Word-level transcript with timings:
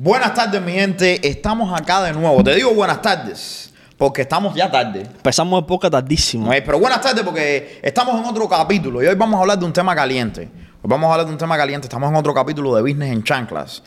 Buenas 0.00 0.32
tardes, 0.32 0.62
mi 0.62 0.70
gente. 0.70 1.28
Estamos 1.28 1.76
acá 1.76 2.04
de 2.04 2.12
nuevo. 2.12 2.44
Te 2.44 2.54
digo 2.54 2.72
buenas 2.72 3.02
tardes 3.02 3.74
porque 3.96 4.22
estamos 4.22 4.54
ya 4.54 4.70
tarde. 4.70 5.00
Empezamos 5.00 5.60
de 5.60 5.66
poca 5.66 5.90
tardísimo. 5.90 6.52
Eh, 6.52 6.62
Pero 6.62 6.78
buenas 6.78 7.00
tardes 7.00 7.24
porque 7.24 7.80
estamos 7.82 8.14
en 8.16 8.24
otro 8.24 8.48
capítulo 8.48 9.02
y 9.02 9.08
hoy 9.08 9.16
vamos 9.16 9.38
a 9.38 9.40
hablar 9.40 9.58
de 9.58 9.64
un 9.64 9.72
tema 9.72 9.96
caliente. 9.96 10.42
Hoy 10.42 10.84
vamos 10.88 11.08
a 11.08 11.14
hablar 11.14 11.26
de 11.26 11.32
un 11.32 11.38
tema 11.38 11.56
caliente. 11.56 11.86
Estamos 11.88 12.08
en 12.10 12.14
otro 12.14 12.32
capítulo 12.32 12.76
de 12.76 12.82
Business 12.82 13.10
en 13.10 13.24
Chanclas. 13.24 13.82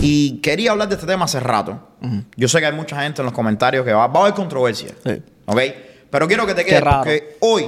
Y 0.00 0.38
quería 0.40 0.70
hablar 0.70 0.88
de 0.88 0.94
este 0.94 1.06
tema 1.08 1.24
hace 1.24 1.40
rato. 1.40 1.88
Yo 2.36 2.46
sé 2.46 2.60
que 2.60 2.66
hay 2.66 2.72
mucha 2.72 3.02
gente 3.02 3.22
en 3.22 3.26
los 3.26 3.34
comentarios 3.34 3.84
que 3.84 3.92
va, 3.92 4.06
va 4.06 4.20
a 4.20 4.22
haber 4.22 4.34
controversia. 4.34 4.90
Sí. 5.04 5.20
¿Ok? 5.46 5.60
Pero 6.10 6.28
quiero 6.28 6.46
que 6.46 6.54
te 6.54 6.80
raro. 6.80 6.98
porque 6.98 7.36
hoy 7.40 7.66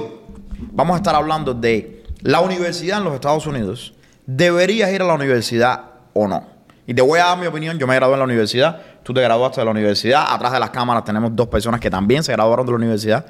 vamos 0.71 0.93
a 0.93 0.97
estar 0.97 1.15
hablando 1.15 1.53
de 1.53 1.92
la 2.23 2.39
universidad 2.41 2.97
en 2.99 3.03
los 3.05 3.13
Estados 3.13 3.45
Unidos. 3.47 3.93
¿Deberías 4.25 4.91
ir 4.91 5.01
a 5.01 5.05
la 5.05 5.13
universidad 5.13 5.81
o 6.13 6.27
no? 6.27 6.47
Y 6.87 6.93
te 6.93 7.01
voy 7.01 7.19
a 7.19 7.25
dar 7.25 7.37
mi 7.37 7.45
opinión. 7.47 7.77
Yo 7.79 7.87
me 7.87 7.95
gradué 7.95 8.13
en 8.13 8.19
la 8.19 8.25
universidad. 8.25 8.81
Tú 9.03 9.13
te 9.13 9.21
graduaste 9.21 9.61
de 9.61 9.65
la 9.65 9.71
universidad. 9.71 10.25
Atrás 10.33 10.51
de 10.53 10.59
las 10.59 10.69
cámaras 10.69 11.03
tenemos 11.05 11.35
dos 11.35 11.47
personas 11.47 11.79
que 11.79 11.89
también 11.89 12.23
se 12.23 12.31
graduaron 12.33 12.65
de 12.65 12.71
la 12.71 12.77
universidad. 12.77 13.25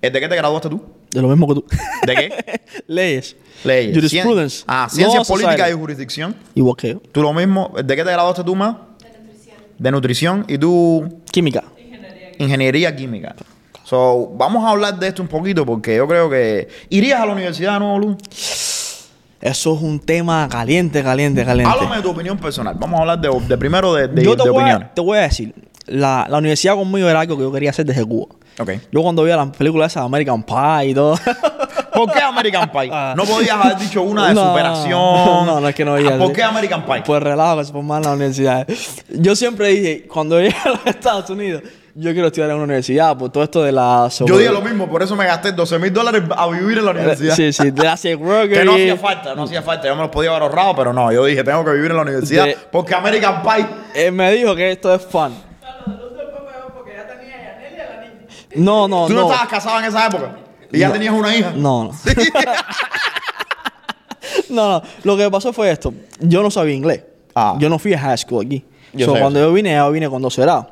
¿Eh, 0.00 0.10
¿De 0.10 0.20
qué 0.20 0.28
te 0.28 0.36
graduaste 0.36 0.68
tú? 0.68 0.84
De 1.10 1.20
lo 1.22 1.28
mismo 1.28 1.48
que 1.48 1.54
tú. 1.54 1.64
¿De 2.06 2.14
qué? 2.14 2.60
Leyes. 2.86 3.36
Leyes. 3.64 3.94
Jurisprudence. 3.94 4.58
Cien- 4.60 4.64
Ah, 4.68 4.88
ciencias 4.90 5.26
políticas 5.26 5.70
y 5.70 5.72
jurisdicción. 5.72 6.36
Igual 6.54 6.76
que 6.76 6.88
yo. 6.92 7.00
Tú 7.12 7.22
lo 7.22 7.32
mismo. 7.32 7.72
¿De 7.82 7.96
qué 7.96 8.04
te 8.04 8.12
graduaste 8.12 8.44
tú 8.44 8.54
más? 8.54 8.76
De 9.02 9.10
nutrición. 9.18 9.56
De 9.78 9.90
nutrición. 9.90 10.44
¿Y 10.48 10.58
tú? 10.58 11.20
Química. 11.30 11.64
Ingeniería 12.38 12.94
química. 12.94 13.34
So, 13.88 14.28
vamos 14.34 14.62
a 14.66 14.70
hablar 14.72 14.98
de 14.98 15.08
esto 15.08 15.22
un 15.22 15.28
poquito 15.28 15.64
porque 15.64 15.96
yo 15.96 16.06
creo 16.06 16.28
que... 16.28 16.68
¿Irías 16.90 17.22
a 17.22 17.24
la 17.24 17.32
universidad 17.32 17.78
nuevo, 17.78 17.98
Lu? 17.98 18.18
Eso 19.40 19.74
es 19.74 19.80
un 19.82 19.98
tema 19.98 20.46
caliente, 20.50 21.02
caliente, 21.02 21.42
caliente. 21.42 21.72
Háblame 21.74 21.96
de 21.96 22.02
tu 22.02 22.10
opinión 22.10 22.36
personal. 22.36 22.76
Vamos 22.78 22.98
a 22.98 23.00
hablar 23.00 23.18
de, 23.18 23.30
de 23.48 23.56
primero 23.56 23.94
de, 23.94 24.08
de, 24.08 24.22
yo 24.22 24.36
te 24.36 24.42
de 24.42 24.50
voy, 24.50 24.60
opiniones. 24.62 24.88
a, 24.90 24.94
te 24.94 25.00
voy 25.00 25.16
a 25.16 25.22
decir, 25.22 25.54
la, 25.86 26.26
la 26.28 26.36
universidad 26.36 26.74
conmigo 26.74 27.08
era 27.08 27.20
algo 27.20 27.34
que 27.38 27.42
yo 27.44 27.50
quería 27.50 27.70
hacer 27.70 27.86
desde 27.86 28.04
Cuba. 28.04 28.26
Ok. 28.58 28.72
Yo 28.92 29.00
cuando 29.00 29.22
veía 29.22 29.38
las 29.38 29.56
películas 29.56 29.90
esas 29.92 30.02
de 30.02 30.06
American 30.06 30.42
Pie 30.42 30.88
y 30.90 30.94
todo. 30.94 31.14
¿Por 31.94 32.12
qué 32.12 32.20
American 32.20 32.70
Pie? 32.70 32.90
Ah. 32.92 33.14
No 33.16 33.24
podías 33.24 33.52
haber 33.58 33.78
dicho 33.78 34.02
una 34.02 34.28
de 34.28 34.34
No, 34.34 34.48
superación. 34.48 34.90
no, 35.46 35.60
no, 35.62 35.68
es 35.68 35.74
que 35.74 35.84
no 35.86 35.94
había. 35.94 36.16
Ah, 36.16 36.18
¿Por 36.18 36.32
qué 36.34 36.42
American 36.42 36.84
Pie? 36.84 37.02
Pues 37.06 37.22
relajo 37.22 37.64
se 37.64 37.72
forman 37.72 38.02
en 38.02 38.08
la 38.10 38.14
universidad. 38.16 38.66
Yo 39.08 39.34
siempre 39.34 39.68
dije, 39.68 40.06
cuando 40.08 40.38
llegue 40.40 40.56
a 40.62 40.68
los 40.70 40.86
Estados 40.86 41.30
Unidos, 41.30 41.62
yo 42.00 42.12
quiero 42.12 42.28
estudiar 42.28 42.50
en 42.50 42.56
una 42.56 42.64
universidad 42.64 43.16
por 43.18 43.28
todo 43.30 43.42
esto 43.42 43.60
de 43.64 43.72
la... 43.72 44.08
Yo 44.24 44.38
dije 44.38 44.52
lo 44.52 44.60
mismo, 44.60 44.88
por 44.88 45.02
eso 45.02 45.16
me 45.16 45.26
gasté 45.26 45.50
12 45.50 45.80
mil 45.80 45.92
dólares 45.92 46.22
a 46.36 46.46
vivir 46.48 46.78
en 46.78 46.84
la 46.84 46.92
universidad. 46.92 47.34
Sí, 47.34 47.52
sí, 47.52 47.72
de 47.72 47.82
la 47.82 47.96
Que 48.48 48.64
no 48.64 48.74
hacía 48.74 48.96
falta, 48.96 49.34
no 49.34 49.42
hacía 49.42 49.62
falta. 49.62 49.88
Yo 49.88 49.96
me 49.96 50.02
lo 50.02 50.10
podía 50.10 50.30
haber 50.30 50.42
ahorrado, 50.44 50.76
pero 50.76 50.92
no. 50.92 51.10
Yo 51.10 51.24
dije, 51.24 51.42
tengo 51.42 51.64
que 51.64 51.72
vivir 51.72 51.90
en 51.90 51.96
la 51.96 52.02
universidad 52.04 52.44
De- 52.44 52.56
porque 52.70 52.94
American 52.94 53.42
Pie... 53.42 53.66
Él 53.96 54.12
me 54.12 54.30
dijo 54.32 54.54
que 54.54 54.70
esto 54.70 54.94
es 54.94 55.02
fun. 55.04 55.34
No, 58.54 58.86
no, 58.88 59.06
¿Tú 59.08 59.14
no, 59.14 59.22
no. 59.22 59.30
estabas 59.32 59.48
casado 59.48 59.78
en 59.80 59.86
esa 59.86 60.06
época? 60.06 60.36
¿Y 60.72 60.78
ya 60.78 60.88
No. 60.88 60.92
tenías 60.94 61.12
una 61.14 61.36
hija? 61.36 61.52
No, 61.56 61.84
no. 61.84 61.90
no, 64.50 64.68
no. 64.80 64.82
Lo 65.02 65.16
que 65.16 65.30
pasó 65.30 65.52
fue 65.52 65.70
esto. 65.70 65.92
Yo 66.20 66.42
no 66.42 66.50
sabía 66.50 66.74
inglés. 66.74 67.02
Ah. 67.34 67.56
Yo 67.58 67.68
no 67.68 67.78
fui 67.78 67.92
a 67.94 67.98
high 67.98 68.16
school 68.18 68.46
aquí. 68.46 68.64
Yo 68.92 69.06
So, 69.06 69.12
cuando 69.12 69.38
eso. 69.40 69.48
yo 69.48 69.54
vine, 69.54 69.72
ya 69.72 69.88
vine 69.88 70.08
con 70.08 70.22
12 70.22 70.42
grados. 70.42 70.66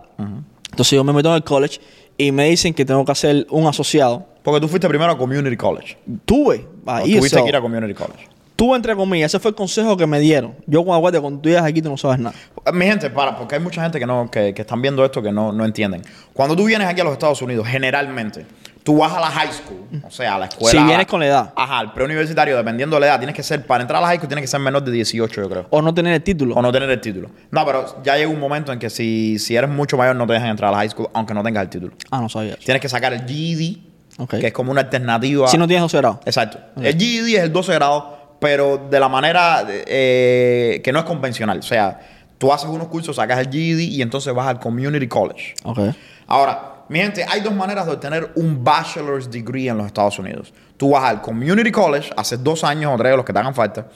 Entonces 0.77 0.95
yo 0.95 1.05
me 1.05 1.15
meto 1.15 1.31
en 1.31 1.37
el 1.37 1.43
college 1.43 1.81
y 2.19 2.31
me 2.33 2.51
dicen 2.51 2.75
que 2.75 2.85
tengo 2.85 3.03
que 3.03 3.11
hacer 3.11 3.47
un 3.49 3.67
asociado. 3.67 4.27
Porque 4.43 4.61
tú 4.61 4.69
fuiste 4.69 4.87
primero 4.87 5.11
a 5.11 5.17
Community 5.17 5.57
College. 5.57 5.97
Tuve. 6.27 6.67
Ahí 6.85 7.17
tuviste 7.17 7.39
eso. 7.39 7.45
que 7.45 7.49
ir 7.49 7.57
a 7.57 7.63
Community 7.63 7.95
College. 7.95 8.29
Tuve 8.57 8.77
entre 8.77 8.95
comillas. 8.95 9.31
Ese 9.31 9.41
fue 9.41 9.53
el 9.53 9.55
consejo 9.55 9.97
que 9.97 10.07
me 10.07 10.21
dieron. 10.21 10.55
Yo 10.67 10.85
cuando 10.85 10.97
aguante, 10.97 11.19
cuando 11.19 11.41
tú 11.41 11.49
llegas 11.49 11.65
aquí, 11.65 11.81
tú 11.81 11.89
no 11.89 11.97
sabes 11.97 12.19
nada. 12.19 12.37
Mi 12.75 12.85
gente, 12.85 13.09
para, 13.09 13.39
porque 13.39 13.55
hay 13.55 13.61
mucha 13.63 13.83
gente 13.83 13.99
que 13.99 14.05
no, 14.05 14.31
que, 14.31 14.53
que 14.53 14.61
están 14.61 14.83
viendo 14.83 15.03
esto 15.03 15.23
que 15.23 15.33
no, 15.33 15.51
no 15.51 15.65
entienden. 15.65 16.03
Cuando 16.35 16.55
tú 16.55 16.67
vienes 16.67 16.87
aquí 16.87 17.01
a 17.01 17.05
los 17.05 17.15
Estados 17.15 17.41
Unidos, 17.41 17.67
generalmente, 17.67 18.45
tú 18.87 18.99
vas 18.99 19.13
a 19.13 19.19
la 19.21 19.27
high 19.27 19.53
school, 19.53 20.01
o 20.07 20.11
sea, 20.13 20.37
a 20.37 20.39
la 20.39 20.47
escuela. 20.47 20.71
Si 20.81 20.87
vienes 20.87 21.09
con 21.09 21.19
la 21.19 21.27
edad. 21.27 21.53
Ajá, 21.57 21.81
al 21.81 21.93
preuniversitario, 21.93 22.57
dependiendo 22.57 22.95
de 22.95 23.01
la 23.01 23.07
edad, 23.09 23.19
tienes 23.19 23.35
que 23.35 23.43
ser, 23.43 23.67
para 23.67 23.83
entrar 23.83 23.99
a 23.99 24.01
la 24.03 24.07
high 24.07 24.19
school, 24.19 24.29
tienes 24.29 24.45
que 24.45 24.47
ser 24.47 24.61
menor 24.61 24.85
de 24.85 24.93
18, 24.93 25.43
yo 25.43 25.51
creo. 25.51 25.67
O 25.71 25.83
no 25.83 25.93
tener 25.93 26.15
el 26.15 26.23
título. 26.23 26.55
O 26.55 26.63
no 26.63 26.71
tener 26.71 26.89
el 26.89 27.01
título. 27.01 27.29
No, 27.51 27.67
pero 27.67 28.01
ya 28.05 28.17
llega 28.17 28.31
un 28.31 28.39
momento 28.39 28.73
en 28.73 28.79
que 28.79 28.89
si, 28.89 29.41
si 29.41 29.57
eres 29.57 29.69
mucho 29.69 29.97
mayor, 29.97 30.15
no 30.15 30.25
te 30.25 30.35
dejan 30.35 30.51
entrar 30.51 30.69
a 30.69 30.71
la 30.71 30.79
high 30.79 30.89
school, 30.91 31.09
aunque 31.15 31.35
no 31.35 31.43
tengas 31.43 31.65
el 31.65 31.69
título. 31.69 31.95
Ah, 32.13 32.21
no 32.21 32.29
sabía 32.29 32.53
eso. 32.53 32.63
Tienes 32.65 32.81
que 32.81 32.89
sacar 32.89 33.13
el 33.13 33.23
GED, 33.27 33.79
Ok. 34.19 34.37
que 34.39 34.47
es 34.47 34.53
como 34.53 34.71
una 34.71 34.83
alternativa. 34.83 35.49
Si 35.49 35.59
no 35.59 35.67
tienes 35.67 35.83
12 35.83 35.97
grados. 35.99 36.19
Exacto. 36.25 36.59
El 36.81 36.97
GED 36.97 37.27
es 37.39 37.43
el 37.43 37.53
12 37.53 37.75
grado, 37.75 38.37
pero 38.39 38.87
de 38.89 39.01
la 39.01 39.09
manera 39.09 39.67
eh, 39.69 40.81
que 40.85 40.93
no 40.93 41.01
es 41.01 41.05
convencional. 41.05 41.59
O 41.59 41.63
sea, 41.63 41.99
tú 42.39 42.53
haces 42.53 42.69
unos 42.69 42.87
cursos, 42.87 43.17
sacas 43.17 43.41
el 43.41 43.51
GED 43.51 43.81
y 43.81 44.01
entonces 44.01 44.33
vas 44.33 44.47
al 44.47 44.61
Community 44.61 45.09
College. 45.09 45.55
Ok. 45.65 45.81
Ahora, 46.29 46.76
mi 46.89 47.01
gente, 47.01 47.25
hay 47.29 47.41
dos 47.41 47.55
maneras 47.55 47.87
de 47.87 47.93
obtener 47.93 48.33
un 48.37 48.63
bachelor's 48.63 49.31
degree 49.31 49.69
en 49.69 49.77
los 49.77 49.87
Estados 49.87 50.19
Unidos. 50.19 50.53
Tú 50.77 50.91
vas 50.91 51.05
al 51.05 51.21
Community 51.21 51.71
College, 51.71 52.11
haces 52.17 52.43
dos 52.43 52.63
años 52.65 52.93
o 52.95 52.97
tres 52.97 53.17
los 53.17 53.25
que 53.25 53.33
te 53.33 53.39
hagan 53.39 53.55
falta, 53.55 53.89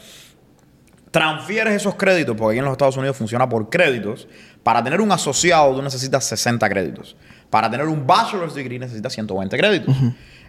transfieres 1.11 1.75
esos 1.75 1.95
créditos, 1.95 2.37
porque 2.37 2.55
aquí 2.55 2.59
en 2.59 2.65
los 2.65 2.73
Estados 2.73 2.97
Unidos 2.97 3.17
funciona 3.17 3.49
por 3.49 3.69
créditos. 3.69 4.29
Para 4.63 4.83
tener 4.85 5.01
un 5.01 5.11
asociado, 5.11 5.75
tú 5.75 5.83
necesitas 5.83 6.25
60 6.25 6.69
créditos. 6.69 7.17
Para 7.49 7.71
tener 7.71 7.87
un 7.87 8.07
bachelor's 8.07 8.55
degree, 8.55 8.79
necesitas 8.79 9.13
120 9.13 9.57
créditos. 9.57 9.97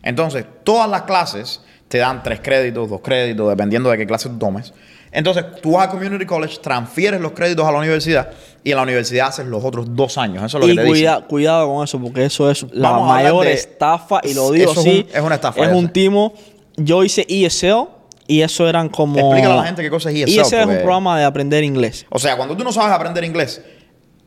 Entonces, 0.03 0.45
todas 0.63 0.89
las 0.89 1.03
clases 1.03 1.61
te 1.87 1.97
dan 1.97 2.23
tres 2.23 2.39
créditos, 2.41 2.89
dos 2.89 3.01
créditos, 3.01 3.49
dependiendo 3.49 3.89
de 3.89 3.97
qué 3.97 4.07
clase 4.07 4.29
tú 4.29 4.37
tomes. 4.37 4.73
Entonces, 5.11 5.43
tú 5.61 5.73
vas 5.73 5.85
al 5.87 5.91
Community 5.91 6.25
College, 6.25 6.57
transfieres 6.61 7.19
los 7.19 7.33
créditos 7.33 7.65
a 7.67 7.71
la 7.71 7.79
universidad 7.79 8.29
y 8.63 8.71
en 8.71 8.77
la 8.77 8.83
universidad 8.83 9.27
haces 9.27 9.45
los 9.45 9.63
otros 9.63 9.87
dos 9.95 10.17
años. 10.17 10.43
Eso 10.45 10.57
es 10.57 10.61
lo 10.61 10.67
que 10.67 10.73
Y 10.73 10.75
te 10.75 10.83
dicen. 10.83 10.93
cuida- 10.95 11.21
cuidado 11.27 11.67
con 11.73 11.83
eso, 11.83 11.99
porque 11.99 12.25
eso 12.25 12.49
es 12.49 12.65
la 12.71 12.91
Vamos 12.91 13.09
a 13.11 13.13
mayor 13.15 13.45
de- 13.45 13.53
estafa, 13.53 14.21
y 14.23 14.33
lo 14.33 14.51
digo 14.51 14.71
es 14.71 14.77
así. 14.77 15.05
un- 15.09 15.15
es 15.17 15.21
una 15.21 15.35
estafa, 15.35 15.65
Es 15.65 15.73
un 15.73 15.89
timo. 15.89 16.33
Yo 16.77 17.03
hice 17.03 17.25
ESL 17.27 17.87
y 18.27 18.41
eso 18.41 18.67
eran 18.69 18.87
como. 18.87 19.17
Explícale 19.19 19.53
a 19.53 19.57
la 19.57 19.63
gente 19.65 19.81
qué 19.81 19.89
cosa 19.89 20.09
es 20.11 20.15
ESL, 20.15 20.39
ESL 20.41 20.61
es 20.61 20.67
un 20.67 20.75
programa 20.77 21.19
de 21.19 21.25
aprender 21.25 21.63
inglés. 21.65 22.05
O 22.09 22.17
sea, 22.17 22.37
cuando 22.37 22.55
tú 22.55 22.63
no 22.63 22.71
sabes 22.71 22.91
aprender 22.93 23.23
inglés. 23.25 23.61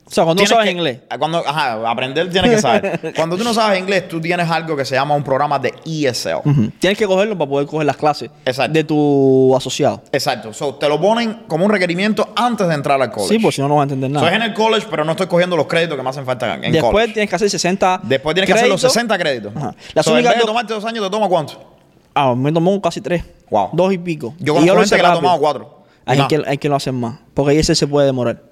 O 0.07 0.11
sea, 0.11 0.25
cuando 0.25 0.43
no 0.43 0.47
tienes 0.47 0.51
sabes 0.51 0.65
que- 0.67 0.71
inglés. 0.73 1.01
Cuando, 1.19 1.39
ajá, 1.39 1.91
aprender 1.91 2.29
tienes 2.31 2.51
que 2.51 2.61
saber. 2.61 3.13
cuando 3.17 3.37
tú 3.39 3.43
no 3.45 3.55
sabes 3.55 3.81
inglés, 3.81 4.07
tú 4.07 4.21
tienes 4.21 4.49
algo 4.51 4.77
que 4.77 4.85
se 4.85 4.95
llama 4.95 5.15
un 5.17 5.25
programa 5.25 5.59
de 5.59 5.73
ESL. 5.87 6.43
Tienes 6.79 6.99
que 6.99 7.07
cogerlo 7.07 7.37
para 7.39 7.49
poder 7.49 7.67
coger 7.67 7.87
las 7.87 7.97
clases 7.97 8.31
Exacto. 8.45 8.73
de 8.75 8.85
tu 8.85 9.57
asociado. 9.57 10.03
Exacto. 10.13 10.53
So, 10.53 10.75
te 10.75 10.89
lo 10.89 11.01
ponen 11.01 11.45
como 11.49 11.65
un 11.65 11.71
requerimiento 11.71 12.29
antes 12.37 12.69
de 12.69 12.75
entrar 12.75 13.01
al 13.01 13.11
college. 13.11 13.35
Sí, 13.35 13.39
pues 13.41 13.55
si 13.55 13.63
no, 13.63 13.69
no 13.69 13.77
vas 13.77 13.81
a 13.83 13.85
entender 13.85 14.11
nada. 14.11 14.29
es 14.29 14.35
en 14.35 14.43
el 14.43 14.53
college, 14.53 14.87
pero 14.91 15.05
no 15.07 15.13
estoy 15.13 15.27
cogiendo 15.27 15.57
los 15.57 15.67
créditos 15.67 15.97
que 15.97 16.03
me 16.03 16.11
hacen 16.11 16.27
falta 16.27 16.55
en 16.55 16.71
Después 16.73 16.93
college. 16.93 17.13
tienes 17.15 17.31
que 17.31 17.37
hacer 17.37 17.49
60. 17.51 18.01
Después 18.03 18.35
tienes 18.35 18.47
que 18.47 18.53
hacer 18.53 18.69
los 18.69 18.81
créditos. 18.81 18.93
60 18.93 19.19
créditos. 19.19 19.53
Ajá. 19.57 19.75
Las 19.95 20.05
So, 20.05 20.11
en 20.19 20.23
vez 20.23 20.33
de 20.35 20.39
dos- 20.39 20.47
tomarte 20.47 20.75
dos 20.75 20.85
años, 20.85 21.03
¿te 21.03 21.11
toma 21.11 21.29
cuánto? 21.29 21.55
Ah, 22.15 22.35
me 22.37 22.53
tomó 22.53 22.81
casi 22.83 23.01
tres. 23.01 23.25
Wow. 23.51 23.71
Dos 23.73 23.93
y 23.93 23.99
pico. 23.99 24.35
Yo 24.39 24.53
Y 24.55 24.59
conozco 24.69 24.81
gente 24.81 24.97
que 24.97 25.03
la 25.03 25.13
ha 25.13 25.15
tomado 25.15 25.39
cuatro. 25.41 25.83
Hay, 26.07 26.19
No. 26.19 26.29
que, 26.29 26.43
hay 26.47 26.59
que 26.59 26.69
lo 26.69 26.77
hacen 26.77 26.95
más. 26.95 27.17
Porque 27.33 27.53
ahí 27.53 27.59
ese 27.59 27.75
se 27.75 27.87
puede 27.87 28.07
demorar. 28.07 28.43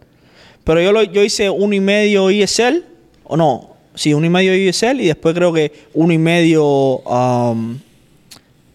Pero 0.64 0.80
yo, 0.80 0.92
lo, 0.92 1.02
yo 1.02 1.22
hice 1.22 1.50
uno 1.50 1.74
y 1.74 1.80
medio 1.80 2.30
ESL. 2.30 2.84
O 3.24 3.36
no. 3.36 3.70
Sí, 3.94 4.14
uno 4.14 4.26
y 4.26 4.30
medio 4.30 4.52
ESL. 4.52 5.00
Y 5.00 5.06
después 5.06 5.34
creo 5.34 5.52
que 5.52 5.72
uno 5.94 6.12
y 6.12 6.18
medio. 6.18 6.64
um, 6.98 7.78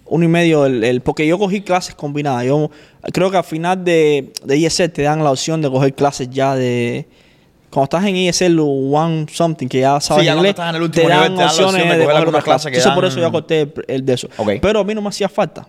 uno 0.05 0.25
y 0.25 0.27
medio. 0.27 0.65
El, 0.65 0.83
el- 0.83 1.01
porque 1.01 1.25
yo 1.25 1.37
cogí 1.39 1.61
clases 1.61 1.95
combinadas. 1.95 2.45
Yo 2.45 2.69
creo 3.13 3.31
que 3.31 3.37
al 3.37 3.43
final 3.43 3.83
de, 3.83 4.31
de 4.43 4.65
ESL 4.65 4.89
te 4.91 5.01
dan 5.03 5.23
la 5.23 5.31
opción 5.31 5.61
de 5.61 5.69
coger 5.69 5.93
clases 5.93 6.29
ya 6.29 6.55
de. 6.55 7.05
Cuando 7.69 7.83
estás 7.83 8.05
en 8.05 8.15
ESL 8.15 8.59
One 8.59 9.25
Something, 9.31 9.67
que 9.67 9.81
ya 9.81 9.99
sabes 9.99 10.25
ya 10.25 10.33
cuando 10.33 10.49
inglés, 10.49 10.55
te 10.91 11.07
dan 11.07 11.37
opciones 11.37 11.83
de 11.89 11.97
de, 11.97 12.05
coger 12.05 12.43
clases. 12.43 12.71
que 12.71 12.77
Entonces, 12.77 12.95
por 12.95 13.05
eso 13.05 13.19
yo 13.19 13.31
corté 13.31 13.61
el, 13.61 13.73
el 13.87 14.05
de 14.05 14.13
eso. 14.13 14.29
Ok. 14.37 14.51
Pero 14.61 14.79
a 14.79 14.83
mí 14.85 14.95
no 14.95 15.01
me 15.01 15.09
hacía 15.09 15.27
falta. 15.27 15.67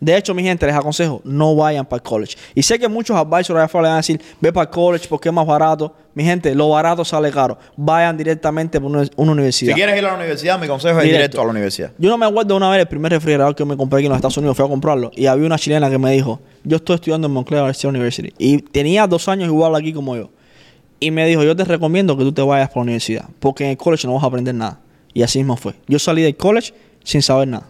De 0.00 0.16
hecho, 0.16 0.34
mi 0.34 0.42
gente, 0.42 0.66
les 0.66 0.74
aconsejo, 0.74 1.20
no 1.24 1.56
vayan 1.56 1.84
para 1.84 1.98
el 1.98 2.02
college. 2.02 2.36
Y 2.54 2.62
sé 2.62 2.78
que 2.78 2.88
muchos 2.88 3.16
advisors 3.16 3.50
allá 3.50 3.64
afuera 3.64 3.82
le 3.84 3.88
van 3.88 3.94
a 3.94 3.96
decir, 3.98 4.20
ve 4.40 4.52
para 4.52 4.64
el 4.64 4.70
college 4.70 5.06
porque 5.08 5.28
es 5.28 5.34
más 5.34 5.46
barato. 5.46 5.94
Mi 6.14 6.24
gente, 6.24 6.54
lo 6.54 6.70
barato 6.70 7.04
sale 7.04 7.30
caro. 7.30 7.58
Vayan 7.76 8.16
directamente 8.16 8.80
por 8.80 8.90
una, 8.90 9.04
una 9.16 9.32
universidad. 9.32 9.70
Si 9.70 9.74
quieres 9.74 9.96
ir 9.96 10.04
a 10.04 10.08
la 10.08 10.14
universidad, 10.16 10.58
mi 10.58 10.66
consejo 10.66 10.98
es 10.98 11.04
Directo. 11.04 11.18
directo 11.18 11.40
a 11.40 11.44
la 11.44 11.50
universidad. 11.50 11.92
Yo 11.98 12.10
no 12.10 12.18
me 12.18 12.26
acuerdo 12.26 12.56
una 12.56 12.70
vez 12.70 12.80
el 12.80 12.88
primer 12.88 13.12
refrigerador 13.12 13.54
que 13.54 13.64
me 13.64 13.76
compré 13.76 13.98
aquí 13.98 14.06
en 14.06 14.10
los 14.10 14.16
Estados 14.18 14.36
Unidos, 14.36 14.56
fui 14.56 14.66
a 14.66 14.68
comprarlo. 14.68 15.10
Y 15.14 15.26
había 15.26 15.46
una 15.46 15.58
chilena 15.58 15.88
que 15.88 15.98
me 15.98 16.10
dijo, 16.12 16.40
yo 16.64 16.76
estoy 16.76 16.96
estudiando 16.96 17.26
en 17.28 17.34
Montclair 17.34 17.70
State 17.70 17.88
University. 17.88 18.32
Y 18.38 18.58
tenía 18.58 19.06
dos 19.06 19.28
años 19.28 19.48
igual 19.48 19.74
aquí 19.76 19.92
como 19.92 20.16
yo. 20.16 20.30
Y 21.00 21.12
me 21.12 21.24
dijo, 21.26 21.44
yo 21.44 21.54
te 21.54 21.64
recomiendo 21.64 22.16
que 22.16 22.24
tú 22.24 22.32
te 22.32 22.42
vayas 22.42 22.68
para 22.68 22.80
la 22.80 22.82
universidad. 22.82 23.28
Porque 23.38 23.64
en 23.64 23.70
el 23.70 23.76
college 23.76 24.06
no 24.08 24.14
vas 24.14 24.24
a 24.24 24.26
aprender 24.26 24.54
nada. 24.54 24.80
Y 25.14 25.22
así 25.22 25.38
mismo 25.38 25.56
fue. 25.56 25.74
Yo 25.86 25.98
salí 26.00 26.22
del 26.22 26.36
college 26.36 26.74
sin 27.04 27.22
saber 27.22 27.46
nada. 27.48 27.68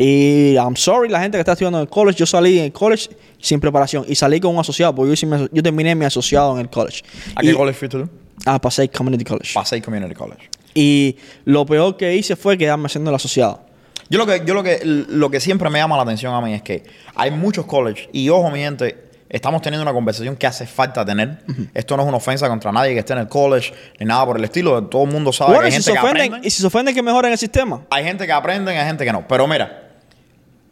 Y 0.00 0.54
I'm 0.56 0.76
sorry, 0.76 1.08
la 1.08 1.20
gente 1.20 1.36
que 1.38 1.40
está 1.40 1.52
estudiando 1.52 1.78
en 1.78 1.82
el 1.82 1.88
college, 1.88 2.16
yo 2.20 2.24
salí 2.26 2.58
en 2.60 2.66
el 2.66 2.72
college 2.72 3.08
sin 3.40 3.58
preparación 3.58 4.04
y 4.06 4.14
salí 4.14 4.38
con 4.38 4.54
un 4.54 4.60
asociado, 4.60 4.94
porque 4.94 5.08
yo, 5.08 5.14
hice 5.14 5.26
mi- 5.26 5.48
yo 5.50 5.60
terminé 5.60 5.92
mi 5.96 6.04
asociado 6.04 6.54
en 6.54 6.60
el 6.60 6.70
college. 6.70 7.02
¿A 7.34 7.40
qué 7.40 7.50
Y- 7.50 7.52
college 7.54 7.76
fuiste 7.76 7.98
tú? 7.98 8.08
Ah, 8.46 8.60
pasé 8.60 8.88
Community 8.88 9.24
College. 9.24 9.50
Pasay 9.54 9.80
Community 9.80 10.14
College. 10.14 10.48
Y 10.72 11.16
lo 11.46 11.66
peor 11.66 11.96
que 11.96 12.14
hice 12.14 12.36
fue 12.36 12.56
quedarme 12.56 12.86
haciendo 12.86 13.10
el 13.10 13.16
asociado. 13.16 13.60
Yo 14.08 14.18
lo 14.18 14.26
que, 14.26 14.42
yo 14.46 14.54
lo 14.54 14.62
que, 14.62 14.78
lo 14.84 15.30
que 15.30 15.40
siempre 15.40 15.68
me 15.68 15.80
llama 15.80 15.96
la 15.96 16.04
atención 16.04 16.32
a 16.32 16.40
mí 16.40 16.54
es 16.54 16.62
que 16.62 16.84
hay 17.16 17.32
muchos 17.32 17.66
colleges, 17.66 18.08
y 18.12 18.28
ojo, 18.28 18.48
mi 18.52 18.60
gente, 18.60 18.96
estamos 19.28 19.60
teniendo 19.62 19.82
una 19.82 19.92
conversación 19.92 20.36
que 20.36 20.46
hace 20.46 20.64
falta 20.68 21.04
tener. 21.04 21.40
Esto 21.74 21.96
no 21.96 22.04
es 22.04 22.08
una 22.08 22.18
ofensa 22.18 22.48
contra 22.48 22.70
nadie 22.70 22.92
que 22.94 23.00
esté 23.00 23.14
en 23.14 23.18
el 23.18 23.28
college, 23.28 23.74
ni 23.98 24.06
nada 24.06 24.24
por 24.24 24.38
el 24.38 24.44
estilo. 24.44 24.84
Todo 24.84 25.02
el 25.02 25.10
mundo 25.10 25.32
sabe 25.32 25.48
Bueno, 25.54 25.62
que 25.62 25.66
hay 25.66 25.72
si, 25.82 25.90
gente 25.90 26.00
que 26.00 26.06
aprende. 26.06 26.40
y 26.44 26.50
si 26.50 26.60
se 26.62 26.66
ofenden 26.68 26.94
que 26.94 27.02
mejoren 27.02 27.32
el 27.32 27.38
sistema. 27.38 27.82
Hay 27.90 28.04
gente 28.04 28.24
que 28.24 28.32
aprende 28.32 28.72
y 28.72 28.76
hay 28.76 28.86
gente 28.86 29.04
que 29.04 29.12
no. 29.12 29.26
Pero 29.28 29.46
mira, 29.48 29.87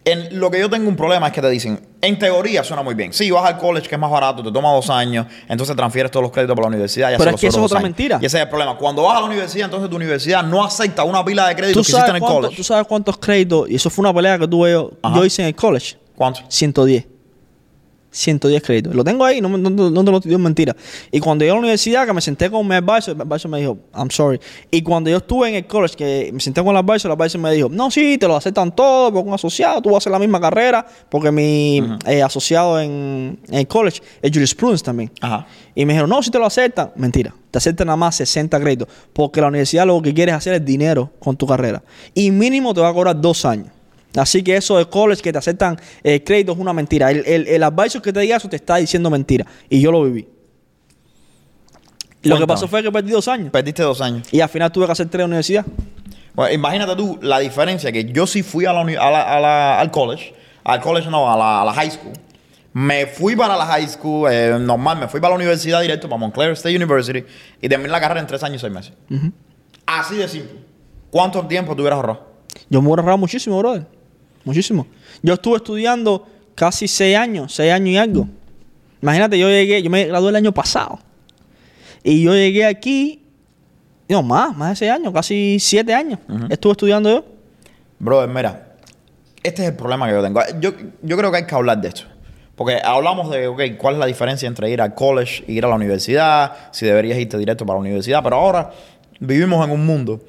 en 0.06 0.38
lo 0.38 0.50
que 0.52 0.60
yo 0.60 0.70
tengo 0.70 0.88
un 0.88 0.94
problema 0.94 1.26
es 1.26 1.32
que 1.32 1.40
te 1.40 1.50
dicen, 1.50 1.80
en 2.00 2.16
teoría 2.18 2.62
suena 2.62 2.82
muy 2.84 2.94
bien. 2.94 3.12
Sí, 3.12 3.28
vas 3.32 3.44
al 3.44 3.58
college 3.58 3.88
que 3.88 3.96
es 3.96 4.00
más 4.00 4.10
barato, 4.10 4.40
te 4.42 4.52
toma 4.52 4.70
dos 4.72 4.88
años, 4.88 5.26
entonces 5.48 5.74
transfieres 5.74 6.12
todos 6.12 6.22
los 6.22 6.30
créditos 6.32 6.54
para 6.54 6.66
la 6.66 6.68
universidad. 6.68 7.12
Y 7.12 7.16
Pero 7.18 7.30
es 7.32 7.40
que 7.40 7.48
eso 7.48 7.58
es 7.58 7.64
otra 7.64 7.78
años. 7.80 7.88
mentira. 7.90 8.18
Y 8.22 8.26
ese 8.26 8.36
es 8.38 8.42
el 8.44 8.48
problema. 8.48 8.76
Cuando 8.78 9.02
vas 9.02 9.16
a 9.18 9.20
la 9.20 9.26
universidad, 9.26 9.64
entonces 9.64 9.90
tu 9.90 9.96
universidad 9.96 10.44
no 10.44 10.64
acepta 10.64 11.02
una 11.02 11.24
pila 11.24 11.48
de 11.48 11.54
¿Tú 11.54 11.58
créditos 11.60 11.86
que 11.86 11.92
hiciste 11.92 12.08
en 12.10 12.14
el 12.16 12.20
cuánto- 12.20 12.36
college. 12.36 12.56
tú 12.56 12.62
sabes 12.62 12.86
cuántos 12.86 13.18
créditos, 13.18 13.68
y 13.68 13.74
eso 13.74 13.90
fue 13.90 14.04
una 14.04 14.14
pelea 14.14 14.38
que 14.38 14.46
tuve 14.46 14.70
yo, 14.70 14.92
yo 15.14 15.24
hice 15.24 15.42
en 15.42 15.48
el 15.48 15.54
college. 15.56 15.96
¿Cuánto? 16.14 16.40
110. 16.48 17.04
110 18.10 18.62
créditos. 18.62 18.94
Lo 18.94 19.04
tengo 19.04 19.24
ahí, 19.24 19.40
no, 19.40 19.48
no, 19.48 19.70
no- 19.70 20.04
te 20.04 20.10
lo 20.10 20.20
digo 20.20 20.38
mentira. 20.38 20.74
Y 21.12 21.20
cuando 21.20 21.44
yo 21.44 21.52
a 21.52 21.54
la 21.56 21.60
universidad, 21.60 22.06
que 22.06 22.12
me 22.12 22.20
senté 22.20 22.50
con 22.50 22.66
mi 22.66 22.74
advisor, 22.74 23.14
mi 23.14 23.22
advisor 23.22 23.50
me 23.50 23.60
dijo, 23.60 23.78
I'm 23.94 24.10
sorry. 24.10 24.40
Y 24.70 24.82
cuando 24.82 25.10
yo 25.10 25.18
estuve 25.18 25.48
en 25.50 25.54
el 25.56 25.66
college, 25.66 25.96
que 25.96 26.30
me 26.32 26.40
senté 26.40 26.62
con 26.62 26.70
el 26.70 26.76
advisor, 26.78 27.10
el 27.10 27.20
advisor 27.20 27.40
me 27.40 27.52
dijo, 27.52 27.68
no, 27.68 27.90
sí, 27.90 28.16
te 28.18 28.26
lo 28.26 28.36
aceptan 28.36 28.74
todo, 28.74 29.12
porque 29.12 29.28
un 29.28 29.34
asociado, 29.34 29.82
tú 29.82 29.90
vas 29.90 29.96
a 29.96 29.98
hacer 29.98 30.12
la 30.12 30.18
misma 30.18 30.40
carrera, 30.40 30.86
porque 31.10 31.30
mi 31.30 31.82
eh, 32.06 32.22
asociado 32.22 32.80
en, 32.80 33.38
en 33.48 33.54
el 33.54 33.66
college 33.66 34.00
es 34.22 34.30
jurisprudence 34.32 34.84
también. 34.84 35.10
Ajá. 35.20 35.46
Y 35.74 35.84
me 35.84 35.92
dijeron, 35.92 36.08
no, 36.08 36.22
si 36.22 36.30
te 36.30 36.38
lo 36.38 36.46
aceptan. 36.46 36.92
Mentira. 36.96 37.34
Te 37.50 37.58
aceptan 37.58 37.86
nada 37.88 37.96
más 37.96 38.16
60 38.16 38.58
créditos. 38.60 38.88
Porque 39.12 39.40
la 39.42 39.48
universidad 39.48 39.86
lo 39.86 40.00
que 40.00 40.14
quiere 40.14 40.32
es 40.32 40.38
hacer 40.38 40.54
es 40.54 40.64
dinero 40.64 41.12
con 41.18 41.36
tu 41.36 41.46
carrera. 41.46 41.82
Y 42.14 42.30
mínimo 42.30 42.72
te 42.72 42.80
va 42.80 42.88
a 42.88 42.94
cobrar 42.94 43.20
dos 43.20 43.44
años. 43.44 43.68
Así 44.16 44.42
que 44.42 44.56
eso 44.56 44.76
de 44.78 44.86
college 44.86 45.22
que 45.22 45.32
te 45.32 45.38
aceptan 45.38 45.78
eh, 46.02 46.22
créditos 46.24 46.56
es 46.56 46.60
una 46.60 46.72
mentira. 46.72 47.10
El, 47.10 47.24
el, 47.26 47.46
el 47.48 47.62
advisor 47.62 48.00
que 48.02 48.12
te 48.12 48.20
diga 48.20 48.36
eso 48.36 48.48
te 48.48 48.56
está 48.56 48.76
diciendo 48.76 49.10
mentira. 49.10 49.46
Y 49.68 49.80
yo 49.80 49.92
lo 49.92 50.02
viví. 50.04 50.26
Lo 52.22 52.38
que 52.38 52.46
pasó 52.46 52.66
fue 52.68 52.82
que 52.82 52.90
perdí 52.90 53.10
dos 53.12 53.28
años. 53.28 53.50
Perdiste 53.50 53.82
dos 53.82 54.00
años. 54.00 54.26
Y 54.32 54.40
al 54.40 54.48
final 54.48 54.72
tuve 54.72 54.86
que 54.86 54.92
hacer 54.92 55.08
tres 55.08 55.24
universidad. 55.26 55.64
Bueno, 56.34 56.52
imagínate 56.54 56.96
tú 56.96 57.18
la 57.22 57.38
diferencia 57.38 57.92
que 57.92 58.04
yo 58.12 58.26
sí 58.26 58.42
fui 58.42 58.64
a 58.66 58.72
la, 58.72 58.80
uni- 58.82 58.96
a 58.96 59.10
la- 59.10 59.22
a 59.36 59.40
la- 59.40 59.80
al 59.80 59.90
college, 59.90 60.34
al 60.64 60.80
college 60.80 61.08
no, 61.08 61.30
a 61.32 61.36
la, 61.36 61.62
a 61.62 61.64
la 61.64 61.72
high 61.72 61.90
school. 61.90 62.12
Me 62.72 63.06
fui 63.06 63.34
para 63.36 63.56
la 63.56 63.64
high 63.64 63.88
school, 63.88 64.30
eh, 64.30 64.58
normal, 64.60 64.98
me 64.98 65.08
fui 65.08 65.18
para 65.18 65.30
la 65.30 65.36
universidad 65.36 65.80
directo, 65.80 66.08
para 66.10 66.18
Montclair 66.18 66.50
State 66.52 66.76
University, 66.76 67.24
y 67.62 67.68
terminé 67.70 67.88
la 67.90 68.00
carrera 68.00 68.20
en 68.20 68.26
tres 68.26 68.42
años 68.42 68.56
y 68.56 68.60
seis 68.60 68.72
meses. 68.72 68.92
Así 69.86 70.16
de 70.16 70.28
simple. 70.28 70.58
¿Cuánto 71.10 71.46
tiempo 71.46 71.74
te 71.74 71.80
hubieras 71.80 71.96
ahorrado? 71.96 72.26
Yo 72.68 72.82
me 72.82 72.88
he 72.88 72.90
ahorrado 72.90 73.16
muchísimo, 73.16 73.56
brother. 73.58 73.86
Muchísimo. 74.46 74.86
Yo 75.22 75.34
estuve 75.34 75.56
estudiando 75.56 76.24
casi 76.54 76.86
seis 76.86 77.16
años, 77.16 77.52
seis 77.52 77.72
años 77.72 77.88
y 77.88 77.96
algo. 77.98 78.28
Imagínate, 79.02 79.36
yo 79.38 79.48
llegué, 79.48 79.82
yo 79.82 79.90
me 79.90 80.04
gradué 80.04 80.30
el 80.30 80.36
año 80.36 80.52
pasado. 80.52 81.00
Y 82.04 82.22
yo 82.22 82.32
llegué 82.32 82.64
aquí, 82.64 83.24
no, 84.08 84.22
más, 84.22 84.56
más 84.56 84.70
de 84.70 84.76
seis 84.76 84.92
años, 84.92 85.12
casi 85.12 85.58
siete 85.58 85.92
años. 85.92 86.20
Estuve 86.48 86.72
estudiando 86.72 87.10
yo. 87.10 87.24
Brother, 87.98 88.28
mira, 88.28 88.76
este 89.42 89.62
es 89.62 89.70
el 89.70 89.74
problema 89.74 90.06
que 90.06 90.12
yo 90.12 90.22
tengo. 90.22 90.40
Yo, 90.60 90.70
yo 91.02 91.16
creo 91.16 91.32
que 91.32 91.38
hay 91.38 91.46
que 91.46 91.54
hablar 91.54 91.80
de 91.80 91.88
esto. 91.88 92.02
Porque 92.54 92.80
hablamos 92.82 93.28
de, 93.30 93.48
ok, 93.48 93.60
cuál 93.76 93.94
es 93.94 94.00
la 94.00 94.06
diferencia 94.06 94.46
entre 94.46 94.70
ir 94.70 94.80
al 94.80 94.94
college 94.94 95.44
e 95.48 95.52
ir 95.54 95.64
a 95.64 95.68
la 95.68 95.74
universidad, 95.74 96.52
si 96.70 96.86
deberías 96.86 97.18
irte 97.18 97.36
directo 97.36 97.66
para 97.66 97.78
la 97.78 97.80
universidad, 97.80 98.22
pero 98.22 98.36
ahora 98.36 98.70
vivimos 99.18 99.62
en 99.66 99.72
un 99.72 99.84
mundo, 99.84 100.20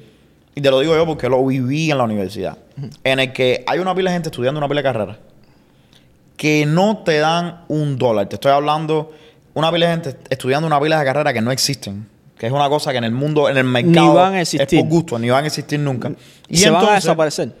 y 0.58 0.60
te 0.60 0.72
lo 0.72 0.80
digo 0.80 0.96
yo 0.96 1.06
porque 1.06 1.28
lo 1.28 1.46
viví 1.46 1.88
en 1.88 1.98
la 1.98 2.02
universidad, 2.02 2.58
en 3.04 3.20
el 3.20 3.32
que 3.32 3.62
hay 3.64 3.78
una 3.78 3.94
pila 3.94 4.10
de 4.10 4.16
gente 4.16 4.28
estudiando 4.28 4.58
una 4.58 4.66
pila 4.66 4.80
de 4.80 4.82
carreras 4.82 5.16
que 6.36 6.66
no 6.66 6.98
te 7.04 7.18
dan 7.18 7.60
un 7.68 7.96
dólar. 7.96 8.28
Te 8.28 8.34
estoy 8.34 8.50
hablando, 8.50 9.12
una 9.54 9.70
pila 9.70 9.86
de 9.86 9.92
gente 9.92 10.16
estudiando 10.28 10.66
una 10.66 10.80
pila 10.80 10.98
de 10.98 11.04
carreras 11.04 11.32
que 11.32 11.40
no 11.40 11.52
existen. 11.52 12.08
Que 12.36 12.48
es 12.48 12.52
una 12.52 12.68
cosa 12.68 12.90
que 12.90 12.98
en 12.98 13.04
el 13.04 13.12
mundo, 13.12 13.48
en 13.48 13.56
el 13.56 13.62
mercado, 13.62 14.14
van 14.14 14.34
a 14.34 14.40
es 14.40 14.52
existir. 14.52 14.80
por 14.80 14.88
gusto, 14.88 15.16
ni 15.20 15.30
van 15.30 15.44
a 15.44 15.46
existir 15.46 15.78
nunca. 15.78 16.10
Y 16.48 16.56
se 16.56 16.70
van 16.70 16.86
a 16.86 16.94
desaparecer. 16.94 17.52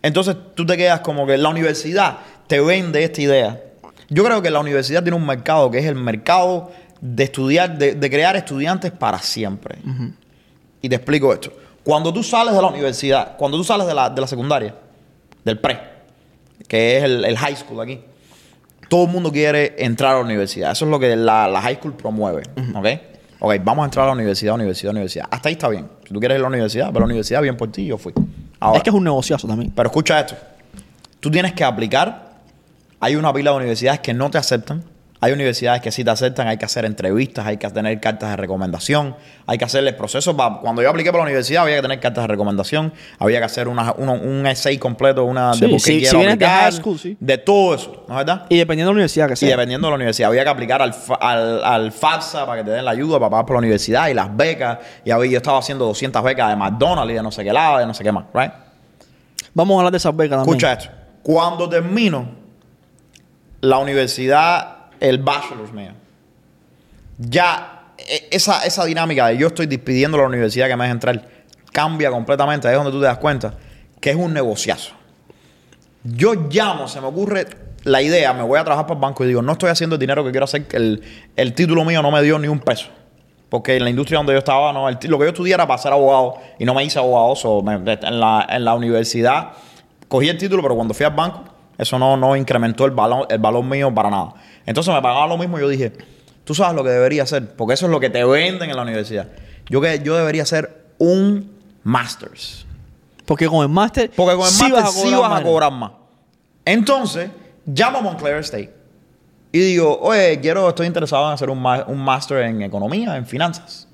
entonces 0.00 0.34
tú 0.54 0.64
te 0.64 0.78
quedas 0.78 1.00
como 1.00 1.26
que 1.26 1.36
la 1.36 1.50
universidad 1.50 2.20
te 2.46 2.58
vende 2.60 3.04
esta 3.04 3.20
idea. 3.20 3.60
Yo 4.08 4.24
creo 4.24 4.40
que 4.40 4.48
la 4.48 4.60
universidad 4.60 5.02
tiene 5.02 5.18
un 5.18 5.26
mercado 5.26 5.70
que 5.70 5.76
es 5.76 5.84
el 5.84 5.96
mercado 5.96 6.72
de 7.02 7.24
estudiar, 7.24 7.76
de, 7.76 7.96
de 7.96 8.10
crear 8.10 8.34
estudiantes 8.34 8.92
para 8.92 9.18
siempre. 9.18 9.76
Y 10.80 10.88
te 10.88 10.96
explico 10.96 11.34
esto. 11.34 11.52
Cuando 11.86 12.12
tú 12.12 12.24
sales 12.24 12.52
de 12.52 12.60
la 12.60 12.66
universidad, 12.66 13.36
cuando 13.36 13.56
tú 13.56 13.62
sales 13.62 13.86
de 13.86 13.94
la, 13.94 14.10
de 14.10 14.20
la 14.20 14.26
secundaria, 14.26 14.74
del 15.44 15.60
pre, 15.60 15.78
que 16.66 16.98
es 16.98 17.04
el, 17.04 17.24
el 17.24 17.38
high 17.38 17.54
school 17.54 17.80
aquí, 17.80 18.00
todo 18.88 19.04
el 19.04 19.10
mundo 19.10 19.30
quiere 19.30 19.76
entrar 19.78 20.16
a 20.16 20.18
la 20.18 20.24
universidad. 20.24 20.72
Eso 20.72 20.84
es 20.84 20.90
lo 20.90 20.98
que 20.98 21.14
la, 21.14 21.46
la 21.46 21.62
high 21.62 21.76
school 21.76 21.92
promueve. 21.94 22.42
¿Ok? 22.74 22.86
Ok, 23.38 23.54
vamos 23.62 23.84
a 23.84 23.84
entrar 23.84 24.02
a 24.02 24.06
la 24.08 24.14
universidad, 24.14 24.56
universidad, 24.56 24.90
universidad. 24.90 25.28
Hasta 25.30 25.48
ahí 25.48 25.52
está 25.52 25.68
bien. 25.68 25.88
Si 26.02 26.12
tú 26.12 26.18
quieres 26.18 26.34
ir 26.34 26.40
a 26.40 26.42
la 26.42 26.48
universidad, 26.48 26.88
pero 26.88 26.98
la 26.98 27.04
universidad, 27.06 27.40
bien 27.40 27.56
por 27.56 27.70
ti, 27.70 27.86
yo 27.86 27.98
fui. 27.98 28.12
Ahora, 28.58 28.78
es 28.78 28.82
que 28.82 28.90
es 28.90 28.96
un 28.96 29.04
negociazo 29.04 29.46
también. 29.46 29.70
pero 29.70 29.88
escucha 29.88 30.18
esto. 30.18 30.34
Tú 31.20 31.30
tienes 31.30 31.52
que 31.52 31.62
aplicar. 31.62 32.32
Hay 32.98 33.14
una 33.14 33.32
pila 33.32 33.52
de 33.52 33.58
universidades 33.58 34.00
que 34.00 34.12
no 34.12 34.28
te 34.28 34.38
aceptan. 34.38 34.82
Hay 35.20 35.32
universidades 35.32 35.80
que 35.80 35.90
sí 35.90 36.04
te 36.04 36.10
aceptan. 36.10 36.46
Hay 36.46 36.58
que 36.58 36.64
hacer 36.66 36.84
entrevistas, 36.84 37.46
hay 37.46 37.56
que 37.56 37.68
tener 37.70 37.98
cartas 38.00 38.30
de 38.30 38.36
recomendación. 38.36 39.16
Hay 39.46 39.56
que 39.56 39.64
hacerles 39.64 39.94
procesos. 39.94 40.34
Cuando 40.60 40.82
yo 40.82 40.90
apliqué 40.90 41.10
para 41.10 41.20
la 41.22 41.26
universidad 41.26 41.62
había 41.62 41.76
que 41.76 41.82
tener 41.82 42.00
cartas 42.00 42.24
de 42.24 42.28
recomendación. 42.28 42.92
Había 43.18 43.38
que 43.38 43.44
hacer 43.46 43.66
una- 43.68 43.94
uno- 43.96 44.12
un 44.14 44.46
essay 44.46 44.76
completo 44.78 45.24
una, 45.24 45.54
Sí, 45.54 45.60
de 45.60 45.68
por 45.68 45.76
qué 45.78 45.80
si 45.84 45.98
quiero 46.00 46.18
de 46.18 46.26
aplicar, 46.26 46.72
school, 46.74 46.98
sí. 46.98 47.16
De 47.18 47.38
todo 47.38 47.74
eso, 47.74 48.04
¿no 48.08 48.14
es 48.20 48.26
verdad? 48.26 48.46
Y 48.50 48.58
dependiendo 48.58 48.90
de 48.90 48.94
la 48.94 48.96
universidad 48.98 49.26
que 49.28 49.34
Y 49.34 49.36
sea. 49.36 49.48
dependiendo 49.50 49.86
de 49.86 49.90
la 49.92 49.96
universidad, 49.96 50.28
había 50.28 50.44
que 50.44 50.50
aplicar 50.50 50.82
al, 50.82 50.94
al, 51.20 51.64
al 51.64 51.92
FAFSA 51.92 52.44
para 52.44 52.62
que 52.62 52.64
te 52.68 52.74
den 52.76 52.84
la 52.84 52.90
ayuda 52.90 53.18
para 53.18 53.30
pagar 53.30 53.46
por 53.46 53.54
la 53.56 53.60
universidad 53.60 54.08
y 54.08 54.14
las 54.14 54.36
becas. 54.36 54.78
Y 55.04 55.10
había, 55.12 55.30
yo 55.30 55.36
estaba 55.38 55.58
haciendo 55.58 55.86
200 55.86 56.22
becas 56.22 56.50
de 56.50 56.56
McDonald's 56.56 57.12
y 57.12 57.14
de 57.14 57.22
no 57.22 57.30
sé 57.32 57.42
qué 57.42 57.52
lado, 57.52 57.78
de 57.78 57.86
no 57.86 57.94
sé 57.94 58.04
qué 58.04 58.12
más, 58.12 58.24
¿right? 58.34 58.52
Vamos 59.54 59.76
a 59.76 59.78
hablar 59.78 59.92
de 59.92 59.96
esas 59.98 60.14
becas 60.14 60.36
también. 60.38 60.56
Escucha 60.58 60.72
esto. 60.74 60.90
Cuando 61.22 61.66
termino 61.68 62.28
la 63.62 63.78
universidad, 63.78 64.75
el 65.00 65.18
bachelor's 65.18 65.72
mío, 65.72 65.92
ya 67.18 67.92
e- 67.98 68.28
esa, 68.30 68.64
esa 68.64 68.84
dinámica 68.84 69.26
de 69.28 69.38
yo 69.38 69.48
estoy 69.48 69.66
despidiendo 69.66 70.18
la 70.18 70.24
universidad 70.26 70.68
que 70.68 70.76
me 70.76 70.84
deja 70.84 70.92
entrar 70.92 71.28
cambia 71.72 72.10
completamente. 72.10 72.68
Ahí 72.68 72.72
es 72.74 72.78
donde 72.78 72.92
tú 72.92 73.00
te 73.00 73.06
das 73.06 73.18
cuenta 73.18 73.54
que 74.00 74.10
es 74.10 74.16
un 74.16 74.32
negociazo. 74.32 74.92
Yo 76.04 76.34
llamo, 76.50 76.88
se 76.88 77.00
me 77.00 77.06
ocurre 77.08 77.46
la 77.84 78.00
idea, 78.02 78.32
me 78.32 78.42
voy 78.42 78.58
a 78.58 78.64
trabajar 78.64 78.86
para 78.86 78.96
el 78.98 79.02
banco 79.02 79.24
y 79.24 79.28
digo, 79.28 79.42
no 79.42 79.52
estoy 79.52 79.70
haciendo 79.70 79.96
el 79.96 80.00
dinero 80.00 80.24
que 80.24 80.30
quiero 80.30 80.44
hacer, 80.44 80.66
el, 80.72 81.02
el 81.36 81.52
título 81.54 81.84
mío 81.84 82.02
no 82.02 82.10
me 82.10 82.22
dio 82.22 82.38
ni 82.38 82.48
un 82.48 82.60
peso. 82.60 82.88
Porque 83.48 83.76
en 83.76 83.84
la 83.84 83.90
industria 83.90 84.18
donde 84.18 84.32
yo 84.32 84.38
estaba, 84.38 84.72
no, 84.72 84.90
lo 84.90 84.98
que 85.18 85.24
yo 85.24 85.28
estudié 85.28 85.54
era 85.54 85.66
para 85.66 85.78
ser 85.78 85.92
abogado 85.92 86.34
y 86.58 86.64
no 86.64 86.74
me 86.74 86.82
hice 86.84 86.98
abogado. 86.98 87.36
so, 87.36 87.62
me- 87.62 87.74
en, 87.74 88.20
la, 88.20 88.46
en 88.48 88.64
la 88.64 88.74
universidad 88.74 89.50
cogí 90.08 90.28
el 90.28 90.36
título, 90.38 90.62
pero 90.62 90.74
cuando 90.74 90.94
fui 90.94 91.06
al 91.06 91.12
banco, 91.14 91.44
eso 91.78 91.98
no, 91.98 92.16
no 92.16 92.36
incrementó 92.36 92.84
el 92.84 92.90
valor, 92.92 93.26
el 93.30 93.38
valor 93.38 93.64
mío 93.64 93.92
para 93.94 94.10
nada. 94.10 94.34
Entonces 94.64 94.92
me 94.94 95.02
pagaban 95.02 95.28
lo 95.28 95.36
mismo 95.38 95.58
y 95.58 95.60
yo 95.62 95.68
dije, 95.68 95.92
tú 96.44 96.54
sabes 96.54 96.74
lo 96.74 96.82
que 96.84 96.90
debería 96.90 97.22
hacer, 97.24 97.54
porque 97.56 97.74
eso 97.74 97.86
es 97.86 97.92
lo 97.92 98.00
que 98.00 98.10
te 98.10 98.24
venden 98.24 98.70
en 98.70 98.76
la 98.76 98.82
universidad. 98.82 99.28
Yo, 99.68 99.80
que, 99.80 100.00
yo 100.02 100.16
debería 100.16 100.44
ser 100.46 100.86
un 100.98 101.50
master's. 101.82 102.64
Porque 103.24 103.46
con 103.48 103.62
el 103.62 103.68
máster. 103.68 104.10
Porque 104.14 104.34
con 104.36 104.44
el 104.46 104.50
sí 104.52 104.70
vas 104.70 104.84
a 104.84 104.86
sí 104.92 105.02
cobrar 105.02 105.20
vas 105.20 105.30
a 105.30 105.34
más. 105.34 105.42
cobrar 105.42 105.72
más. 105.72 105.90
Entonces, 106.64 107.30
llamo 107.66 107.98
a 107.98 108.00
Montclair 108.02 108.36
State 108.38 108.72
y 109.52 109.58
digo, 109.58 109.98
oye, 110.00 110.38
quiero, 110.40 110.68
estoy 110.68 110.86
interesado 110.86 111.26
en 111.28 111.32
hacer 111.34 111.48
un, 111.50 111.60
ma- 111.60 111.84
un 111.86 111.98
máster 112.02 112.38
en 112.42 112.62
economía, 112.62 113.16
en 113.16 113.26
finanzas. 113.26 113.88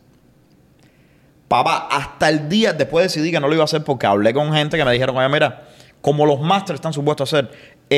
Papá, 1.48 1.88
hasta 1.90 2.28
el 2.30 2.48
día 2.48 2.72
después 2.72 3.04
decidí 3.12 3.30
que 3.30 3.38
no 3.38 3.46
lo 3.46 3.54
iba 3.54 3.62
a 3.62 3.66
hacer 3.66 3.84
porque 3.84 4.06
hablé 4.06 4.32
con 4.32 4.52
gente 4.54 4.76
que 4.78 4.84
me 4.84 4.92
dijeron, 4.92 5.16
oye, 5.16 5.28
mira, 5.28 5.64
como 6.00 6.24
los 6.24 6.40
másters 6.40 6.76
están 6.78 6.92
supuestos 6.94 7.32
a 7.32 7.36
hacer, 7.36 7.50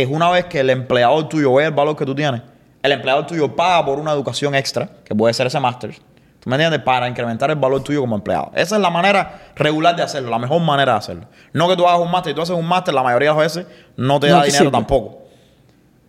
es 0.02 0.08
una 0.10 0.30
vez 0.30 0.46
que 0.46 0.60
el 0.60 0.70
empleador 0.70 1.28
tuyo 1.28 1.54
ve 1.54 1.64
el 1.66 1.70
valor 1.72 1.96
que 1.96 2.04
tú 2.06 2.14
tienes, 2.14 2.42
el 2.82 2.92
empleador 2.92 3.26
tuyo 3.26 3.54
paga 3.54 3.84
por 3.84 3.98
una 3.98 4.12
educación 4.12 4.54
extra, 4.54 4.88
que 5.04 5.14
puede 5.14 5.32
ser 5.34 5.46
ese 5.46 5.58
máster, 5.60 5.94
¿tú 6.40 6.50
me 6.50 6.56
entiendes? 6.56 6.80
Para 6.80 7.08
incrementar 7.08 7.50
el 7.50 7.56
valor 7.56 7.82
tuyo 7.82 8.00
como 8.00 8.16
empleado. 8.16 8.50
Esa 8.54 8.76
es 8.76 8.82
la 8.82 8.90
manera 8.90 9.42
regular 9.56 9.96
de 9.96 10.02
hacerlo, 10.02 10.30
la 10.30 10.38
mejor 10.38 10.60
manera 10.62 10.92
de 10.92 10.98
hacerlo. 10.98 11.26
No 11.52 11.68
que 11.68 11.76
tú 11.76 11.86
hagas 11.86 12.00
un 12.00 12.10
máster 12.10 12.32
y 12.32 12.34
tú 12.34 12.42
haces 12.42 12.56
un 12.56 12.66
máster, 12.66 12.92
la 12.94 13.02
mayoría 13.02 13.30
de 13.30 13.34
las 13.36 13.44
veces 13.54 13.66
no 13.96 14.20
te 14.20 14.28
No 14.28 14.36
da 14.36 14.42
dinero 14.44 14.64
sirve. 14.64 14.70
tampoco. 14.72 15.18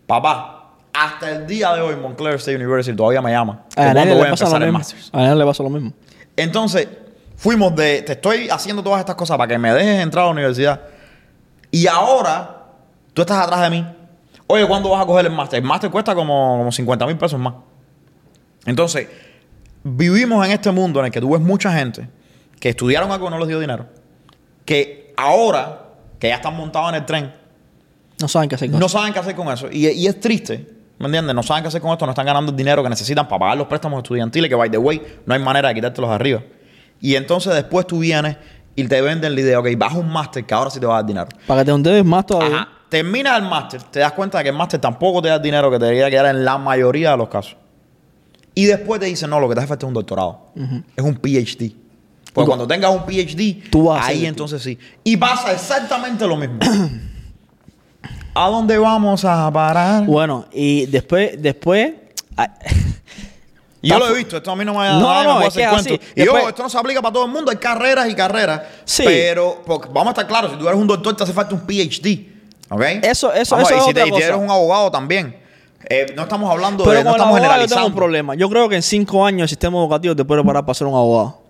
Papá, 0.07 0.71
hasta 0.93 1.31
el 1.31 1.47
día 1.47 1.73
de 1.73 1.81
hoy 1.81 1.95
Montclair 1.95 2.35
State 2.35 2.57
University 2.57 2.95
todavía 2.95 3.21
me 3.21 3.31
llama. 3.31 3.63
A 3.75 3.91
cuándo 3.93 4.15
voy 4.15 4.25
a 4.25 4.29
empezar 4.29 4.61
el 4.61 4.71
máster. 4.71 4.99
A 5.11 5.17
nadie 5.23 5.35
le 5.35 5.45
pasa 5.45 5.63
lo 5.63 5.69
mismo. 5.69 5.93
Entonces, 6.35 6.87
fuimos 7.35 7.75
de, 7.75 8.01
te 8.01 8.13
estoy 8.13 8.49
haciendo 8.49 8.83
todas 8.83 8.99
estas 8.99 9.15
cosas 9.15 9.37
para 9.37 9.47
que 9.47 9.57
me 9.57 9.73
dejes 9.73 10.01
entrar 10.01 10.23
a 10.23 10.25
la 10.27 10.31
universidad. 10.31 10.81
Y 11.71 11.87
ahora, 11.87 12.64
tú 13.15 13.21
estás 13.23 13.39
atrás 13.39 13.61
de 13.61 13.69
mí. 13.71 13.83
Oye, 14.45 14.67
¿cuándo 14.67 14.89
vas 14.91 15.01
a 15.01 15.05
coger 15.07 15.25
el 15.25 15.31
máster? 15.31 15.57
El 15.59 15.65
máster 15.65 15.89
cuesta 15.89 16.13
como, 16.13 16.57
como 16.59 16.71
50 16.71 17.07
mil 17.07 17.17
pesos 17.17 17.39
más. 17.39 17.55
Entonces, 18.67 19.07
vivimos 19.83 20.45
en 20.45 20.51
este 20.51 20.71
mundo 20.71 20.99
en 20.99 21.07
el 21.07 21.11
que 21.11 21.19
tú 21.21 21.31
ves 21.31 21.41
mucha 21.41 21.71
gente 21.71 22.07
que 22.59 22.69
estudiaron 22.69 23.11
algo 23.11 23.25
que 23.25 23.31
no 23.31 23.39
les 23.39 23.47
dio 23.47 23.59
dinero, 23.59 23.87
que 24.65 25.13
ahora 25.17 25.81
que 26.19 26.27
ya 26.29 26.35
están 26.35 26.55
montados 26.55 26.89
en 26.89 26.95
el 26.95 27.05
tren, 27.05 27.33
No 28.21 28.27
saben 28.27 28.49
qué 28.49 28.55
hacer 28.55 28.69
con 28.71 28.79
no 28.79 28.85
eso. 28.85 28.97
saben 28.97 29.13
qué 29.13 29.19
hacer 29.19 29.35
con 29.35 29.47
eso. 29.49 29.67
Y, 29.71 29.87
y 29.87 30.07
es 30.07 30.19
triste, 30.19 30.67
¿me 30.99 31.07
entiendes? 31.07 31.35
No 31.35 31.43
saben 31.43 31.63
qué 31.63 31.67
hacer 31.69 31.81
con 31.81 31.91
esto, 31.91 32.05
no 32.05 32.11
están 32.11 32.25
ganando 32.25 32.51
el 32.51 32.55
dinero 32.57 32.81
que 32.83 32.89
necesitan 32.89 33.27
para 33.27 33.39
pagar 33.39 33.57
los 33.57 33.67
préstamos 33.67 33.97
estudiantiles, 34.03 34.49
que 34.49 34.55
by 34.55 34.69
the 34.69 34.77
way, 34.77 35.01
no 35.25 35.33
hay 35.33 35.39
manera 35.41 35.69
de 35.69 35.75
quitártelos 35.75 36.09
arriba. 36.11 36.41
Y 37.01 37.15
entonces 37.15 37.53
después 37.53 37.85
tú 37.87 37.99
vienes 37.99 38.37
y 38.75 38.87
te 38.87 39.01
venden 39.01 39.35
la 39.35 39.41
idea, 39.41 39.59
ok, 39.59 39.67
vas 39.77 39.93
a 39.93 39.97
un 39.97 40.09
máster 40.09 40.45
que 40.45 40.53
ahora 40.53 40.69
sí 40.69 40.79
te 40.79 40.85
va 40.85 40.93
a 40.93 40.97
dar 41.01 41.05
dinero. 41.05 41.27
Para 41.45 41.61
que 41.61 41.65
te 41.65 41.73
hundes 41.73 42.03
más 42.05 42.25
todavía. 42.25 42.55
Ajá. 42.57 42.69
Terminas 42.89 43.37
el 43.41 43.49
máster, 43.49 43.81
te 43.83 43.99
das 43.99 44.11
cuenta 44.13 44.37
de 44.37 44.43
que 44.45 44.49
el 44.51 44.55
máster 44.55 44.79
tampoco 44.79 45.21
te 45.21 45.27
da 45.29 45.35
el 45.35 45.41
dinero 45.41 45.69
que 45.71 45.79
te 45.79 45.85
debería 45.85 46.09
quedar 46.09 46.27
en 46.27 46.45
la 46.45 46.57
mayoría 46.57 47.11
de 47.11 47.17
los 47.17 47.29
casos. 47.29 47.57
Y 48.53 48.65
después 48.65 48.99
te 49.01 49.07
dicen, 49.07 49.29
no, 49.29 49.39
lo 49.39 49.49
que 49.49 49.55
te 49.55 49.59
hace 49.61 49.67
falta 49.67 49.85
es 49.85 49.87
un 49.87 49.93
doctorado. 49.93 50.39
Es 50.95 51.03
un 51.03 51.15
PhD. 51.15 51.73
Porque 52.33 52.45
cu- 52.45 52.47
cuando 52.47 52.67
tengas 52.67 52.91
un 52.91 53.05
PhD, 53.05 53.69
Tú 53.69 53.85
vas 53.85 54.05
ahí 54.07 54.25
entonces 54.25 54.61
sí. 54.61 54.77
Y 55.03 55.17
pasa 55.17 55.51
exactamente 55.51 56.25
lo 56.27 56.35
mismo. 56.37 56.59
¿A 58.33 58.47
dónde 58.49 58.77
vamos 58.77 59.23
a 59.25 59.49
parar? 59.51 60.03
Bueno, 60.05 60.45
y 60.51 60.85
después, 60.87 61.41
después. 61.41 61.93
yo 63.81 63.97
lo 63.99 64.09
he 64.09 64.13
visto, 64.17 64.37
esto 64.37 64.51
a 64.51 64.55
mí 64.55 64.65
no 64.65 64.73
me, 64.73 64.87
No, 64.89 64.99
nadie 65.01 65.27
me 65.27 65.33
no, 65.33 65.41
es 65.43 65.53
que 65.53 65.63
así. 65.65 65.87
cuento. 65.89 66.05
Y 66.15 66.21
Después- 66.21 66.47
esto 66.49 66.63
no 66.63 66.69
se 66.69 66.77
aplica 66.77 67.01
para 67.01 67.13
todo 67.13 67.25
el 67.25 67.31
mundo, 67.31 67.49
hay 67.51 67.57
carreras 67.57 68.09
y 68.09 68.15
carreras. 68.15 68.61
Sí. 68.83 69.03
Pero, 69.05 69.61
porque 69.65 69.87
vamos 69.89 70.07
a 70.07 70.11
estar 70.11 70.27
claros, 70.27 70.51
si 70.51 70.57
tú 70.57 70.67
eres 70.67 70.79
un 70.79 70.87
doctor, 70.87 71.15
te 71.15 71.23
hace 71.23 71.33
falta 71.33 71.55
un 71.55 71.61
PhD. 71.61 72.34
¿Ok? 72.69 72.81
Eso- 73.03 73.33
eso- 73.33 73.55
Vamos, 73.55 73.69
eso 73.71 73.77
y 73.77 73.79
es 73.81 73.85
si, 73.85 73.93
te- 73.93 74.01
otra 74.03 74.15
si 74.15 74.21
eres 74.23 74.31
cosa. 74.35 74.43
un 74.43 74.49
abogado 74.51 74.91
también. 74.91 75.39
Eh, 75.87 76.07
no 76.15 76.23
estamos 76.23 76.49
hablando 76.49 76.83
pero 76.83 76.97
de. 76.97 77.03
No 77.03 77.11
estamos 77.11 77.27
abogado 77.37 77.37
yo 77.37 77.41
tengo 77.41 77.53
generalizando. 77.53 77.87
un 77.87 77.95
problema. 77.95 78.35
Yo 78.35 78.49
creo 78.49 78.67
que 78.69 78.75
en 78.75 78.81
cinco 78.81 79.23
años 79.25 79.43
el 79.43 79.49
sistema 79.49 79.77
educativo 79.77 80.15
te 80.15 80.25
puede 80.25 80.41
preparar 80.41 80.65
para 80.65 80.73
ser 80.73 80.87
un 80.87 80.95
abogado. 80.95 81.41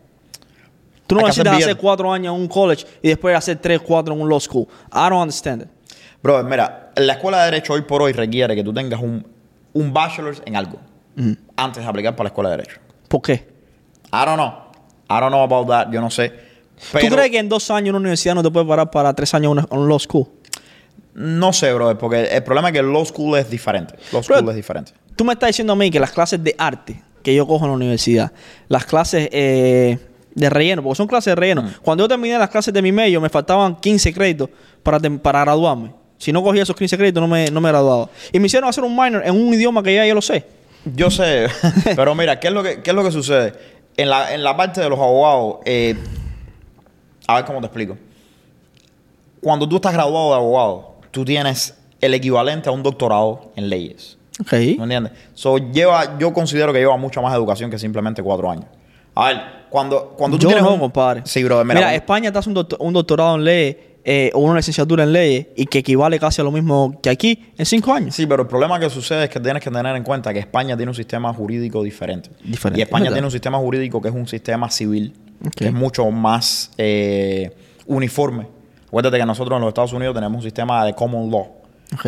Tú 1.07 1.15
no 1.15 1.21
Hay 1.21 1.29
hacer 1.29 1.43
necesitas 1.45 1.57
bien. 1.57 1.69
hacer 1.69 1.77
cuatro 1.81 2.11
años 2.11 2.35
en 2.35 2.41
un 2.41 2.47
college 2.47 2.85
y 3.01 3.09
después 3.09 3.35
hacer 3.37 3.57
tres, 3.59 3.79
cuatro 3.79 4.13
en 4.13 4.21
un 4.21 4.27
law 4.27 4.39
school. 4.39 4.67
I 4.91 5.09
don't 5.09 5.13
understand 5.13 5.61
it. 5.61 5.67
Bro, 6.21 6.43
mira, 6.43 6.91
la 6.95 7.13
escuela 7.13 7.39
de 7.45 7.51
Derecho 7.51 7.73
hoy 7.73 7.83
por 7.83 8.01
hoy 8.01 8.11
requiere 8.11 8.55
que 8.55 8.63
tú 8.63 8.73
tengas 8.73 8.99
un, 8.99 9.25
un 9.73 9.93
bachelor's 9.93 10.41
en 10.45 10.55
algo 10.55 10.79
antes 11.55 11.83
de 11.83 11.89
aplicar 11.89 12.15
para 12.15 12.25
la 12.25 12.29
escuela 12.29 12.49
de 12.49 12.57
Derecho. 12.57 12.79
¿Por 13.07 13.21
qué? 13.21 13.33
I 14.11 14.25
don't 14.25 14.33
know. 14.35 14.53
I 15.09 15.19
don't 15.21 15.27
know 15.29 15.43
about 15.43 15.67
that. 15.69 15.91
Yo 15.91 16.01
no 16.01 16.09
sé. 16.09 16.33
Pero 16.91 17.07
¿Tú 17.07 17.15
crees 17.15 17.29
que 17.31 17.37
en 17.39 17.47
dos 17.47 17.69
años 17.71 17.91
una 17.91 17.99
universidad 17.99 18.33
no 18.35 18.41
te 18.43 18.49
puede 18.51 18.65
preparar 18.65 18.89
para 18.91 19.13
tres 19.13 19.33
años 19.33 19.53
en 19.57 19.59
en 19.71 19.79
un 19.79 19.87
law 19.87 19.99
school? 19.99 20.27
No 21.15 21.53
sé, 21.53 21.73
bro, 21.73 21.97
porque 21.97 22.23
el 22.23 22.43
problema 22.43 22.69
es 22.69 22.73
que 22.73 22.79
el 22.79 22.91
law 22.91 23.05
school 23.05 23.37
es 23.37 23.49
diferente. 23.49 23.95
Law 24.11 24.21
Bro, 24.21 24.37
school 24.37 24.49
es 24.49 24.55
diferente. 24.55 24.91
Tú 25.15 25.23
me 25.23 25.33
estás 25.33 25.47
diciendo 25.47 25.71
a 25.71 25.75
mí 25.77 25.89
que 25.89 25.99
las 25.99 26.11
clases 26.11 26.43
de 26.43 26.53
arte 26.57 27.01
que 27.23 27.33
yo 27.33 27.47
cojo 27.47 27.65
en 27.65 27.71
la 27.71 27.75
universidad, 27.75 28.31
las 28.67 28.85
clases 28.85 29.29
eh, 29.31 29.97
de 30.35 30.49
relleno, 30.49 30.83
porque 30.83 30.97
son 30.97 31.07
clases 31.07 31.31
de 31.31 31.35
relleno. 31.35 31.63
Mm. 31.63 31.69
Cuando 31.81 32.03
yo 32.03 32.07
terminé 32.09 32.37
las 32.37 32.49
clases 32.49 32.73
de 32.73 32.81
mi 32.81 32.91
medio, 32.91 33.21
me 33.21 33.29
faltaban 33.29 33.77
15 33.77 34.13
créditos 34.13 34.49
para, 34.83 34.99
para 34.99 35.39
graduarme. 35.39 35.91
Si 36.17 36.33
no 36.33 36.43
cogía 36.43 36.63
esos 36.63 36.75
15 36.75 36.97
créditos, 36.97 37.21
no 37.21 37.27
me, 37.27 37.49
no 37.49 37.61
me 37.61 37.69
graduaba. 37.69 38.09
Y 38.33 38.39
me 38.39 38.47
hicieron 38.47 38.69
hacer 38.69 38.83
un 38.83 38.95
minor 38.95 39.23
en 39.25 39.33
un 39.33 39.53
idioma 39.53 39.81
que 39.81 39.95
ya 39.95 40.05
yo 40.05 40.13
lo 40.13 40.21
sé. 40.21 40.45
Yo 40.93 41.09
sé, 41.09 41.47
pero 41.95 42.13
mira, 42.13 42.39
¿qué 42.39 42.49
es 42.49 42.53
lo 42.53 42.61
que, 42.61 42.81
qué 42.81 42.91
es 42.91 42.95
lo 42.95 43.03
que 43.03 43.11
sucede? 43.11 43.53
En 43.97 44.09
la, 44.09 44.33
en 44.33 44.43
la 44.43 44.55
parte 44.55 44.81
de 44.81 44.89
los 44.89 44.99
abogados, 44.99 45.57
eh, 45.65 45.95
a 47.25 47.35
ver 47.35 47.45
cómo 47.45 47.61
te 47.61 47.67
explico. 47.67 47.97
Cuando 49.41 49.67
tú 49.67 49.77
estás 49.77 49.93
graduado 49.93 50.29
de 50.29 50.35
abogado, 50.35 50.94
tú 51.15 51.23
tienes 51.23 51.73
el 52.01 52.13
equivalente 52.13 52.67
a 52.67 52.73
un 52.73 52.83
doctorado 52.83 53.53
en 53.55 53.69
leyes. 53.69 54.17
Ok. 54.41 54.51
¿Me 54.51 54.83
entiendes? 54.83 55.13
So, 55.33 55.57
lleva, 55.71 56.17
yo 56.19 56.33
considero 56.33 56.73
que 56.73 56.79
lleva 56.79 56.97
mucha 56.97 57.21
más 57.21 57.33
educación 57.33 57.71
que 57.71 57.79
simplemente 57.79 58.21
cuatro 58.21 58.51
años. 58.51 58.65
A 59.15 59.27
ver, 59.29 59.41
cuando, 59.69 60.09
cuando 60.17 60.37
tú 60.37 60.43
yo 60.43 60.49
tienes 60.49 60.65
no, 60.65 60.73
un- 60.73 60.79
compadre. 60.81 61.21
Sí, 61.23 61.41
bro, 61.45 61.63
mira. 61.63 61.95
España 61.95 62.33
te 62.33 62.37
hace 62.39 62.49
un, 62.49 62.55
doctor- 62.55 62.77
un 62.81 62.91
doctorado 62.91 63.35
en 63.37 63.45
leyes 63.45 63.77
eh, 64.03 64.29
o 64.33 64.39
una 64.39 64.57
licenciatura 64.57 65.03
en 65.05 65.13
leyes 65.13 65.47
y 65.55 65.65
que 65.67 65.77
equivale 65.79 66.19
casi 66.19 66.41
a 66.41 66.43
lo 66.43 66.51
mismo 66.51 66.99
que 67.01 67.09
aquí 67.09 67.45
en 67.57 67.65
cinco 67.65 67.93
años. 67.93 68.13
Sí, 68.13 68.27
pero 68.27 68.41
el 68.43 68.49
problema 68.49 68.77
que 68.77 68.89
sucede 68.89 69.23
es 69.23 69.29
que 69.29 69.39
tienes 69.39 69.63
que 69.63 69.71
tener 69.71 69.95
en 69.95 70.03
cuenta 70.03 70.33
que 70.33 70.39
España 70.39 70.75
tiene 70.75 70.89
un 70.89 70.95
sistema 70.95 71.33
jurídico 71.33 71.81
diferente. 71.81 72.29
Diferente, 72.43 72.81
Y 72.81 72.83
España 72.83 73.09
tiene 73.11 73.25
un 73.25 73.31
sistema 73.31 73.57
jurídico 73.57 74.01
que 74.01 74.09
es 74.09 74.13
un 74.15 74.27
sistema 74.27 74.69
civil, 74.69 75.13
que 75.55 75.67
es 75.67 75.73
mucho 75.73 76.11
más 76.11 76.71
eh, 76.77 77.55
uniforme. 77.87 78.47
Acuérdate 78.95 79.17
que 79.17 79.25
nosotros 79.25 79.57
en 79.57 79.61
los 79.61 79.67
Estados 79.67 79.91
Unidos 79.91 80.15
tenemos 80.15 80.37
un 80.37 80.41
sistema 80.41 80.85
de 80.85 80.93
common 80.95 81.29
law, 81.29 81.49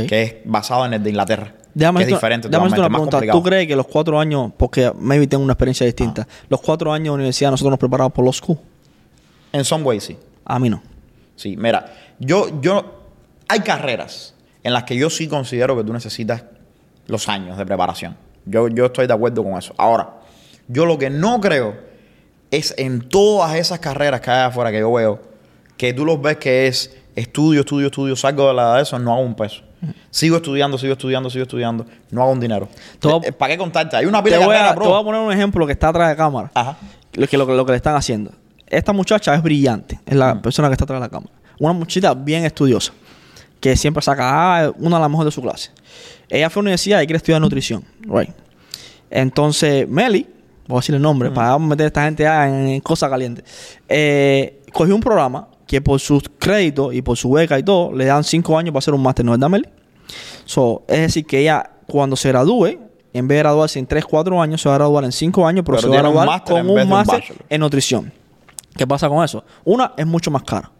que 0.08 0.22
es 0.24 0.36
basado 0.46 0.86
en 0.86 0.94
el 0.94 1.04
de 1.04 1.10
Inglaterra. 1.10 1.54
Déjame 1.74 1.98
que 1.98 2.04
es 2.04 2.10
diferente, 2.12 2.48
déjame 2.48 2.68
una 2.70 2.88
pregunta. 2.88 3.18
complicado. 3.18 3.40
¿Tú 3.40 3.44
crees 3.44 3.68
que 3.68 3.76
los 3.76 3.88
cuatro 3.88 4.18
años, 4.18 4.54
porque 4.56 4.94
maybe 4.98 5.28
tengo 5.28 5.44
una 5.44 5.52
experiencia 5.52 5.86
distinta, 5.86 6.26
Ah. 6.30 6.46
los 6.48 6.62
cuatro 6.62 6.94
años 6.94 7.08
de 7.08 7.12
universidad 7.16 7.52
nosotros 7.52 7.72
nos 7.72 7.80
preparamos 7.80 8.14
por 8.14 8.24
los 8.24 8.38
school? 8.38 8.58
En 9.52 9.66
some 9.66 9.84
ways, 9.84 10.02
sí. 10.06 10.18
A 10.46 10.58
mí 10.60 10.70
no. 10.70 10.82
Sí, 11.36 11.58
mira, 11.58 11.94
yo, 12.20 12.62
yo, 12.62 12.86
hay 13.50 13.60
carreras 13.60 14.34
en 14.64 14.72
las 14.72 14.86
que 14.86 14.96
yo 14.96 15.10
sí 15.10 15.28
considero 15.28 15.76
que 15.76 15.84
tú 15.84 15.92
necesitas 15.92 16.46
los 17.08 17.28
años 17.28 17.58
de 17.58 17.66
preparación. 17.66 18.16
Yo, 18.46 18.70
yo 18.70 18.86
estoy 18.86 19.08
de 19.08 19.14
acuerdo 19.14 19.44
con 19.44 19.58
eso. 19.58 19.74
Ahora, 19.78 20.22
yo 20.70 20.86
lo 20.86 20.98
que 20.98 21.10
no 21.10 21.42
creo 21.42 21.76
es 22.50 22.74
en 22.78 23.10
todas 23.10 23.56
esas 23.56 23.80
carreras 23.80 24.22
que 24.22 24.32
hay 24.32 24.46
afuera 24.46 24.72
que 24.72 24.80
yo 24.80 24.94
veo, 24.94 25.36
que 25.78 25.94
tú 25.94 26.06
los 26.06 26.22
ves 26.22 26.38
que 26.38 26.68
es 26.68 26.96
estudio, 27.16 27.62
estudio, 27.62 27.88
estudio, 27.88 28.16
salgo 28.16 28.48
de 28.48 28.54
la 28.54 28.76
de 28.76 28.84
eso, 28.84 28.98
no 29.00 29.14
hago 29.14 29.22
un 29.22 29.36
peso. 29.36 29.62
Sigo 30.10 30.38
estudiando, 30.38 30.78
sigo 30.78 30.94
estudiando, 30.94 31.30
sigo 31.30 31.44
estudiando, 31.44 31.86
no 32.10 32.24
hago 32.24 32.32
un 32.32 32.40
dinero. 32.40 32.68
Te 33.00 33.08
Eh, 33.28 33.32
¿Para 33.32 33.54
qué 33.54 33.58
contarte? 33.60 33.96
Hay 33.96 34.06
una 34.08 34.20
Te 34.20 34.26
pila 34.26 34.40
de 34.40 34.46
voy, 34.46 34.56
a, 34.56 34.74
te 34.74 34.80
voy 34.80 35.00
a 35.00 35.04
poner 35.04 35.22
un 35.22 35.32
ejemplo 35.32 35.66
que 35.68 35.74
está 35.74 35.90
atrás 35.90 36.10
de 36.10 36.16
cámara. 36.16 36.50
Ajá. 36.56 36.78
Lo 37.14 37.28
que, 37.28 37.38
lo, 37.38 37.46
lo 37.46 37.66
que 37.66 37.72
le 37.74 37.76
están 37.78 37.96
haciendo. 37.96 38.32
Esta 38.66 38.92
muchacha 38.92 39.34
es 39.36 39.42
brillante, 39.44 40.00
es 40.06 40.16
Mm. 40.16 40.18
la 40.20 40.42
persona 40.42 40.68
que 40.68 40.74
está 40.74 40.84
atrás 40.86 41.00
de 41.00 41.06
la 41.06 41.10
cámara. 41.10 41.32
Una 41.60 41.74
muchachita 41.74 42.14
bien 42.16 42.44
estudiosa, 42.44 42.92
que 43.60 43.76
siempre 43.78 44.02
saca 44.02 44.66
ah, 44.66 44.72
una 44.80 44.98
de 44.98 45.02
las 45.02 45.10
mejores 45.12 45.34
de 45.34 45.36
su 45.36 45.42
clase. 45.44 45.70
Ella 46.28 46.50
fue 46.50 46.60
a 46.60 46.64
la 46.64 46.68
universidad 46.68 47.02
y 47.02 47.06
quiere 47.06 47.18
estudiar 47.18 47.40
nutrición. 47.40 47.84
Right. 48.02 48.32
Entonces, 49.10 49.88
Meli, 49.88 50.28
voy 50.68 50.78
a 50.78 50.80
decir 50.80 50.96
el 50.96 51.02
Mm. 51.02 51.04
nombre, 51.04 51.32
para 51.32 51.58
meter 51.60 51.86
a 51.86 51.88
esta 51.88 52.04
gente 52.04 52.26
en, 52.26 52.68
en 52.70 52.82
cosas 52.82 53.10
calientes, 53.10 53.46
eh, 53.88 54.62
cogió 54.74 54.96
un 54.96 55.02
programa 55.02 55.48
que 55.68 55.82
por 55.82 56.00
sus 56.00 56.24
créditos 56.40 56.94
y 56.94 57.02
por 57.02 57.18
su 57.18 57.32
beca 57.32 57.60
y 57.60 57.64
todo, 57.64 57.94
le 57.94 58.06
dan 58.06 58.24
cinco 58.24 58.58
años 58.58 58.72
para 58.72 58.80
hacer 58.80 58.94
un 58.94 59.04
máster, 59.04 59.26
¿no 59.26 59.34
es 59.34 59.40
verdad, 59.40 59.50
Meli? 59.50 59.68
So, 60.46 60.84
es 60.88 61.02
decir, 61.02 61.26
que 61.26 61.40
ella, 61.40 61.70
cuando 61.86 62.16
se 62.16 62.30
gradúe, 62.30 62.78
en 63.14 63.28
vez 63.28 63.38
de 63.38 63.40
graduarse 63.40 63.80
en 63.80 63.88
3, 63.88 64.06
4 64.06 64.42
años, 64.42 64.62
se 64.62 64.70
va 64.70 64.76
a 64.76 64.78
graduar 64.78 65.04
en 65.04 65.12
5 65.12 65.48
años, 65.48 65.66
pero, 65.66 65.78
Pero 65.78 65.94
se 65.94 66.02
va 66.02 66.08
a 66.08 66.10
un 66.10 66.16
graduar 66.16 66.42
en 66.46 66.54
con 66.54 66.70
un 66.70 66.80
un 66.80 66.90
máster 66.90 67.24
en 67.50 67.62
nutrición. 67.62 68.14
¿Qué 68.76 68.88
pasa 68.88 69.10
con 69.10 69.24
eso? 69.24 69.44
Una, 69.66 69.94
es 69.98 70.06
mucho 70.06 70.32
más 70.32 70.44
cara. 70.44 70.72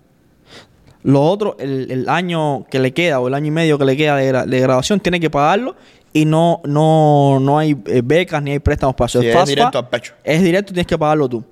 Lo 1.04 1.24
otro, 1.24 1.56
el, 1.60 1.90
el 1.92 2.10
año 2.10 2.66
que 2.70 2.80
le 2.80 2.94
queda 2.94 3.20
o 3.20 3.28
el 3.28 3.34
año 3.34 3.48
y 3.48 3.52
medio 3.52 3.78
que 3.78 3.86
le 3.86 3.98
queda 3.98 4.16
de, 4.16 4.32
de 4.46 4.60
graduación, 4.60 5.00
tiene 5.00 5.20
que 5.20 5.30
pagarlo 5.30 5.76
y 6.14 6.26
no, 6.26 6.62
no, 6.66 7.40
no 7.40 7.58
hay 7.60 7.78
eh, 7.86 8.02
becas 8.04 8.42
ni 8.42 8.52
hay 8.52 8.60
préstamos 8.60 8.96
para 8.96 9.08
eso. 9.08 9.22
Sí, 9.22 9.28
es 9.28 9.46
directo 9.46 9.78
al 9.78 9.90
pecho. 9.90 10.14
Es 10.24 10.42
directo, 10.42 10.74
tienes 10.74 10.88
que 10.88 10.98
pagarlo 10.98 11.30
tú. 11.30 11.44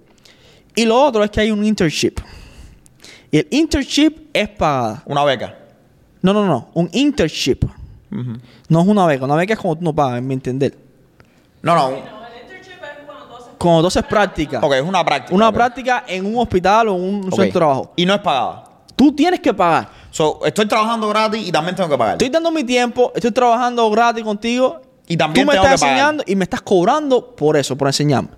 Y 0.76 0.86
lo 0.86 1.02
otro 1.02 1.24
es 1.24 1.32
que 1.32 1.42
hay 1.42 1.52
un 1.52 1.64
internship. 1.64 2.20
Y 3.36 3.40
el 3.40 3.48
internship 3.52 4.30
es 4.32 4.48
pagada. 4.48 5.04
Una 5.06 5.26
beca. 5.26 5.54
No, 6.22 6.32
no, 6.32 6.46
no. 6.46 6.70
Un 6.74 6.90
internship. 6.94 7.66
No 8.70 8.82
es 8.82 8.88
una 8.88 9.06
beca. 9.06 9.26
Una 9.26 9.36
beca 9.36 9.56
es 9.56 9.60
como 9.60 9.76
tú 9.76 9.84
no 9.84 9.94
pagas, 9.94 10.20
en 10.20 10.28
mi 10.28 10.36
entender. 10.36 10.74
No, 11.62 11.76
no. 11.76 11.90
No, 11.90 11.96
el 11.98 12.04
internship 12.44 12.82
es 12.82 13.06
cuando 13.06 13.26
tú 13.26 13.36
haces 13.36 13.50
Como 13.58 13.82
dos 13.82 13.94
es 13.94 14.04
práctica. 14.04 14.62
Ok, 14.64 14.76
es 14.76 14.84
una 14.84 15.04
práctica. 15.04 15.36
Una 15.36 15.52
práctica 15.52 16.06
en 16.08 16.26
un 16.26 16.38
hospital 16.38 16.88
o 16.88 16.94
un 16.94 17.24
centro 17.24 17.44
de 17.44 17.52
trabajo. 17.52 17.94
Y 17.98 18.06
no 18.06 18.14
es 18.14 18.22
pagada. 18.22 18.64
Tú 18.96 19.14
tienes 19.14 19.42
que 19.42 19.54
pagar. 19.54 19.90
So, 20.12 20.40
estoy 20.46 20.66
trabajando 20.66 21.10
gratis 21.10 21.46
y 21.46 21.52
también 21.52 21.76
tengo 21.76 21.90
que 21.90 21.98
pagar. 21.98 22.14
Estoy 22.14 22.30
dando 22.30 22.52
mi 22.52 22.64
tiempo, 22.64 23.12
estoy 23.14 23.32
trabajando 23.32 23.90
gratis 23.90 24.24
contigo. 24.24 24.82
Y 25.10 25.18
también 25.18 25.46
tú 25.46 25.52
me 25.52 25.56
tengo 25.56 25.66
estás 25.66 25.82
que 25.82 25.86
pagar. 25.86 25.98
enseñando 25.98 26.24
y 26.26 26.38
me 26.38 26.46
estás 26.46 26.62
cobrando 26.62 27.36
por 27.36 27.58
eso, 27.58 27.76
por 27.76 27.90
enseñarme. 27.90 28.30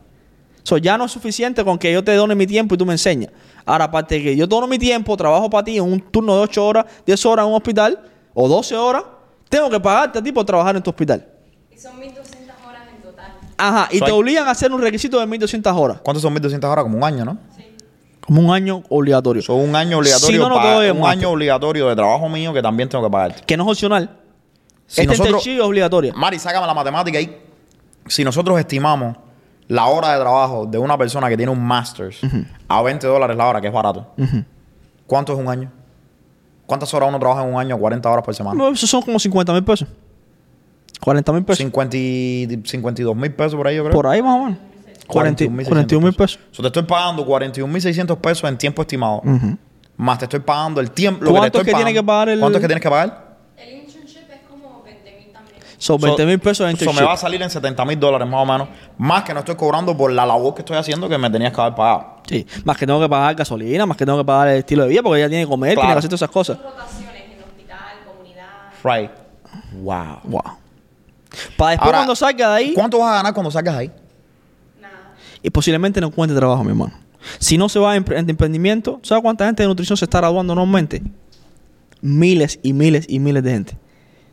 So, 0.67 0.77
ya 0.77 0.97
no 0.97 1.05
es 1.05 1.13
suficiente 1.13 1.63
con 1.63 1.77
que 1.77 1.93
yo 1.93 2.03
te 2.03 2.13
done 2.13 2.35
mi 2.35 2.45
tiempo 2.45 2.75
y 2.75 2.77
tú 2.77 2.85
me 2.85 2.91
enseñas. 2.91 3.31
Ahora, 3.65 3.85
aparte 3.85 4.15
de 4.15 4.21
que 4.23 4.35
yo 4.35 4.45
dono 4.47 4.67
mi 4.67 4.77
tiempo, 4.77 5.15
trabajo 5.15 5.49
para 5.49 5.63
ti 5.63 5.77
en 5.77 5.83
un 5.85 6.01
turno 6.01 6.35
de 6.35 6.41
8 6.41 6.65
horas, 6.67 6.85
10 7.05 7.25
horas 7.25 7.45
en 7.45 7.51
un 7.51 7.55
hospital 7.55 7.97
o 8.33 8.49
12 8.49 8.75
horas, 8.75 9.03
tengo 9.47 9.69
que 9.69 9.79
pagarte 9.79 10.19
a 10.19 10.21
ti 10.21 10.33
por 10.33 10.43
trabajar 10.43 10.75
en 10.75 10.83
tu 10.83 10.89
hospital. 10.89 11.25
Y 11.73 11.77
son 11.77 11.97
1200 11.97 12.53
horas 12.67 12.81
en 12.93 13.01
total. 13.01 13.31
Ajá, 13.57 13.87
y 13.91 14.01
te 14.01 14.11
obligan 14.11 14.45
a 14.45 14.51
hacer 14.51 14.69
un 14.73 14.81
requisito 14.81 15.17
de 15.21 15.25
1200 15.25 15.73
horas. 15.73 15.99
¿Cuántos 16.03 16.21
son 16.21 16.33
1200 16.33 16.69
horas? 16.69 16.83
Como 16.83 16.97
un 16.97 17.03
año, 17.05 17.23
¿no? 17.23 17.37
Como 18.19 18.41
un 18.41 18.53
año 18.53 18.83
obligatorio. 18.89 19.41
Son 19.41 19.55
un 19.61 19.73
año 19.73 19.99
obligatorio. 19.99 20.35
Si 20.35 20.37
no, 20.37 20.49
no 20.49 20.55
pa- 20.55 20.63
te 20.63 20.71
doy 20.73 20.85
el 20.87 20.97
un 20.97 21.05
año 21.05 21.29
obligatorio 21.29 21.87
de 21.87 21.95
trabajo 21.95 22.27
mío 22.27 22.51
que 22.53 22.61
también 22.61 22.89
tengo 22.89 23.05
que 23.05 23.09
pagarte. 23.11 23.43
que 23.45 23.55
no 23.55 23.63
es 23.63 23.69
opcional. 23.69 24.09
Si 24.85 24.99
este 24.99 25.13
nosotros- 25.17 25.47
es 25.47 25.61
obligatoria. 25.61 26.11
Mari, 26.13 26.37
sácame 26.39 26.67
la 26.67 26.73
matemática 26.73 27.17
ahí. 27.19 27.37
Si 28.05 28.25
nosotros 28.25 28.59
estimamos 28.59 29.15
la 29.67 29.85
hora 29.87 30.13
de 30.13 30.19
trabajo 30.19 30.65
de 30.65 30.77
una 30.77 30.97
persona 30.97 31.27
que 31.29 31.37
tiene 31.37 31.51
un 31.51 31.61
master's 31.63 32.19
a 32.67 32.81
20 32.81 33.05
dólares 33.07 33.35
la 33.37 33.47
hora, 33.47 33.59
que 33.61 33.67
es 33.67 33.73
barato, 33.73 34.11
Ujú. 34.17 34.43
¿cuánto 35.05 35.33
es 35.33 35.39
un 35.39 35.47
año? 35.49 35.71
¿Cuántas 36.65 36.93
horas 36.93 37.09
uno 37.09 37.19
trabaja 37.19 37.43
en 37.47 37.53
un 37.53 37.59
año? 37.59 37.77
40 37.77 38.09
horas 38.09 38.25
por 38.25 38.35
semana. 38.35 38.57
No, 38.57 38.69
Esos 38.69 38.89
son 38.89 39.01
como 39.01 39.19
50 39.19 39.53
mil 39.53 39.63
pesos. 39.63 39.87
40 41.01 41.31
mil 41.33 41.43
pesos. 41.43 41.57
50 41.59 41.95
y- 41.97 42.61
52 42.65 43.15
mil 43.15 43.31
pesos 43.33 43.55
por 43.55 43.67
ahí, 43.67 43.75
yo 43.77 43.83
creo. 43.83 43.93
Por 43.93 44.07
ahí 44.07 44.21
más 44.21 44.35
o 44.39 44.43
menos. 44.45 44.59
40 45.07 45.45
41.600 45.45 45.67
41 45.69 46.05
mil 46.05 46.13
pesos. 46.13 46.39
So, 46.51 46.61
te 46.61 46.67
estoy 46.67 46.83
pagando 46.83 47.25
41.600 47.25 48.17
pesos 48.17 48.49
en 48.49 48.57
tiempo 48.57 48.81
estimado. 48.81 49.21
Ujú. 49.23 49.57
más 49.99 50.19
te 50.19 50.25
estoy 50.25 50.41
pagando 50.41 50.79
el 50.81 50.91
tiempo. 50.91 51.23
Lo 51.23 51.31
¿Cuánto 51.31 51.53
que 51.53 51.57
es 51.59 51.65
que 51.65 51.73
tiene 51.75 51.91
que 51.93 52.03
pagar 52.03 52.29
el- 52.29 52.39
¿Cuánto 52.39 52.57
es 52.57 52.61
que 52.61 52.67
tienes 52.67 52.81
que 52.83 52.89
pagar? 52.89 53.37
El 53.57 53.77
internship 53.79 54.29
es 54.29 54.41
como 54.49 54.83
20 54.83 55.11
mil 55.17 55.31
también. 55.33 55.57
Son 55.77 55.99
20 55.99 56.25
mil 56.25 56.39
pesos 56.39 56.67
en 56.69 56.75
Eso 56.75 56.91
me 56.91 57.03
va 57.03 57.13
a 57.13 57.17
salir 57.17 57.41
en 57.41 57.49
70 57.49 57.85
mil 57.85 57.99
dólares 57.99 58.27
más 58.27 58.41
o 58.41 58.45
menos. 58.51 58.67
Más 58.97 59.23
que 59.23 59.33
no 59.33 59.39
estoy 59.41 59.55
cobrando 59.55 59.95
por 59.95 60.11
la 60.11 60.25
labor 60.25 60.55
que 60.55 60.61
estoy 60.61 60.75
haciendo 60.77 61.07
que 61.07 61.17
me 61.17 61.29
tenías 61.29 61.53
que 61.53 61.61
haber 61.61 61.75
pagado. 61.75 62.17
Sí, 62.27 62.45
más 62.63 62.77
que 62.77 62.85
tengo 62.87 62.99
que 62.99 63.07
pagar 63.07 63.35
gasolina, 63.35 63.85
más 63.85 63.95
que 63.95 64.05
tengo 64.05 64.17
que 64.17 64.25
pagar 64.25 64.47
el 64.49 64.57
estilo 64.59 64.83
de 64.83 64.89
vida, 64.89 65.03
porque 65.03 65.19
ella 65.19 65.29
tiene 65.29 65.43
que 65.43 65.49
comer, 65.49 65.73
Claro. 65.75 65.81
tiene 65.87 65.93
que 65.93 65.99
hacer 65.99 66.09
todas 66.09 66.21
esas 66.21 66.31
cosas. 66.31 66.57
Rotaciones 66.57 67.21
en 67.31 67.43
hospital, 67.43 67.77
comunidad. 68.05 68.47
Right. 68.83 69.11
Wow. 69.83 70.19
Wow. 70.23 70.41
Para 71.55 71.71
después 71.71 71.85
Ahora, 71.85 71.97
cuando 71.99 72.15
salga 72.15 72.49
de 72.49 72.55
ahí, 72.55 72.73
¿Cuánto 72.73 72.97
vas 72.99 73.11
a 73.11 73.15
ganar 73.17 73.33
cuando 73.33 73.51
salgas 73.51 73.75
ahí? 73.75 73.91
Nada. 74.81 75.13
y 75.43 75.49
posiblemente 75.51 76.01
no 76.01 76.07
encuentre 76.07 76.35
trabajo, 76.35 76.63
mi 76.63 76.69
hermano. 76.71 76.93
Si 77.39 77.57
no 77.57 77.69
se 77.69 77.77
va 77.77 77.95
en 77.95 78.29
emprendimiento, 78.29 78.99
¿sabes 79.03 79.21
cuánta 79.21 79.45
gente 79.45 79.61
de 79.61 79.67
nutrición 79.67 79.95
se 79.97 80.05
está 80.05 80.17
graduando 80.19 80.55
normalmente? 80.55 81.03
Miles 82.01 82.59
y 82.63 82.73
miles 82.73 83.05
y 83.09 83.19
miles 83.19 83.43
de 83.43 83.51
gente. 83.51 83.77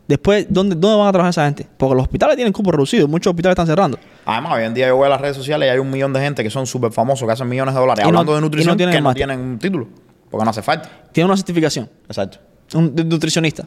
Después, 0.07 0.45
¿dónde, 0.49 0.75
¿dónde 0.75 0.97
van 0.97 1.07
a 1.07 1.11
trabajar 1.11 1.29
esa 1.31 1.45
gente? 1.45 1.67
Porque 1.77 1.95
los 1.95 2.03
hospitales 2.03 2.35
tienen 2.35 2.53
cupo 2.53 2.71
reducido, 2.71 3.07
muchos 3.07 3.31
hospitales 3.31 3.53
están 3.53 3.65
cerrando. 3.67 3.97
Además, 4.25 4.53
hoy 4.53 4.63
en 4.63 4.73
día 4.75 4.87
yo 4.87 4.95
voy 4.97 5.07
a 5.07 5.09
las 5.09 5.19
redes 5.21 5.35
sociales 5.35 5.67
y 5.67 5.69
hay 5.71 5.79
un 5.79 5.89
millón 5.89 6.13
de 6.13 6.19
gente 6.19 6.43
que 6.43 6.49
son 6.51 6.67
súper 6.67 6.91
famosos, 6.91 7.25
que 7.27 7.31
hacen 7.33 7.47
millones 7.49 7.73
de 7.73 7.79
dólares 7.79 8.03
Y 8.03 8.11
no- 8.11 8.19
hablando 8.19 8.33
de 8.33 8.37
y 8.37 8.41
no 8.41 8.45
nutrición 8.45 8.77
tienen 8.77 8.93
que 8.93 9.01
no 9.01 9.05
máster. 9.05 9.27
tienen 9.27 9.39
un 9.39 9.57
título. 9.59 9.87
Porque 10.29 10.43
no 10.43 10.49
hace 10.51 10.61
falta. 10.61 10.89
Tienen 11.11 11.29
una 11.29 11.37
certificación, 11.37 11.89
Exacto. 12.07 12.37
un 12.75 12.95
de- 12.95 13.03
nutricionista. 13.03 13.65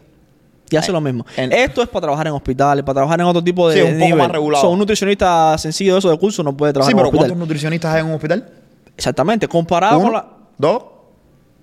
Y 0.71 0.77
hace 0.77 0.91
Eh, 0.91 0.93
lo 0.93 1.01
mismo. 1.01 1.25
en- 1.37 1.51
Esto 1.53 1.83
es 1.83 1.89
para 1.89 2.03
trabajar 2.03 2.27
en 2.27 2.35
hospitales, 2.35 2.85
para 2.85 2.95
trabajar 2.97 3.19
en 3.21 3.27
otro 3.27 3.43
tipo 3.43 3.69
de 3.71 3.77
Sí, 3.77 3.81
un 3.81 3.93
poco 3.95 4.05
nivel. 4.05 4.19
más 4.19 4.31
regulado. 4.31 4.63
So, 4.63 4.71
un 4.71 4.79
nutricionista 4.79 5.57
sencillo 5.59 5.95
de 5.95 5.99
eso 6.01 6.11
de 6.11 6.19
curso 6.19 6.43
no 6.43 6.55
puede 6.57 6.73
trabajar 6.75 6.91
Sí, 6.91 6.93
en 6.93 6.97
un 6.97 7.01
pero 7.01 7.09
hospital. 7.09 7.29
¿cuántos 7.31 7.39
nutricionistas 7.39 7.95
hay 7.95 8.01
en 8.03 8.07
un 8.07 8.13
hospital? 8.15 8.49
Exactamente. 8.97 9.49
Comparado 9.49 9.97
¿Uno? 9.99 10.05
con, 10.05 10.13
la- 10.13 10.27
¿Dos? 10.59 10.83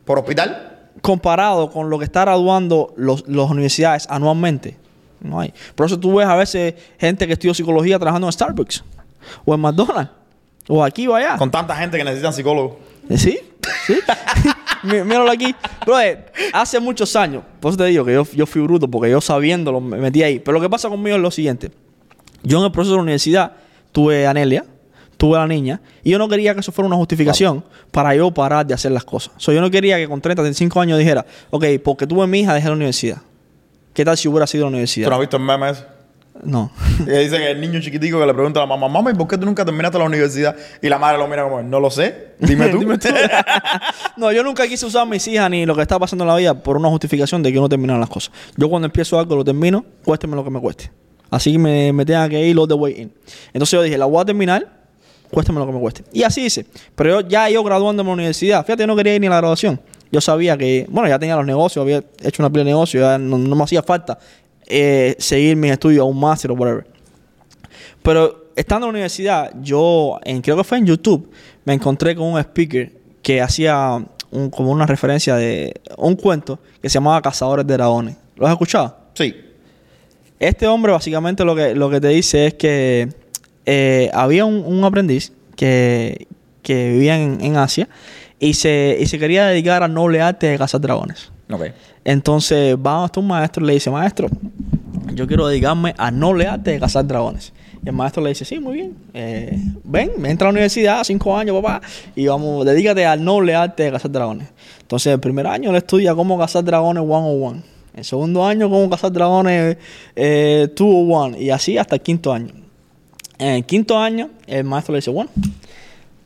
¿Por 0.06 0.20
hospital? 0.20 0.75
Comparado 1.02 1.70
con 1.72 1.90
lo 1.90 1.98
que 2.00 2.06
está 2.06 2.22
graduando 2.22 2.94
los, 2.98 3.28
las 3.28 3.50
universidades 3.50 4.08
anualmente, 4.10 4.78
no 5.22 5.40
hay. 5.40 5.54
Por 5.76 5.86
eso 5.88 6.00
tú 6.00 6.16
ves 6.16 6.28
a 6.28 6.36
veces 6.36 6.76
gente 7.00 7.28
que 7.28 7.34
estudió 7.34 7.54
psicología 7.54 7.98
trabajando 8.00 8.28
en 8.28 8.34
Starbucks 8.34 8.84
o 9.46 9.54
en 9.54 9.60
McDonald's 9.62 10.12
o 10.68 10.84
aquí 10.84 11.08
o 11.08 11.16
allá. 11.16 11.38
Con 11.38 11.52
tanta 11.52 11.76
gente 11.76 11.98
que 11.98 12.04
necesitan 12.04 12.34
psicólogos. 12.34 12.78
Eh, 13.10 13.18
¿Sí? 13.18 13.40
¿Sí? 13.88 14.00
Mí- 14.84 15.04
Míralo 15.04 15.32
aquí. 15.32 15.56
Bro, 15.86 15.96
hace 16.54 16.80
muchos 16.80 17.16
años, 17.16 17.44
por 17.60 17.70
eso 17.72 17.78
te 17.78 17.86
digo 17.86 18.04
que 18.06 18.14
yo, 18.14 18.24
yo 18.34 18.46
fui 18.46 18.62
bruto 18.62 18.88
porque 18.90 19.10
yo 19.10 19.22
sabiéndolo 19.22 19.80
me 19.82 19.98
metí 19.98 20.24
ahí. 20.24 20.40
Pero 20.40 20.54
lo 20.58 20.62
que 20.62 20.70
pasa 20.70 20.90
conmigo 20.90 21.16
es 21.16 21.22
lo 21.22 21.32
siguiente. 21.32 21.72
Yo 22.44 22.60
en 22.60 22.66
el 22.66 22.72
proceso 22.72 22.92
de 22.94 22.98
la 22.98 23.04
universidad 23.04 23.54
tuve 23.92 24.28
Anelia, 24.28 24.66
tuve 25.18 25.38
a 25.38 25.42
la 25.42 25.48
niña, 25.48 25.82
y 26.04 26.12
yo 26.12 26.18
no 26.18 26.28
quería 26.28 26.54
que 26.54 26.60
eso 26.60 26.72
fuera 26.72 26.88
una 26.88 26.98
justificación 26.98 27.64
para 27.92 28.14
yo 28.16 28.32
parar 28.32 28.66
de 28.66 28.74
hacer 28.74 28.92
las 28.92 29.04
cosas. 29.04 29.34
So, 29.38 29.52
yo 29.52 29.62
no 29.62 29.70
quería 29.72 29.98
que 29.98 30.08
con 30.08 30.22
30, 30.22 30.42
35 30.42 30.82
años 30.82 31.00
dijera, 31.00 31.26
ok, 31.50 31.66
porque 31.84 32.06
tuve 32.08 32.24
a 32.24 32.28
mi 32.28 32.42
hija, 32.42 32.54
dejé 32.54 32.68
la 32.68 32.74
universidad. 32.74 33.18
¿Qué 33.94 34.04
tal 34.04 34.18
si 34.18 34.28
hubiera 34.28 34.46
sido 34.48 34.66
la 34.66 34.70
¿Tú 34.70 34.74
universidad? 34.74 35.10
no 35.10 35.16
has 35.16 35.22
visto 35.22 35.38
el 35.38 35.44
meme 35.44 35.70
ese? 35.70 35.84
No. 36.44 36.70
Que 37.06 37.20
dice 37.20 37.38
que 37.38 37.52
el 37.52 37.62
niño 37.62 37.80
chiquitico 37.80 38.20
que 38.20 38.26
le 38.26 38.34
pregunta 38.34 38.60
a 38.60 38.64
la 38.64 38.68
mamá, 38.68 38.88
mamá, 38.90 39.12
¿y 39.12 39.14
por 39.14 39.28
qué 39.28 39.38
tú 39.38 39.46
nunca 39.46 39.64
terminaste 39.64 39.98
la 39.98 40.04
universidad? 40.06 40.56
Y 40.82 40.90
la 40.90 40.98
madre 40.98 41.18
lo 41.18 41.28
mira 41.28 41.44
como, 41.44 41.62
no 41.62 41.80
lo 41.80 41.90
sé, 41.90 42.34
dime 42.40 42.68
tú. 42.70 42.80
Dime 42.86 42.98
tú. 42.98 43.08
no, 44.18 44.32
yo 44.32 44.44
nunca 44.44 44.68
quise 44.68 44.86
usar 44.86 45.04
a 45.04 45.06
mis 45.06 45.26
hijas 45.28 45.50
ni 45.50 45.66
lo 45.66 45.76
que 45.76 45.82
está 45.82 45.98
pasando 45.98 46.24
en 46.26 46.30
la 46.30 46.36
vida 46.36 46.54
por 46.54 46.78
una 46.78 46.90
justificación 46.90 47.42
de 47.42 47.50
que 47.50 47.56
yo 47.56 47.62
no 47.62 47.70
terminaron 47.70 48.02
las 48.02 48.10
cosas. 48.10 48.34
Yo 48.58 48.70
cuando 48.70 48.86
empiezo 48.88 49.18
algo 49.18 49.36
lo 49.38 49.46
termino, 49.46 49.86
cuésteme 50.04 50.36
lo 50.36 50.44
que 50.44 50.50
me 50.50 50.60
cueste. 50.60 50.92
Así 51.30 51.54
que 51.54 51.58
me, 51.58 51.94
me 51.94 52.06
tenga 52.06 52.28
que 52.30 52.46
ir 52.46 52.58
all 52.58 52.68
the 52.68 52.74
way 52.74 53.02
in. 53.02 53.14
Entonces 53.54 53.72
yo 53.72 53.82
dije, 53.82 53.98
la 53.98 54.06
voy 54.06 54.22
a 54.22 54.26
terminar, 54.26 54.75
cuésteme 55.36 55.60
lo 55.60 55.68
que 55.68 55.72
me 55.74 55.80
cueste. 55.80 56.04
Y 56.12 56.24
así 56.24 56.46
hice. 56.46 56.66
Pero 56.96 57.22
yo, 57.22 57.28
ya 57.28 57.48
yo 57.50 57.64
graduando 57.64 58.02
en 58.02 58.08
la 58.08 58.14
universidad, 58.14 58.66
fíjate, 58.66 58.82
yo 58.84 58.88
no 58.88 58.96
quería 58.96 59.14
ir 59.14 59.22
ni 59.22 59.28
a 59.28 59.30
la 59.30 59.38
graduación. 59.38 59.80
Yo 60.12 60.20
sabía 60.22 60.58
que, 60.58 60.88
bueno, 60.90 61.08
ya 61.10 61.20
tenía 61.20 61.36
los 61.36 61.46
negocios, 61.46 61.84
había 61.84 61.98
hecho 62.24 62.42
una 62.42 62.50
pila 62.50 62.64
de 62.64 62.72
negocios, 62.72 63.02
ya 63.02 63.18
no, 63.20 63.38
no 63.38 63.56
me 63.56 63.64
hacía 63.64 63.84
falta 63.84 64.18
eh, 64.66 65.16
seguir 65.20 65.56
mis 65.56 65.72
estudios 65.72 66.02
a 66.02 66.06
un 66.06 66.20
máster 66.20 66.50
o 66.50 66.56
whatever. 66.56 66.88
Pero 68.02 68.46
estando 68.56 68.86
en 68.88 68.90
la 68.94 68.96
universidad, 68.98 69.52
yo, 69.62 70.20
en, 70.24 70.42
creo 70.42 70.58
que 70.58 70.64
fue 70.64 70.78
en 70.78 70.86
YouTube, 70.86 71.30
me 71.66 71.74
encontré 71.74 72.16
con 72.16 72.28
un 72.28 72.40
speaker 72.40 72.92
que 73.22 73.42
hacía 73.42 74.04
un- 74.32 74.50
como 74.50 74.72
una 74.72 74.86
referencia 74.86 75.36
de 75.36 75.74
un 75.98 76.16
cuento 76.16 76.60
que 76.82 76.90
se 76.90 76.94
llamaba 76.96 77.22
Cazadores 77.22 77.66
de 77.66 77.74
Dragones. 77.74 78.16
¿Lo 78.36 78.46
has 78.46 78.52
escuchado? 78.54 78.96
Sí. 79.14 79.36
Este 80.40 80.68
hombre 80.68 80.92
básicamente 80.92 81.44
lo 81.46 81.56
que, 81.56 81.74
lo 81.74 81.90
que 81.90 82.00
te 82.02 82.10
dice 82.10 82.48
es 82.48 82.54
que 82.56 83.10
eh, 83.66 84.12
había 84.14 84.46
un, 84.46 84.64
un 84.66 84.84
aprendiz 84.84 85.32
que, 85.56 86.28
que 86.62 86.92
vivía 86.92 87.18
en, 87.18 87.56
Asia 87.58 87.88
y 88.40 88.54
se, 88.54 88.98
y 89.00 89.06
se 89.06 89.20
quería 89.20 89.46
dedicar 89.46 89.84
al 89.84 89.94
noble 89.94 90.22
arte 90.22 90.48
de 90.48 90.58
cazar 90.58 90.82
dragones. 90.82 91.32
Entonces 92.04 92.76
va 92.76 93.06
hasta 93.06 93.20
un 93.20 93.28
maestro 93.28 93.64
y 93.64 93.68
le 93.68 93.74
dice, 93.74 93.90
maestro, 93.90 94.28
yo 95.14 95.28
quiero 95.28 95.48
dedicarme 95.48 95.94
al 95.98 96.18
noble 96.18 96.48
arte 96.48 96.72
de 96.72 96.80
cazar 96.80 97.06
dragones. 97.06 97.54
Y 97.84 97.90
el 97.90 97.96
maestro 97.96 98.24
le 98.24 98.30
dice, 98.30 98.46
sí, 98.46 98.60
muy 98.60 98.74
bien. 98.74 98.98
Eh, 99.14 99.58
ven, 99.84 100.12
entra 100.26 100.48
a 100.48 100.52
la 100.52 100.56
universidad, 100.56 101.04
cinco 101.04 101.38
años, 101.38 101.56
papá, 101.62 101.82
y 102.16 102.26
vamos, 102.26 102.66
dedícate 102.66 103.06
al 103.06 103.24
noble 103.24 103.54
arte 103.54 103.84
de 103.84 103.92
cazar 103.92 104.12
dragones. 104.12 104.48
Entonces, 104.82 105.14
el 105.14 105.20
primer 105.20 105.46
año 105.46 105.70
él 105.70 105.76
estudia 105.76 106.16
cómo 106.16 106.38
cazar 106.38 106.64
dragones 106.64 107.04
one 107.04 107.28
on 107.28 107.44
one. 107.44 107.64
El 107.96 108.04
segundo 108.04 108.46
año, 108.46 108.70
cómo 108.70 108.90
cazar 108.90 109.12
dragones 109.12 109.78
eh, 110.16 110.68
two 110.76 110.88
on 110.88 111.12
one. 111.12 111.40
Y 111.40 111.52
así 111.52 111.78
hasta 111.78 111.96
el 111.96 112.02
quinto 112.02 112.34
año. 112.34 112.65
En 113.38 113.48
el 113.50 113.66
quinto 113.66 113.98
año, 113.98 114.30
el 114.48 114.64
maestro 114.64 114.94
le 114.94 115.00
dice, 115.00 115.10
bueno, 115.12 115.30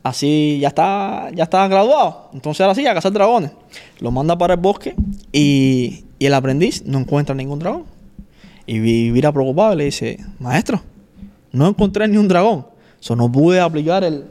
así 0.02 0.58
ya 0.60 0.68
está, 0.68 1.30
ya 1.34 1.44
está 1.44 1.66
graduado. 1.68 2.30
Entonces 2.32 2.60
ahora 2.60 2.74
sí, 2.74 2.86
a 2.86 2.94
cazar 2.94 3.12
dragones. 3.12 3.50
Lo 3.98 4.10
manda 4.10 4.36
para 4.38 4.54
el 4.54 4.60
bosque 4.60 4.94
y, 5.32 6.04
y 6.18 6.26
el 6.26 6.34
aprendiz 6.34 6.84
no 6.86 6.98
encuentra 6.98 7.34
ningún 7.34 7.58
dragón. 7.58 7.84
Y 8.66 8.78
vi- 8.78 9.10
vira 9.10 9.32
preocupado 9.32 9.74
y 9.74 9.76
le 9.76 9.84
dice, 9.86 10.18
maestro, 10.38 10.80
no 11.52 11.66
encontré 11.68 12.06
ni 12.06 12.16
un 12.16 12.28
dragón. 12.28 12.66
So, 13.00 13.16
no 13.16 13.32
pude 13.32 13.58
aplicar 13.58 14.04
el, 14.04 14.26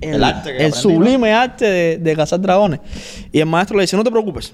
el, 0.00 0.14
El 0.14 0.24
arte 0.24 0.56
el 0.64 0.72
sublime 0.72 1.32
arte 1.32 1.66
de, 1.66 1.98
de 1.98 2.16
cazar 2.16 2.40
dragones. 2.40 2.80
Y 3.30 3.38
el 3.38 3.46
maestro 3.46 3.76
le 3.76 3.82
dice, 3.82 3.96
no 3.96 4.02
te 4.02 4.10
preocupes, 4.10 4.52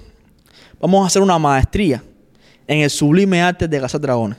vamos 0.79 1.03
a 1.03 1.07
hacer 1.07 1.21
una 1.21 1.39
maestría 1.39 2.03
en 2.67 2.79
el 2.81 2.89
sublime 2.89 3.41
arte 3.41 3.67
de 3.67 3.79
cazar 3.79 4.01
dragones. 4.01 4.37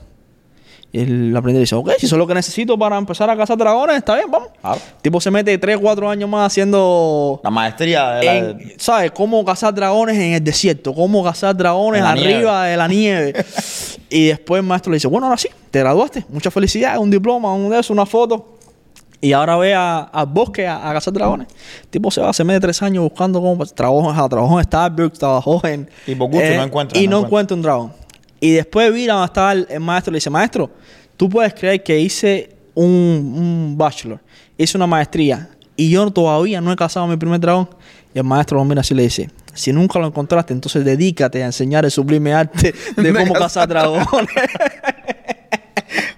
El 1.02 1.36
aprendiz 1.36 1.60
dice, 1.60 1.74
ok, 1.74 1.90
si 1.98 2.06
eso 2.06 2.14
es 2.14 2.18
lo 2.18 2.26
que 2.26 2.34
necesito 2.34 2.78
para 2.78 2.96
empezar 2.96 3.28
a 3.28 3.36
cazar 3.36 3.56
dragones, 3.58 3.96
está 3.98 4.14
bien, 4.14 4.30
vamos. 4.30 4.48
Claro. 4.60 4.76
El 4.96 5.02
tipo 5.02 5.20
se 5.20 5.30
mete 5.30 5.56
3, 5.58 5.78
4 5.78 6.08
años 6.10 6.28
más 6.28 6.46
haciendo... 6.46 7.40
La 7.44 7.50
maestría 7.50 8.10
de 8.12 8.24
la... 8.24 8.36
en- 8.36 8.72
¿Sabes? 8.78 9.10
Cómo 9.12 9.44
cazar 9.44 9.74
dragones 9.74 10.16
en 10.16 10.32
el 10.34 10.42
desierto, 10.44 10.94
cómo 10.94 11.22
cazar 11.24 11.56
dragones 11.56 12.02
arriba 12.12 12.64
de 12.66 12.76
la 12.76 12.88
nieve. 12.88 13.34
y 14.10 14.26
después 14.28 14.60
el 14.60 14.66
maestro 14.66 14.90
le 14.92 14.96
dice, 14.96 15.08
bueno, 15.08 15.26
ahora 15.26 15.38
sí, 15.38 15.48
te 15.70 15.78
graduaste, 15.80 16.24
mucha 16.28 16.50
felicidad, 16.50 16.98
un 16.98 17.10
diploma, 17.10 17.52
un 17.52 17.68
de 17.70 17.78
eso, 17.80 17.92
una 17.92 18.06
foto. 18.06 18.52
Y 19.20 19.32
ahora 19.32 19.56
ve 19.56 19.74
a- 19.74 20.00
al 20.00 20.26
bosque 20.26 20.66
a, 20.66 20.88
a 20.88 20.92
cazar 20.92 21.12
dragones. 21.12 21.48
El 21.82 21.88
tipo 21.88 22.10
se 22.10 22.20
va, 22.20 22.32
se 22.32 22.44
mete 22.44 22.60
tres 22.60 22.82
años 22.82 23.02
buscando 23.02 23.40
cómo 23.40 23.64
trabajó, 23.66 24.28
trabajó 24.28 24.58
en 24.58 24.64
Starbucks, 24.64 25.18
trabajó 25.18 25.60
en. 25.66 25.82
eh, 26.06 26.12
Y 26.12 26.14
gusto 26.14 26.38
no 26.56 26.62
encuentra, 26.62 26.98
Y 27.00 27.08
no 27.08 27.20
no 27.20 27.26
encuentra 27.26 27.54
un 27.54 27.62
dragón. 27.62 27.92
Y 28.40 28.52
después 28.52 28.92
vira 28.92 29.14
donde 29.14 29.26
está 29.26 29.52
el, 29.52 29.66
el 29.70 29.80
maestro 29.80 30.10
y 30.10 30.14
le 30.14 30.16
dice, 30.18 30.30
maestro, 30.30 30.70
tú 31.16 31.28
puedes 31.28 31.54
creer 31.54 31.82
que 31.82 31.98
hice 31.98 32.50
un, 32.74 32.86
un 32.86 33.74
bachelor, 33.78 34.20
hice 34.58 34.76
una 34.76 34.86
maestría 34.86 35.50
y 35.76 35.90
yo 35.90 36.10
todavía 36.10 36.60
no 36.60 36.72
he 36.72 36.76
cazado 36.76 37.06
mi 37.06 37.16
primer 37.16 37.40
dragón. 37.40 37.68
Y 38.14 38.18
el 38.18 38.24
maestro 38.24 38.58
lo 38.58 38.64
mira 38.64 38.80
así 38.80 38.94
y 38.94 38.96
le 38.96 39.02
dice, 39.04 39.30
si 39.52 39.72
nunca 39.72 39.98
lo 39.98 40.06
encontraste, 40.06 40.54
entonces 40.54 40.84
dedícate 40.84 41.42
a 41.42 41.46
enseñar 41.46 41.84
el 41.84 41.90
sublime 41.90 42.32
arte 42.32 42.74
de 42.96 43.12
cómo 43.26 43.34
cazar 43.34 43.68
dragones. 43.68 44.30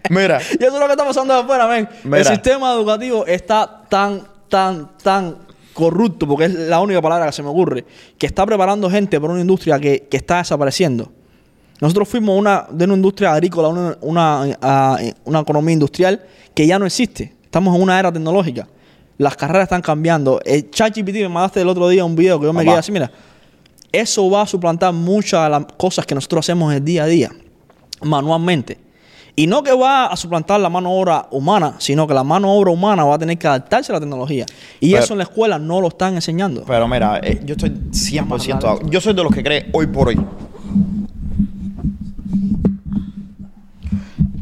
Mira, 0.09 0.41
Y 0.59 0.65
eso 0.65 0.75
es 0.75 0.81
lo 0.81 0.87
que 0.87 0.93
está 0.93 1.05
pasando 1.05 1.35
afuera, 1.35 1.67
men. 1.67 1.89
El 2.13 2.25
sistema 2.25 2.73
educativo 2.73 3.27
está 3.27 3.85
tan, 3.89 4.23
tan, 4.49 4.97
tan 4.97 5.37
corrupto, 5.75 6.27
porque 6.27 6.47
es 6.47 6.55
la 6.55 6.81
única 6.81 7.03
palabra 7.03 7.27
que 7.27 7.33
se 7.33 7.43
me 7.43 7.49
ocurre, 7.49 7.85
que 8.17 8.27
está 8.27 8.47
preparando 8.47 8.89
gente 8.89 9.21
para 9.21 9.33
una 9.33 9.43
industria 9.43 9.79
que, 9.79 10.07
que 10.09 10.17
está 10.17 10.39
desapareciendo. 10.39 11.13
Nosotros 11.81 12.09
fuimos 12.09 12.37
una, 12.39 12.67
de 12.71 12.85
una 12.85 12.95
industria 12.95 13.33
agrícola, 13.33 13.69
una, 13.69 13.97
una, 14.01 14.99
una 15.25 15.41
economía 15.41 15.73
industrial 15.75 16.21
que 16.55 16.67
ya 16.67 16.79
no 16.79 16.87
existe. 16.87 17.35
Estamos 17.45 17.75
en 17.77 17.83
una 17.83 17.99
era 17.99 18.13
tecnológica. 18.13 18.67
Las 19.17 19.37
carreras 19.37 19.65
están 19.65 19.83
cambiando. 19.83 20.41
El 20.45 20.71
ChatGPT 20.71 21.15
me 21.15 21.29
mandaste 21.29 21.61
el 21.61 21.69
otro 21.69 21.89
día 21.89 22.05
un 22.05 22.15
video 22.17 22.39
que 22.41 22.47
yo 22.47 22.53
me 22.53 22.61
Papá. 22.61 22.71
quedé 22.73 22.79
así, 22.79 22.93
mira. 22.93 23.11
Eso 23.91 24.29
va 24.29 24.43
a 24.43 24.47
suplantar 24.47 24.93
muchas 24.93 25.45
de 25.45 25.51
las 25.51 25.65
cosas 25.77 26.05
que 26.05 26.15
nosotros 26.15 26.45
hacemos 26.45 26.75
el 26.75 26.85
día 26.85 27.05
a 27.05 27.07
día, 27.07 27.31
manualmente. 28.03 28.79
Y 29.35 29.47
no 29.47 29.63
que 29.63 29.73
va 29.73 30.07
a 30.07 30.17
suplantar 30.17 30.61
la 30.61 30.69
mano 30.69 30.91
obra 30.93 31.27
humana, 31.31 31.77
sino 31.79 32.07
que 32.09 32.13
la 32.13 32.25
mano 32.25 32.53
obra 32.53 32.73
humana 32.73 33.05
va 33.05 33.15
a 33.15 33.19
tener 33.19 33.39
que 33.39 33.47
adaptarse 33.47 33.93
a 33.93 33.95
la 33.95 34.01
tecnología. 34.01 34.45
Y 34.81 34.91
Pero- 34.93 35.05
eso 35.05 35.15
en 35.15 35.19
la 35.19 35.25
escuela 35.25 35.59
no 35.61 35.81
lo 35.81 35.89
están 35.89 36.15
enseñando. 36.17 36.65
pero 36.67 36.89
mira, 36.89 37.21
eh, 37.23 37.41
yo 37.45 37.55
estoy 37.55 37.71
100% 37.93 38.79
de- 38.81 38.91
Yo 38.91 39.01
soy 39.01 39.15
de 39.15 39.23
los 39.23 39.33
que 39.33 39.43
cree 39.45 39.71
hoy 39.73 39.87
por 39.87 40.09
hoy. 40.09 40.19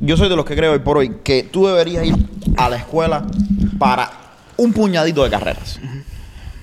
Yo 0.06 0.16
soy 0.16 0.28
de 0.28 0.36
los 0.36 0.44
que 0.44 0.54
creo 0.54 0.72
hoy 0.72 0.78
por 0.78 0.98
hoy 0.98 1.16
que 1.24 1.42
tú 1.42 1.66
deberías 1.66 2.06
ir 2.06 2.14
a 2.56 2.68
la 2.68 2.76
escuela 2.76 3.26
para 3.76 4.08
un 4.56 4.72
puñadito 4.72 5.24
de 5.24 5.30
carreras. 5.30 5.80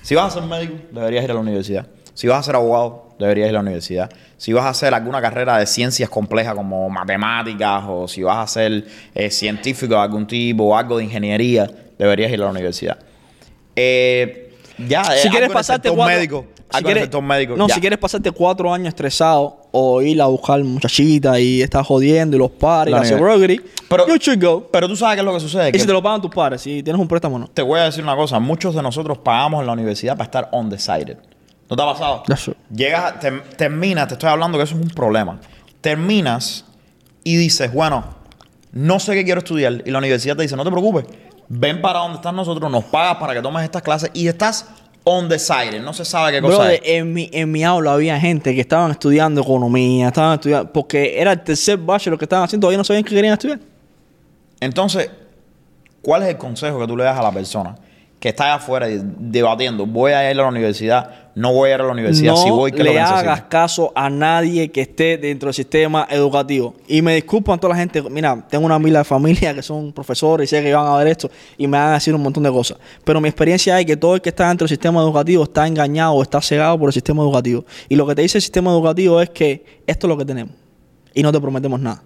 Si 0.00 0.14
vas 0.14 0.34
a 0.34 0.40
ser 0.40 0.48
médico, 0.48 0.76
deberías 0.90 1.24
ir 1.24 1.30
a 1.30 1.34
la 1.34 1.40
universidad. 1.40 1.86
Si 2.14 2.26
vas 2.26 2.38
a 2.38 2.42
ser 2.42 2.56
abogado, 2.56 3.14
deberías 3.18 3.50
ir 3.50 3.50
a 3.50 3.58
la 3.58 3.60
universidad. 3.60 4.10
Si 4.38 4.54
vas 4.54 4.64
a 4.64 4.70
hacer 4.70 4.94
alguna 4.94 5.20
carrera 5.20 5.58
de 5.58 5.66
ciencias 5.66 6.08
complejas 6.08 6.54
como 6.54 6.88
matemáticas 6.88 7.84
o 7.86 8.08
si 8.08 8.22
vas 8.22 8.38
a 8.38 8.46
ser 8.46 8.86
eh, 9.14 9.30
científico 9.30 9.92
de 9.92 10.00
algún 10.00 10.26
tipo 10.26 10.64
o 10.64 10.74
algo 10.76 10.96
de 10.96 11.04
ingeniería, 11.04 11.70
deberías 11.98 12.32
ir 12.32 12.40
a 12.40 12.44
la 12.46 12.50
universidad. 12.50 12.96
Eh, 13.76 14.54
ya, 14.78 15.04
si 15.04 15.10
eh, 15.10 15.30
quieres 15.30 15.34
algo 15.34 15.40
del 15.40 15.52
pasarte 15.52 15.90
cuatro, 15.90 16.14
médico, 16.14 16.46
si 16.70 16.82
quieres- 16.82 17.10
médico, 17.22 17.56
no, 17.58 17.68
ya. 17.68 17.74
si 17.74 17.80
quieres 17.82 17.98
pasarte 17.98 18.30
cuatro 18.30 18.72
años 18.72 18.88
estresado 18.88 19.63
o 19.76 20.00
ir 20.02 20.22
a 20.22 20.26
buscar 20.26 20.62
muchachitas 20.62 21.38
y 21.40 21.60
estar 21.62 21.84
jodiendo 21.84 22.36
y 22.36 22.38
los 22.38 22.50
pares, 22.52 22.92
la 22.92 23.00
nivel. 23.02 23.18
sorority, 23.18 23.60
Pero- 23.88 24.06
you 24.06 24.16
should 24.16 24.40
go. 24.42 24.68
Pero 24.70 24.86
tú 24.88 24.94
sabes 24.94 25.16
qué 25.16 25.20
es 25.20 25.24
lo 25.26 25.34
que 25.34 25.40
sucede. 25.40 25.68
Y 25.70 25.72
que 25.72 25.78
si 25.80 25.86
te 25.86 25.92
lo 25.92 26.00
pagan 26.02 26.22
tus 26.22 26.30
padres, 26.30 26.60
si 26.62 26.82
tienes 26.82 27.00
un 27.00 27.08
préstamo 27.08 27.36
o 27.36 27.38
no. 27.40 27.48
Te 27.48 27.62
voy 27.62 27.80
a 27.80 27.84
decir 27.84 28.04
una 28.04 28.14
cosa, 28.14 28.38
muchos 28.38 28.74
de 28.74 28.82
nosotros 28.82 29.18
pagamos 29.18 29.60
en 29.60 29.66
la 29.66 29.72
universidad 29.72 30.12
para 30.16 30.24
estar 30.24 30.48
undecided. 30.52 31.16
¿No 31.68 31.76
te 31.76 31.82
ha 31.82 31.86
pasado? 31.86 32.22
That's 32.26 32.44
true. 32.44 32.56
Llegas, 32.74 33.18
te- 33.20 33.30
terminas, 33.56 34.06
te 34.08 34.14
estoy 34.14 34.28
hablando 34.30 34.58
que 34.58 34.64
eso 34.64 34.74
es 34.76 34.80
un 34.82 34.88
problema. 34.88 35.40
Terminas 35.80 36.64
y 37.24 37.36
dices, 37.36 37.72
bueno, 37.72 38.04
no 38.72 38.98
sé 39.00 39.14
qué 39.14 39.24
quiero 39.24 39.40
estudiar. 39.40 39.82
Y 39.84 39.90
la 39.90 39.98
universidad 39.98 40.36
te 40.36 40.42
dice, 40.42 40.56
no 40.56 40.64
te 40.64 40.70
preocupes, 40.70 41.04
ven 41.48 41.80
para 41.82 41.98
donde 42.00 42.16
estás 42.16 42.32
nosotros, 42.34 42.70
nos 42.70 42.84
pagas 42.84 43.16
para 43.16 43.34
que 43.34 43.42
tomes 43.42 43.64
estas 43.64 43.82
clases 43.82 44.10
y 44.14 44.28
estás 44.28 44.66
undecided. 45.04 45.82
No 45.82 45.92
se 45.92 46.04
sabe 46.04 46.32
qué 46.32 46.40
cosa 46.40 46.56
Brother, 46.56 46.80
es. 46.82 46.90
en 46.92 47.12
mi, 47.12 47.30
en 47.32 47.52
mi 47.52 47.62
aula 47.62 47.92
había 47.92 48.18
gente 48.18 48.54
que 48.54 48.60
estaban 48.62 48.90
estudiando 48.90 49.42
economía, 49.42 50.08
estaban 50.08 50.34
estudiando, 50.34 50.72
porque 50.72 51.20
era 51.20 51.32
el 51.32 51.42
tercer 51.42 51.78
bachelor 51.78 52.18
que 52.18 52.24
estaban 52.24 52.44
haciendo, 52.44 52.66
todavía 52.66 52.78
no 52.78 52.84
sabían 52.84 53.04
qué 53.04 53.14
querían 53.14 53.34
estudiar. 53.34 53.60
Entonces, 54.60 55.10
¿cuál 56.00 56.22
es 56.22 56.28
el 56.28 56.38
consejo 56.38 56.78
que 56.80 56.86
tú 56.86 56.96
le 56.96 57.04
das 57.04 57.18
a 57.18 57.22
la 57.22 57.32
persona 57.32 57.76
que 58.20 58.30
está 58.30 58.44
allá 58.44 58.54
afuera 58.54 58.86
debatiendo? 58.88 59.86
¿Voy 59.86 60.12
a 60.12 60.30
ir 60.30 60.38
a 60.38 60.42
la 60.42 60.48
universidad? 60.48 61.10
¿No 61.34 61.52
voy 61.52 61.70
a 61.70 61.74
ir 61.74 61.80
a 61.80 61.84
la 61.84 61.92
universidad? 61.92 62.32
no 62.32 62.36
si 62.38 62.48
voy, 62.48 62.70
¿qué 62.70 62.78
es 62.78 62.84
lo 62.84 62.92
le 62.92 62.96
que 62.96 63.00
necesito? 63.00 63.18
hagas 63.18 63.42
caso 63.42 63.92
a 63.94 64.08
nadie 64.08 64.70
que 64.70 64.82
esté 64.82 65.18
dentro 65.18 65.48
del 65.48 65.54
sistema 65.54 66.06
educativo. 66.08 66.74
Y 66.86 67.02
me 67.02 67.16
disculpan 67.16 67.58
toda 67.58 67.74
la 67.74 67.80
gente. 67.80 68.00
Mira, 68.02 68.46
tengo 68.48 68.64
una 68.64 68.78
mila 68.78 69.00
de 69.00 69.04
familia 69.04 69.52
que 69.52 69.62
son 69.62 69.92
profesores 69.92 70.50
y 70.50 70.56
sé 70.56 70.62
que 70.62 70.72
van 70.72 70.86
a 70.86 70.96
ver 70.96 71.08
esto 71.08 71.30
y 71.58 71.66
me 71.66 71.76
van 71.76 71.90
a 71.90 71.94
decir 71.94 72.14
un 72.14 72.22
montón 72.22 72.44
de 72.44 72.50
cosas. 72.50 72.78
Pero 73.04 73.20
mi 73.20 73.28
experiencia 73.28 73.78
es 73.80 73.86
que 73.86 73.96
todo 73.96 74.14
el 74.14 74.20
que 74.20 74.28
está 74.28 74.48
dentro 74.48 74.64
del 74.64 74.70
sistema 74.70 75.00
educativo 75.00 75.42
está 75.44 75.66
engañado 75.66 76.12
o 76.12 76.22
está 76.22 76.40
cegado 76.40 76.78
por 76.78 76.88
el 76.88 76.92
sistema 76.92 77.22
educativo. 77.22 77.64
Y 77.88 77.96
lo 77.96 78.06
que 78.06 78.14
te 78.14 78.22
dice 78.22 78.38
el 78.38 78.42
sistema 78.42 78.70
educativo 78.70 79.20
es 79.20 79.30
que 79.30 79.82
esto 79.86 80.06
es 80.06 80.08
lo 80.08 80.16
que 80.16 80.24
tenemos 80.24 80.54
y 81.14 81.22
no 81.22 81.32
te 81.32 81.40
prometemos 81.40 81.80
nada. 81.80 82.02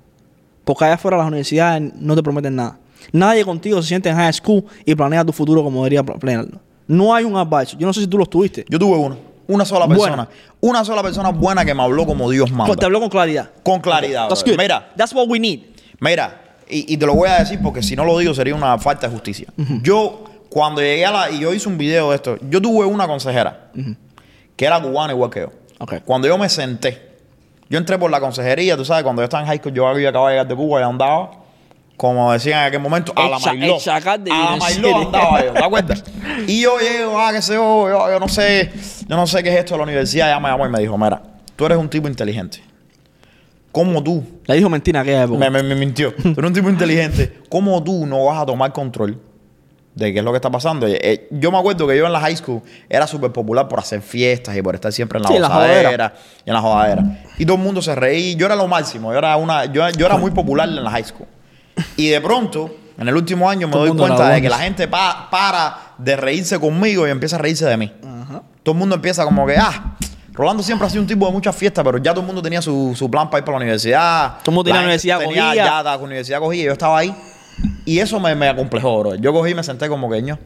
Porque 0.64 0.85
allá 0.85 0.94
afuera 0.94 1.16
las 1.16 1.27
universidades 1.27 1.92
no 1.94 2.14
te 2.14 2.23
prometen 2.23 2.57
nada. 2.57 2.79
Nadie 3.12 3.44
contigo 3.44 3.80
se 3.82 3.88
siente 3.88 4.08
en 4.08 4.16
high 4.16 4.32
school 4.32 4.64
y 4.84 4.94
planea 4.94 5.24
tu 5.24 5.32
futuro 5.32 5.62
como 5.62 5.78
debería 5.84 6.02
planearlo. 6.02 6.58
No 6.87 7.14
hay 7.14 7.24
un 7.24 7.37
advisor. 7.37 7.78
Yo 7.78 7.87
no 7.87 7.92
sé 7.92 8.00
si 8.00 8.06
tú 8.06 8.18
lo 8.18 8.26
tuviste. 8.26 8.64
Yo 8.68 8.78
tuve 8.78 8.96
uno. 8.96 9.16
Una 9.46 9.64
sola 9.64 9.87
Buena. 9.87 10.02
persona. 10.02 10.28
Una 10.61 10.84
sola 10.84 11.02
persona 11.02 11.28
buena 11.30 11.64
que 11.64 11.74
me 11.74 11.82
habló 11.82 12.04
como 12.06 12.28
Dios 12.30 12.50
manda. 12.50 12.74
Te 12.76 12.84
habló 12.84 13.00
con 13.00 13.08
claridad. 13.08 13.50
Con 13.62 13.80
claridad. 13.80 14.28
That's 14.28 14.44
good. 14.44 14.56
Mira, 14.58 14.92
That's 14.96 15.12
what 15.14 15.26
we 15.28 15.38
need. 15.38 15.61
mira. 16.00 16.42
Y, 16.70 16.92
y 16.92 16.96
te 16.98 17.06
lo 17.06 17.14
voy 17.14 17.30
a 17.30 17.38
decir 17.38 17.58
porque 17.62 17.82
si 17.82 17.96
no 17.96 18.04
lo 18.04 18.18
digo 18.18 18.34
sería 18.34 18.54
una 18.54 18.78
falta 18.78 19.06
de 19.06 19.12
justicia. 19.14 19.48
Yo, 19.82 20.24
cuando 20.50 20.82
llegué 20.82 21.06
a 21.06 21.11
la... 21.11 21.30
Y 21.30 21.40
yo 21.40 21.54
hice 21.54 21.66
un 21.66 21.78
video 21.78 22.11
de 22.11 22.16
esto. 22.16 22.37
Yo 22.50 22.61
tuve 22.61 22.84
una 22.84 23.06
consejera 23.06 23.70
que 24.54 24.64
era 24.66 24.80
cubana 24.82 25.14
igual 25.14 25.30
que 25.30 25.40
yo. 25.40 25.50
Cuando 26.04 26.28
yo 26.28 26.37
me 26.37 26.48
senté, 26.50 27.08
yo 27.70 27.78
entré 27.78 27.98
por 27.98 28.11
la 28.11 28.20
consejería. 28.20 28.76
Tú 28.76 28.84
sabes, 28.84 29.02
cuando 29.02 29.22
yo 29.22 29.24
estaba 29.24 29.42
en 29.42 29.46
high 29.48 29.58
school, 29.58 29.72
yo 29.72 29.88
había 29.88 30.11
acabado 30.11 30.28
de 30.28 30.34
llegar 30.34 30.48
de 30.48 30.54
Cuba 30.56 30.80
y 30.80 30.84
andaba... 30.84 31.30
Como 31.98 32.32
decían 32.32 32.61
en 32.61 32.66
aquel 32.68 32.80
momento, 32.80 33.12
a 33.14 33.28
la 33.28 33.38
Mailó. 33.40 33.76
A 34.32 34.50
la 34.52 34.56
Mailó 34.56 34.96
andaba 35.02 35.44
yo, 35.44 35.52
¿te 35.52 35.64
acuerdas? 35.64 36.04
Y 36.46 36.62
yo 36.62 36.78
llego, 36.78 37.20
ah, 37.20 37.30
qué 37.34 37.42
sé 37.42 37.54
yo, 37.54 37.88
yo, 37.90 38.11
yo 38.11 38.18
no 38.20 38.28
sé, 38.28 38.70
yo 39.06 39.16
no 39.16 39.26
sé 39.26 39.42
qué 39.42 39.50
es 39.52 39.58
esto 39.58 39.74
de 39.74 39.78
la 39.78 39.84
universidad. 39.84 40.28
Ya 40.28 40.40
me 40.40 40.48
llamó 40.48 40.64
y 40.64 40.70
me 40.70 40.78
dijo, 40.78 40.96
mira, 40.96 41.20
tú 41.56 41.66
eres 41.66 41.76
un 41.76 41.90
tipo 41.90 42.08
inteligente. 42.08 42.62
¿Cómo 43.72 44.02
tú? 44.02 44.24
Le 44.46 44.54
dijo 44.54 44.68
mentira 44.70 45.00
en 45.00 45.02
aquella 45.02 45.24
época. 45.24 45.38
Me, 45.38 45.50
me- 45.50 45.62
me 45.62 45.74
mintió. 45.74 46.14
Tú 46.14 46.28
eres 46.30 46.44
un 46.44 46.52
tipo 46.52 46.70
inteligente. 46.70 47.40
¿Cómo 47.48 47.82
tú 47.84 48.06
no 48.06 48.24
vas 48.24 48.40
a 48.42 48.46
tomar 48.46 48.72
control 48.72 49.20
de 49.94 50.12
qué 50.12 50.20
es 50.20 50.24
lo 50.24 50.30
que 50.30 50.37
está 50.37 50.50
pasando? 50.50 50.87
Eh, 50.87 50.98
eh, 51.02 51.28
yo 51.32 51.50
me 51.52 51.58
acuerdo 51.58 51.87
que 51.87 51.96
yo 51.96 52.06
en 52.06 52.12
la 52.12 52.20
high 52.20 52.37
school 52.37 52.62
era 52.88 53.06
súper 53.06 53.30
popular 53.32 53.68
por 53.68 53.78
hacer 53.80 54.00
fiestas 54.02 54.56
y 54.56 54.62
por 54.62 54.74
estar 54.74 54.92
siempre 54.92 55.18
en 55.18 55.24
la 55.24 55.28
Sí, 55.30 55.34
gozadera 55.38 56.14
y 56.44 56.50
en 56.50 56.54
la 56.54 56.61
jodadera. 56.61 57.02
Y 57.38 57.44
todo 57.44 57.56
el 57.56 57.62
mundo 57.62 57.82
se 57.82 57.94
reía. 57.94 58.37
Yo 58.37 58.46
era 58.46 58.56
lo 58.56 58.66
máximo. 58.68 59.12
Yo 59.12 59.18
era, 59.18 59.37
una, 59.37 59.64
yo, 59.66 59.88
yo 59.90 60.06
era 60.06 60.16
muy 60.16 60.30
popular 60.30 60.68
en 60.68 60.82
la 60.82 60.90
high 60.90 61.04
school. 61.04 61.26
Y 61.97 62.09
de 62.09 62.21
pronto, 62.21 62.75
en 62.99 63.09
el 63.09 63.14
último 63.17 63.49
año, 63.49 63.67
me 63.69 63.73
Todo 63.73 63.83
doy 63.83 63.91
mundo 63.91 64.05
cuenta 64.07 64.29
de 64.31 64.43
que 64.43 64.49
la 64.49 64.59
gente 64.59 64.88
pa- 64.88 65.29
para 65.31 65.79
de 65.99 66.17
reírse 66.17 66.59
conmigo 66.59 67.07
y 67.07 67.11
empieza 67.11 67.37
a 67.37 67.38
reírse 67.38 67.64
de 67.67 67.77
mí. 67.77 67.93
Ajá. 68.05 68.43
Todo 68.62 68.73
el 68.75 68.79
mundo 68.79 68.95
empieza 68.97 69.25
como 69.25 69.47
que, 69.47 69.57
ah, 69.57 69.95
Rolando 70.33 70.62
siempre 70.62 70.87
ha 70.87 70.91
sido 70.91 71.03
un 71.03 71.09
tipo 71.09 71.27
de 71.27 71.33
muchas 71.33 71.57
fiestas, 71.57 71.85
pero 71.85 71.99
ya 71.99 72.12
todo 72.12 72.21
el 72.21 72.27
mundo 72.29 72.41
tenía 72.41 72.62
su, 72.62 72.95
su 72.97 73.11
plan 73.11 73.29
para 73.29 73.41
ir 73.41 73.45
para 73.45 73.59
la 73.59 73.62
universidad. 73.62 74.35
Todo 74.45 74.53
el 74.53 74.55
mundo 74.55 74.64
tenía 74.69 74.75
La 74.77 74.81
gente 74.83 74.87
universidad 74.87 75.19
tenía, 75.19 75.43
cogida. 75.49 75.64
Ya 75.64 75.83
la 75.83 75.97
universidad 75.99 76.38
cogía, 76.38 76.64
yo 76.64 76.73
estaba 76.73 76.99
ahí. 76.99 77.12
Y 77.85 77.99
eso 77.99 78.21
me, 78.21 78.33
me 78.37 78.49
acomplejó, 78.49 79.01
bro. 79.01 79.14
Yo 79.17 79.33
cogí 79.33 79.51
y 79.51 79.55
me 79.55 79.64
senté 79.64 79.88
como 79.88 80.09
que, 80.09 80.23
"Ño, 80.23 80.38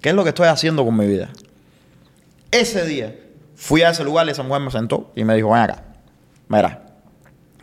¿qué 0.00 0.10
es 0.10 0.14
lo 0.14 0.22
que 0.22 0.28
estoy 0.28 0.46
haciendo 0.46 0.84
con 0.84 0.96
mi 0.96 1.04
vida? 1.08 1.30
Ese 2.52 2.84
día 2.84 3.14
fui 3.56 3.82
a 3.82 3.90
ese 3.90 4.04
lugar 4.04 4.26
y 4.28 4.30
esa 4.30 4.42
mujer 4.44 4.62
me 4.62 4.70
sentó 4.70 5.10
y 5.16 5.24
me 5.24 5.34
dijo, 5.34 5.50
ven 5.50 5.62
acá, 5.62 5.82
mira, 6.48 6.82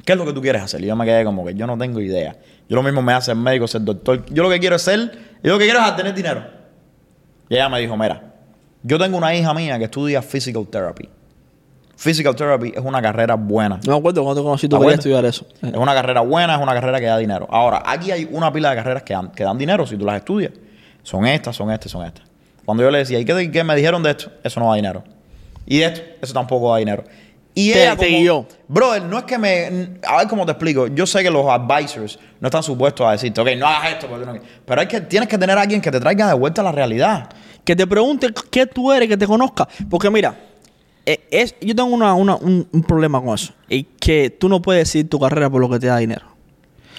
¿qué 0.08 0.14
es 0.14 0.18
lo 0.18 0.26
que 0.26 0.32
tú 0.32 0.42
quieres 0.42 0.62
hacer? 0.62 0.82
Y 0.82 0.86
yo 0.86 0.96
me 0.96 1.04
quedé 1.04 1.26
como 1.26 1.46
que 1.46 1.54
yo 1.54 1.68
no 1.68 1.78
tengo 1.78 2.00
idea. 2.00 2.38
Yo 2.70 2.78
lo 2.78 2.82
mismo 2.82 3.02
me 3.02 3.12
hace 3.12 3.32
el 3.32 3.38
médico, 3.38 3.68
ser 3.68 3.82
doctor. 3.82 4.26
Yo 4.28 4.42
lo 4.42 4.50
que 4.50 4.58
quiero 4.58 4.78
es 4.78 4.82
ser, 4.82 5.12
yo 5.44 5.52
lo 5.52 5.60
que 5.60 5.66
quiero 5.66 5.86
es 5.86 5.96
tener 5.98 6.14
dinero. 6.14 6.46
Y 7.50 7.56
ella 7.56 7.68
me 7.68 7.78
dijo, 7.82 7.98
mira, 7.98 8.34
yo 8.84 8.98
tengo 8.98 9.18
una 9.18 9.36
hija 9.36 9.54
mía 9.54 9.78
que 9.78 9.84
estudia 9.84 10.22
physical 10.22 10.66
therapy. 10.68 11.10
Physical 11.98 12.38
therapy 12.38 12.72
es 12.74 12.82
una 12.82 13.02
carrera 13.02 13.36
buena. 13.36 13.82
No 13.86 13.92
me 13.92 13.98
acuerdo 13.98 14.24
cuando 14.24 14.42
te 14.42 14.46
conocí, 14.46 14.70
tú 14.70 14.78
¿Te 14.78 14.82
querías 14.82 15.00
estudiar 15.00 15.26
eso. 15.26 15.46
Es 15.62 15.76
una 15.76 15.94
carrera 15.94 16.22
buena, 16.22 16.56
es 16.56 16.62
una 16.62 16.74
carrera 16.74 17.02
que 17.02 17.08
da 17.08 17.18
dinero. 17.18 17.46
Ahora, 17.52 17.84
aquí 17.86 18.10
hay 18.10 18.30
una 18.32 18.54
pila 18.54 18.70
de 18.70 18.78
carreras 18.78 19.04
que 19.04 19.14
dan, 19.14 19.32
que 19.32 19.44
dan 19.44 19.58
dinero 19.58 19.86
si 19.86 19.98
tú 19.98 20.06
las 20.06 20.16
estudias. 20.16 20.54
Son 21.04 21.28
estas, 21.28 21.54
son 21.54 21.70
estas, 21.70 21.92
son 21.92 22.06
estas. 22.06 22.24
Cuando 22.64 22.82
yo 22.82 22.92
le 22.92 23.00
decía, 23.00 23.20
¿y 23.20 23.26
qué, 23.26 23.52
qué 23.52 23.64
me 23.66 23.76
dijeron 23.76 24.02
de 24.04 24.12
esto? 24.12 24.32
Eso 24.42 24.62
no 24.62 24.70
da 24.70 24.76
dinero. 24.76 25.04
Y 25.66 25.80
de 25.80 25.86
esto, 25.86 26.02
eso 26.22 26.34
tampoco 26.34 26.72
da 26.72 26.78
dinero. 26.78 27.04
Y 27.60 27.72
Te- 27.74 27.82
ella 27.82 27.96
te 27.96 28.06
como- 28.06 28.20
guió. 28.20 28.46
Brother, 28.68 29.02
no 29.04 29.18
es 29.18 29.24
que 29.24 29.38
me... 29.40 29.98
A 30.08 30.18
ver 30.18 30.28
cómo 30.28 30.46
te 30.46 30.52
explico. 30.52 30.86
Yo 30.88 31.08
sé 31.08 31.24
que 31.24 31.32
los 31.32 31.48
advisors 31.50 32.20
no 32.40 32.50
están 32.50 32.62
supuestos 32.62 33.08
a 33.08 33.14
decirte, 33.14 33.42
ok, 33.42 33.48
no 33.58 33.66
hagas 33.68 33.94
esto. 33.94 34.08
porque 34.08 34.26
tú 34.26 34.32
no-". 34.34 34.40
Pero 34.66 34.82
hay 34.82 34.88
que, 34.88 35.02
tienes 35.02 35.28
que 35.28 35.38
tener 35.40 35.58
a 35.58 35.62
alguien 35.62 35.82
que 35.82 35.90
te 35.90 36.00
traiga 36.00 36.28
de 36.28 36.36
vuelta 36.36 36.62
a 36.62 36.66
la 36.66 36.72
realidad. 36.72 37.30
Que 37.64 37.76
te 37.76 37.88
pregunte 37.88 38.28
qué 38.52 38.68
tú 38.68 38.92
eres, 38.94 39.10
que 39.10 39.18
te 39.18 39.26
conozca. 39.26 39.68
Porque 39.90 40.10
mira, 40.12 40.36
eh, 41.06 41.20
es, 41.32 41.56
yo 41.60 41.74
tengo 41.74 41.90
una, 41.90 42.14
una- 42.14 42.36
un, 42.36 42.68
un 42.72 42.84
problema 42.84 43.20
con 43.22 43.34
eso. 43.34 43.54
Y 43.68 43.84
que 43.84 44.30
tú 44.30 44.50
no 44.50 44.62
puedes 44.62 44.88
decir 44.88 45.10
tu 45.10 45.20
carrera 45.20 45.50
por 45.50 45.60
lo 45.60 45.68
que 45.70 45.80
te 45.80 45.88
da 45.88 45.98
dinero. 45.98 46.28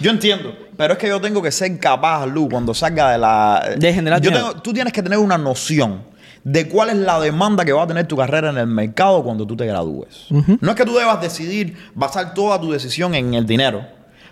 Yo 0.00 0.10
entiendo, 0.10 0.52
pero 0.76 0.94
es 0.94 0.98
que 0.98 1.06
yo 1.08 1.20
tengo 1.20 1.40
que 1.40 1.52
ser 1.52 1.78
capaz, 1.78 2.26
Lu, 2.26 2.48
cuando 2.48 2.74
salga 2.74 3.12
de 3.12 3.18
la... 3.18 3.74
De 3.76 3.92
generar 3.94 4.20
yo 4.20 4.32
tengo- 4.32 4.54
Tú 4.60 4.72
tienes 4.72 4.92
que 4.92 5.02
tener 5.04 5.18
una 5.20 5.38
noción 5.38 6.02
de 6.44 6.68
cuál 6.68 6.90
es 6.90 6.96
la 6.96 7.20
demanda 7.20 7.64
que 7.64 7.72
va 7.72 7.82
a 7.82 7.86
tener 7.86 8.06
tu 8.06 8.16
carrera 8.16 8.50
en 8.50 8.58
el 8.58 8.66
mercado 8.66 9.22
cuando 9.22 9.46
tú 9.46 9.56
te 9.56 9.66
gradúes. 9.66 10.26
No 10.60 10.70
es 10.70 10.76
que 10.76 10.84
tú 10.84 10.94
debas 10.94 11.20
decidir, 11.20 11.76
basar 11.94 12.34
toda 12.34 12.60
tu 12.60 12.70
decisión 12.70 13.14
en 13.14 13.34
el 13.34 13.46
dinero, 13.46 13.84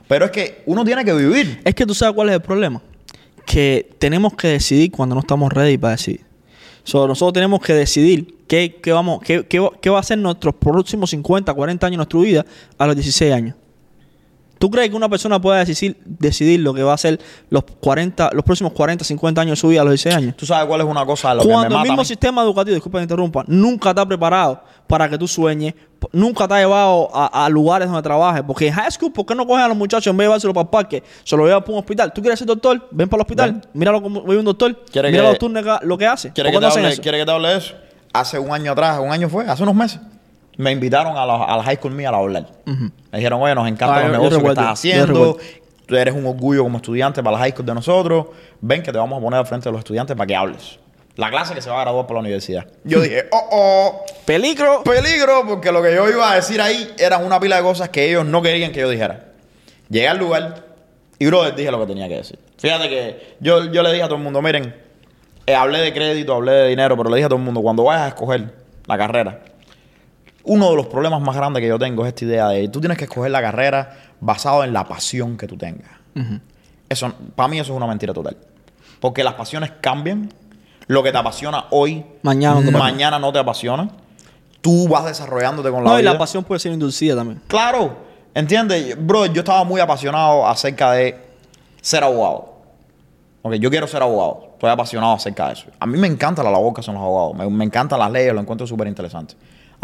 pero 0.09 0.27
es 0.27 0.31
que 0.31 0.63
uno 0.67 0.85
tiene 0.85 1.05
que 1.05 1.13
vivir. 1.13 1.61
Es 1.65 1.75
que 1.75 1.85
tú 1.87 1.95
sabes 1.95 2.15
cuál 2.15 2.29
es 2.29 2.35
el 2.35 2.43
problema. 2.43 2.81
Que 3.45 3.91
tenemos 3.99 4.35
que 4.35 4.49
decidir 4.49 4.91
cuando 4.91 5.15
no 5.15 5.21
estamos 5.21 5.53
ready 5.53 5.79
para 5.79 5.93
decidir. 5.93 6.25
So, 6.85 7.09
nosotros 7.09 7.33
tenemos 7.33 7.61
que 7.61 7.75
decidir 7.75 8.37
qué, 8.47 8.77
qué 8.81 8.93
vamos, 8.93 9.21
qué, 9.21 9.45
qué 9.47 9.69
qué 9.81 9.91
va 9.91 9.99
a 9.99 10.03
ser 10.05 10.19
nuestros 10.19 10.55
próximos 10.55 11.11
50, 11.11 11.53
40 11.53 11.87
años 11.87 11.95
de 11.95 11.97
nuestra 11.97 12.21
vida 12.21 12.47
a 12.79 12.87
los 12.87 12.95
16 12.95 13.33
años. 13.33 13.57
¿Tú 14.59 14.71
crees 14.71 14.89
que 14.89 14.97
una 14.97 15.09
persona 15.09 15.41
pueda 15.41 15.59
decidir, 15.59 15.99
decidir 16.05 16.61
lo 16.61 16.73
que 16.73 16.83
va 16.83 16.95
a 16.95 16.99
ser 16.99 17.21
los 17.51 17.65
40, 17.81 18.31
los 18.33 18.43
próximos 18.45 18.73
40, 18.73 19.05
50 19.05 19.41
años 19.43 19.53
de 19.53 19.57
su 19.57 19.69
vida 19.69 19.83
a 19.83 19.85
los 19.85 19.93
16 19.93 20.15
años? 20.17 20.37
Tú 20.37 20.47
sabes 20.47 20.67
cuál 20.67 20.81
es 20.81 20.87
una 20.87 21.05
cosa 21.05 21.35
lo 21.35 21.43
que 21.43 21.49
me 21.49 21.53
Cuando 21.55 21.77
el 21.77 21.83
mismo 21.83 22.05
sistema 22.05 22.43
educativo, 22.43 22.75
disculpa 22.75 22.99
que 22.99 23.03
interrumpa, 23.03 23.45
nunca 23.47 23.93
te 23.95 24.01
ha 24.01 24.07
preparado 24.07 24.63
para 24.87 25.09
que 25.11 25.19
tú 25.19 25.29
sueñes, 25.29 25.75
nunca 26.13 26.49
te 26.49 26.55
ha 26.55 26.59
llevado 26.61 27.11
a, 27.15 27.45
a 27.45 27.49
lugares 27.51 27.87
donde 27.89 28.03
trabajes. 28.03 28.43
Porque 28.47 28.69
en 28.69 28.73
high 28.75 28.91
school, 28.91 29.13
¿por 29.13 29.27
qué 29.27 29.35
no 29.35 29.47
cogen 29.47 29.65
a 29.65 29.69
los 29.69 29.77
muchachos 29.77 30.07
en 30.11 30.17
vez 30.17 30.25
de 30.25 30.29
llevárselo 30.29 30.55
para 30.55 30.63
el 30.65 30.71
parque? 30.71 31.03
Se 31.25 31.37
lo 31.37 31.45
llevan 31.45 31.61
para 31.63 31.73
un 31.75 31.79
hospital. 31.81 32.13
¿Tú 32.15 32.23
quieres 32.23 32.39
ser 32.39 32.49
doctor? 32.49 32.89
Ven 32.93 33.09
para 33.09 33.19
el 33.19 33.23
hospital. 33.23 33.53
Ven. 33.53 33.63
Míralo 33.75 34.01
como 34.03 34.23
vive 34.23 34.39
un 34.39 34.45
doctor. 34.45 34.75
¿Quiere 34.91 35.11
Mira 35.11 35.25
que- 35.25 35.29
los 35.29 35.39
turnos 35.39 35.65
lo 35.83 35.99
que 35.99 36.07
hace. 36.07 36.33
¿Quiere 36.33 36.51
¿Por 36.51 36.53
que, 36.53 36.57
qué 36.57 36.61
te 36.61 36.61
no 36.63 36.69
hacen 36.69 36.85
hable, 36.85 36.93
eso? 36.95 37.03
quiere 37.03 37.19
que 37.19 37.25
te 37.27 37.31
hable 37.31 37.49
de 37.49 37.57
eso? 37.59 37.75
Hace 38.13 38.39
un 38.39 38.51
año 38.53 38.73
atrás, 38.73 38.99
un 39.03 39.11
año 39.13 39.29
fue, 39.29 39.45
hace 39.47 39.63
unos 39.63 39.75
meses, 39.75 40.01
me 40.57 40.73
invitaron 40.73 41.17
a 41.17 41.27
la, 41.27 41.45
a 41.45 41.57
la 41.57 41.63
high 41.63 41.77
school 41.77 41.93
mía 41.93 42.11
a 42.11 42.17
hablar. 42.17 42.47
Me 42.65 43.19
dijeron, 43.19 43.43
oye, 43.43 43.55
nos 43.55 43.69
encantan 43.69 43.99
Ah, 43.99 44.03
los 44.09 44.13
negocios 44.13 44.43
que 44.43 44.49
estás 44.49 44.67
haciendo. 44.67 45.39
Tú 45.87 45.95
eres 45.97 46.15
un 46.15 46.27
orgullo 46.27 46.65
como 46.65 46.79
estudiante 46.79 47.23
para 47.23 47.37
la 47.37 47.39
high 47.45 47.53
school 47.53 47.67
de 47.67 47.75
nosotros. 47.75 48.27
Ven 48.61 48.83
que 48.83 48.91
te 48.91 48.99
vamos 48.99 49.19
a 49.19 49.23
poner 49.23 49.39
al 49.39 49.47
frente 49.47 49.69
de 49.69 49.73
los 49.73 49.81
estudiantes 49.81 50.17
para 50.17 50.27
que 50.27 50.35
hables. 50.35 50.79
La 51.17 51.31
clase 51.31 51.55
que 51.55 51.63
se 51.63 51.71
va 51.71 51.79
a 51.79 51.83
graduar 51.83 52.07
por 52.07 52.15
la 52.17 52.21
universidad. 52.21 52.67
Yo 52.85 53.01
dije, 53.01 53.27
oh, 53.33 53.49
oh, 53.53 54.05
Peligro. 54.27 54.83
peligro, 54.83 55.45
porque 55.47 55.73
lo 55.73 55.83
que 55.83 55.95
yo 55.95 56.09
iba 56.11 56.31
a 56.31 56.35
decir 56.35 56.61
ahí 56.61 56.93
eran 56.99 57.25
una 57.25 57.41
pila 57.41 57.57
de 57.57 57.63
cosas 57.63 57.89
que 57.89 58.09
ellos 58.09 58.27
no 58.27 58.43
querían 58.43 58.73
que 58.73 58.81
yo 58.81 58.91
dijera. 58.91 59.29
Llegué 59.89 60.09
al 60.09 60.19
lugar 60.19 60.67
y, 61.19 61.27
brother, 61.27 61.55
dije 61.55 61.71
lo 61.71 61.81
que 61.81 61.87
tenía 61.87 62.09
que 62.09 62.17
decir. 62.17 62.39
Fíjate 62.59 62.89
que 62.91 63.37
yo, 63.41 63.71
yo 63.71 63.83
le 63.83 63.91
dije 63.93 64.03
a 64.03 64.07
todo 64.09 64.17
el 64.19 64.25
mundo, 64.25 64.43
miren, 64.43 64.75
eh, 65.47 65.55
hablé 65.55 65.79
de 65.79 65.95
crédito, 65.95 66.35
hablé 66.35 66.53
de 66.53 66.69
dinero, 66.69 66.97
pero 66.97 67.09
le 67.09 67.17
dije 67.17 67.27
a 67.27 67.29
todo 67.29 67.39
el 67.39 67.45
mundo, 67.45 67.63
cuando 67.63 67.85
vayas 67.85 68.03
a 68.03 68.09
escoger 68.09 68.53
la 68.87 68.99
carrera, 68.99 69.41
uno 70.47 70.71
de 70.71 70.77
los 70.77 70.87
problemas 70.87 71.21
más 71.21 71.37
grandes 71.37 71.61
que 71.61 71.69
yo 71.69 71.79
tengo 71.79 72.05
es 72.05 72.09
esta 72.09 72.25
idea 72.25 72.49
de 72.49 72.69
tú 72.69 72.81
tienes 72.81 72.97
que 72.97 73.05
escoger 73.05 73.31
la 73.31 73.43
carrera 73.43 73.97
basado 74.21 74.65
en 74.65 74.73
la 74.73 74.85
pasión 74.85 75.37
que 75.37 75.47
tú 75.47 75.57
tengas. 75.57 75.91
Eso, 76.89 77.13
para 77.35 77.49
mí 77.49 77.59
eso 77.59 77.73
es 77.73 77.77
una 77.77 77.87
mentira 77.87 78.15
total. 78.15 78.37
Porque 79.01 79.23
las 79.23 79.35
pasiones 79.35 79.73
cambian. 79.81 80.33
Lo 80.89 81.03
que 81.03 81.11
te 81.11 81.19
apasiona 81.19 81.65
hoy, 81.71 82.05
Mañana 82.23 82.61
no 82.61 82.65
te 82.65 82.71
mañana 82.71 83.19
no 83.19 83.33
te 83.33 83.41
apasiona. 83.41 83.91
Tú 84.61 84.87
vas 84.87 85.05
desarrollándote 85.05 85.69
con 85.71 85.83
la 85.83 85.91
No, 85.91 85.99
y 85.99 86.03
la 86.05 86.17
pasión 86.17 86.45
puede 86.45 86.61
ser 86.61 86.73
inducida 86.73 87.17
también. 87.17 87.43
Claro, 87.49 87.97
¿entiendes? 88.33 88.97
Bro, 89.05 89.27
yo 89.27 89.41
estaba 89.41 89.65
muy 89.65 89.81
apasionado 89.81 90.47
acerca 90.47 90.93
de 90.93 91.21
ser 91.81 92.05
abogado. 92.05 92.55
Ok, 93.43 93.55
yo 93.55 93.69
quiero 93.69 93.89
ser 93.89 94.01
abogado. 94.01 94.51
Estoy 94.53 94.71
apasionado 94.71 95.15
acerca 95.15 95.49
de 95.49 95.55
eso. 95.55 95.67
A 95.81 95.87
mí 95.87 95.99
me 95.99 96.07
encanta 96.07 96.45
la 96.45 96.53
labor 96.53 96.73
que 96.73 96.83
hacen 96.83 96.95
los 96.95 97.03
abogados. 97.03 97.35
Me, 97.35 97.51
me 97.51 97.65
encantan 97.65 97.99
las 97.99 98.13
leyes, 98.13 98.33
lo 98.33 98.41
encuentro 98.41 98.65
súper 98.65 98.87
interesante. 98.87 99.35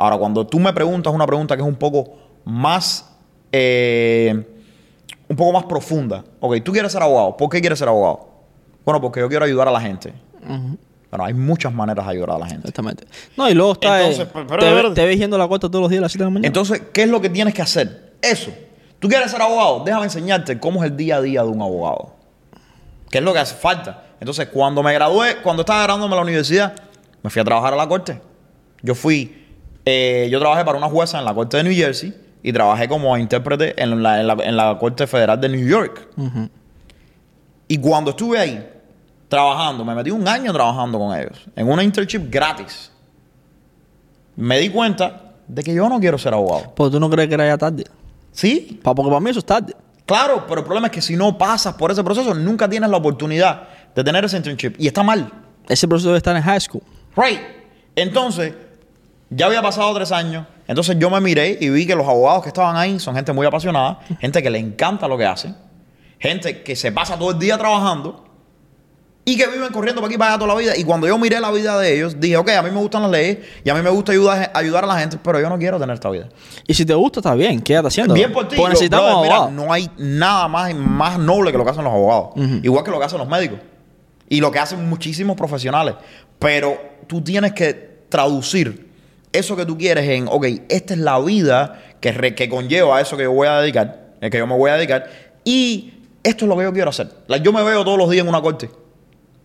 Ahora, 0.03 0.17
cuando 0.19 0.47
tú 0.47 0.59
me 0.59 0.73
preguntas 0.73 1.13
una 1.13 1.27
pregunta 1.27 1.55
que 1.57 1.63
es 1.63 1.69
un 1.69 1.77
poco 1.77 2.15
más... 2.45 3.09
eh, 3.53 4.49
un 5.29 5.37
poco 5.37 5.53
más 5.53 5.65
profunda. 5.65 6.25
Ok, 6.41 6.57
tú 6.65 6.73
quieres 6.73 6.93
ser 6.93 7.03
abogado. 7.03 7.37
¿Por 7.37 7.49
qué 7.49 7.61
quieres 7.61 7.79
ser 7.79 7.89
abogado? 7.89 8.29
Bueno, 8.85 9.01
porque 9.01 9.21
yo 9.21 9.29
quiero 9.29 9.45
ayudar 9.45 9.69
a 9.69 9.71
la 9.71 9.81
gente. 9.81 10.13
Bueno, 11.11 11.25
hay 11.25 11.33
muchas 11.35 11.73
maneras 11.73 12.05
de 12.07 12.13
ayudar 12.13 12.31
a 12.33 12.39
la 12.39 12.47
gente. 12.47 12.69
Exactamente. 12.69 13.07
No, 13.37 13.49
y 13.49 13.55
luego 13.55 13.73
está. 13.73 14.01
Entonces, 14.01 14.27
eh, 14.27 14.31
pero- 14.33 14.47
pero 14.47 14.61
te, 14.63 14.73
ve- 14.89 14.95
te 14.95 15.05
ves 15.07 15.19
yendo 15.19 15.37
a 15.37 15.39
la 15.39 15.47
cuarta 15.47 15.69
todos 15.69 15.83
los 15.83 15.91
días 15.91 16.01
a 16.01 16.03
las 16.03 16.13
7 16.13 16.25
de 16.25 16.27
la 16.27 16.31
mañana. 16.31 16.47
Entonces, 16.49 16.83
¿qué 16.93 17.05
es 17.05 17.09
lo 17.09 17.21
que 17.21 17.31
tienes 17.31 17.55
que 17.55 17.63
hacer? 17.63 18.15
Eso. 18.21 18.51
¿Tú 18.99 19.09
quieres 19.09 19.31
ser 19.31 19.41
abogado? 19.41 19.83
Déjame 19.85 20.05
enseñarte 20.05 20.59
cómo 20.59 20.83
es 20.85 20.91
el 20.91 20.97
día 20.97 21.17
a 21.17 21.21
día 21.23 21.43
de 21.43 21.49
un 21.49 21.63
abogado. 21.63 22.15
¿Qué 23.11 23.19
es 23.19 23.25
lo 23.25 23.33
que 23.33 23.39
hace 23.39 23.55
falta? 23.55 24.05
Entonces, 24.21 24.49
cuando 24.49 24.83
me 24.83 24.93
gradué, 24.93 25.37
cuando 25.43 25.63
estaba 25.63 25.83
graduándome 25.83 26.15
a 26.15 26.17
la 26.17 26.23
universidad, 26.23 26.75
me 27.23 27.31
fui 27.31 27.41
a 27.41 27.45
trabajar 27.45 27.73
a 27.73 27.77
la 27.77 27.87
corte. 27.89 28.21
Yo 28.83 28.95
fui, 28.95 29.42
eh, 29.85 30.29
yo 30.31 30.39
trabajé 30.39 30.65
para 30.65 30.79
una 30.79 30.89
jueza 30.89 31.19
en 31.19 31.25
la 31.25 31.35
corte 31.35 31.57
de 31.57 31.65
New 31.65 31.75
Jersey 31.75 32.15
y 32.43 32.53
trabajé 32.53 32.89
como 32.89 33.17
intérprete 33.17 33.81
en 33.83 34.03
la, 34.03 34.21
en 34.21 34.27
la- 34.27 34.37
en 34.45 34.57
la 34.57 34.79
corte 34.79 35.07
federal 35.07 35.41
de 35.41 35.49
New 35.49 35.67
York. 35.67 36.09
Y 37.69 37.79
cuando 37.79 38.11
estuve 38.11 38.39
ahí 38.39 38.69
trabajando, 39.29 39.85
me 39.85 39.95
metí 39.95 40.11
un 40.11 40.27
año 40.29 40.53
trabajando 40.53 40.99
con 40.99 41.17
ellos, 41.19 41.47
en 41.57 41.69
una 41.71 41.83
internship 41.83 42.29
gratis. 42.31 42.91
Me 44.37 44.59
di 44.59 44.69
cuenta 44.71 45.33
de 45.49 45.63
que 45.63 45.75
yo 45.75 45.89
no 45.89 46.01
quiero 46.01 46.19
ser 46.19 46.35
abogado. 46.35 46.73
Porque 46.75 46.93
tú 46.93 47.01
no 47.01 47.09
crees 47.11 47.29
que 47.29 47.35
era 47.35 47.47
ya 47.47 47.59
tarde. 47.59 47.85
Sí, 48.31 48.81
Pa- 48.83 48.95
Porque 48.95 49.11
para 49.11 49.21
mí 49.21 49.31
eso 49.31 49.39
es 49.41 49.45
tarde. 49.47 49.75
claro, 50.07 50.45
pero 50.47 50.61
el 50.61 50.65
problema 50.65 50.89
es 50.89 50.93
que 50.93 51.01
si 51.03 51.17
no 51.17 51.37
pasas 51.39 51.75
por 51.75 51.91
ese 51.91 52.03
proceso, 52.03 52.35
nunca 52.35 52.69
tienes 52.69 52.89
la 52.91 52.97
oportunidad 52.97 53.69
de 53.95 54.03
tener 54.05 54.25
ese 54.25 54.37
internship. 54.39 54.75
Y 54.79 54.87
está 54.87 55.03
mal. 55.03 55.31
Ese 55.69 55.87
proceso 55.87 56.09
debe 56.09 56.19
estar 56.19 56.35
en 56.37 56.43
high 56.43 56.61
school. 56.61 56.83
Right. 57.17 57.41
Entonces, 57.95 58.55
ya 59.35 59.47
había 59.47 59.63
pasado 59.63 59.95
tres 59.95 60.13
años. 60.13 60.47
Entonces 60.67 60.97
yo 60.99 61.11
me 61.11 61.21
miré 61.21 61.59
y 61.61 61.69
vi 61.71 61.87
que 61.87 61.95
los 61.95 62.07
abogados 62.07 62.43
que 62.43 62.49
estaban 62.49 62.77
ahí 62.77 62.99
son 62.99 63.15
gente 63.15 63.33
muy 63.33 63.47
apasionada, 63.47 64.01
gente 64.21 64.43
que 64.43 64.51
le 64.51 64.59
encanta 64.59 65.09
lo 65.09 65.19
que 65.19 65.27
hacen, 65.27 65.57
gente 66.19 66.63
que 66.63 66.77
se 66.77 66.93
pasa 66.93 67.19
todo 67.19 67.31
el 67.33 67.39
día 67.39 67.59
trabajando 67.59 68.25
y 69.25 69.37
que 69.37 69.47
viven 69.47 69.73
corriendo 69.73 70.01
para 70.01 70.09
aquí 70.11 70.19
para 70.19 70.33
allá 70.33 70.39
toda 70.41 70.55
la 70.55 70.59
vida. 70.61 70.77
Y 70.77 70.83
cuando 70.85 71.07
yo 71.07 71.17
miré 71.19 71.39
la 71.41 71.51
vida 71.53 71.79
de 71.79 71.95
ellos, 71.97 72.19
dije, 72.19 72.37
ok, 72.37 72.49
a 72.51 72.63
mí 72.63 72.71
me 72.71 72.81
gustan 72.81 73.03
las 73.03 73.11
leyes 73.11 73.39
y 73.65 73.71
a 73.71 73.75
mí 73.75 73.81
me 73.83 73.91
gusta 73.91 74.13
ayudar, 74.13 74.51
ayudar 74.55 74.85
a 74.85 74.87
la 74.89 74.99
gente, 74.99 75.19
pero 75.23 75.41
yo 75.41 75.49
no 75.49 75.59
quiero 75.59 75.79
tener 75.79 75.95
esta 75.95 76.11
vida. 76.11 76.29
Y 76.67 76.75
si 76.75 76.85
te 76.85 76.95
gusta, 76.95 77.21
está 77.21 77.35
bien. 77.35 77.61
Quédate 77.61 77.89
haciendo. 77.89 78.15
Bien 78.15 78.33
por 78.33 78.49
ti. 78.49 78.57
Lo- 78.57 78.69
necesitamos 78.69 79.27
brother, 79.27 79.51
mira, 79.53 79.65
no 79.67 79.73
hay 79.73 79.89
nada 79.99 80.49
más, 80.49 80.75
más 80.75 81.19
noble 81.19 81.53
que 81.53 81.59
lo 81.59 81.65
que 81.65 81.71
hacen 81.71 81.85
los 81.85 81.93
abogados. 81.93 82.31
Igual 82.63 82.85
que 82.85 82.91
lo 82.91 82.99
que 82.99 83.05
hacen 83.05 83.19
los 83.19 83.29
médicos. 83.29 83.59
Y 84.29 84.41
lo 84.41 84.51
que 84.51 84.59
hacen 84.59 84.89
muchísimos 84.89 85.37
profesionales. 85.37 85.95
Pero 86.39 86.77
tú 87.07 87.21
tienes 87.21 87.53
que 87.53 88.07
traducir 88.09 88.92
eso 89.33 89.57
que 89.57 89.65
tú 89.67 89.77
quieres 89.79 90.09
en, 90.09 90.27
ok, 90.29 90.47
esta 90.69 90.95
es 90.95 91.01
la 91.01 91.19
vida 91.21 91.81
que, 92.01 92.13
re- 92.13 92.35
que 92.35 92.49
conlleva 92.49 92.99
a 92.99 93.01
eso 93.01 93.17
que 93.17 93.23
yo 93.25 93.33
voy 93.33 93.49
a 93.49 93.61
dedicar, 93.61 94.13
eh, 94.21 94.31
que 94.31 94.39
yo 94.39 94.47
me 94.47 94.57
voy 94.57 94.71
a 94.71 94.75
dedicar. 94.75 95.09
Y 95.45 95.95
esto 96.23 96.45
es 96.45 96.49
lo 96.49 96.57
que 96.57 96.65
yo 96.65 96.73
quiero 96.73 96.91
hacer. 96.91 97.09
Yo 97.43 97.53
me 97.53 97.63
veo 97.63 97.85
todos 97.85 97.99
los 97.99 98.11
días 98.11 98.23
en 98.23 98.29
una 98.29 98.41
corte. 98.43 98.71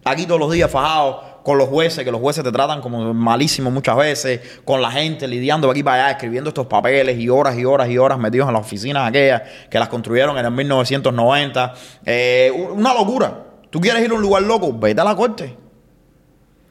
Aquí 0.03 0.25
todos 0.25 0.39
los 0.39 0.51
días 0.51 0.69
fajado 0.69 1.37
con 1.43 1.57
los 1.57 1.69
jueces, 1.69 2.03
que 2.03 2.11
los 2.11 2.19
jueces 2.19 2.43
te 2.43 2.51
tratan 2.51 2.81
como 2.81 3.13
malísimos 3.13 3.71
muchas 3.71 3.95
veces, 3.95 4.41
con 4.65 4.81
la 4.81 4.91
gente 4.91 5.27
lidiando 5.27 5.71
aquí 5.71 5.81
para 5.81 6.03
allá, 6.07 6.11
escribiendo 6.11 6.49
estos 6.49 6.67
papeles 6.67 7.17
y 7.17 7.29
horas 7.29 7.57
y 7.57 7.63
horas 7.63 7.89
y 7.89 7.97
horas 7.97 8.19
metidos 8.19 8.47
en 8.49 8.53
las 8.53 8.61
oficinas 8.65 9.07
aquellas 9.07 9.41
que 9.69 9.79
las 9.79 9.87
construyeron 9.87 10.37
en 10.37 10.45
el 10.45 10.51
1990. 10.51 11.73
Eh, 12.05 12.51
una 12.75 12.93
locura. 12.93 13.43
¿Tú 13.69 13.79
quieres 13.79 14.03
ir 14.03 14.11
a 14.11 14.13
un 14.15 14.21
lugar 14.21 14.43
loco? 14.43 14.73
Vete 14.77 14.99
a 14.99 15.03
la 15.05 15.15
corte. 15.15 15.55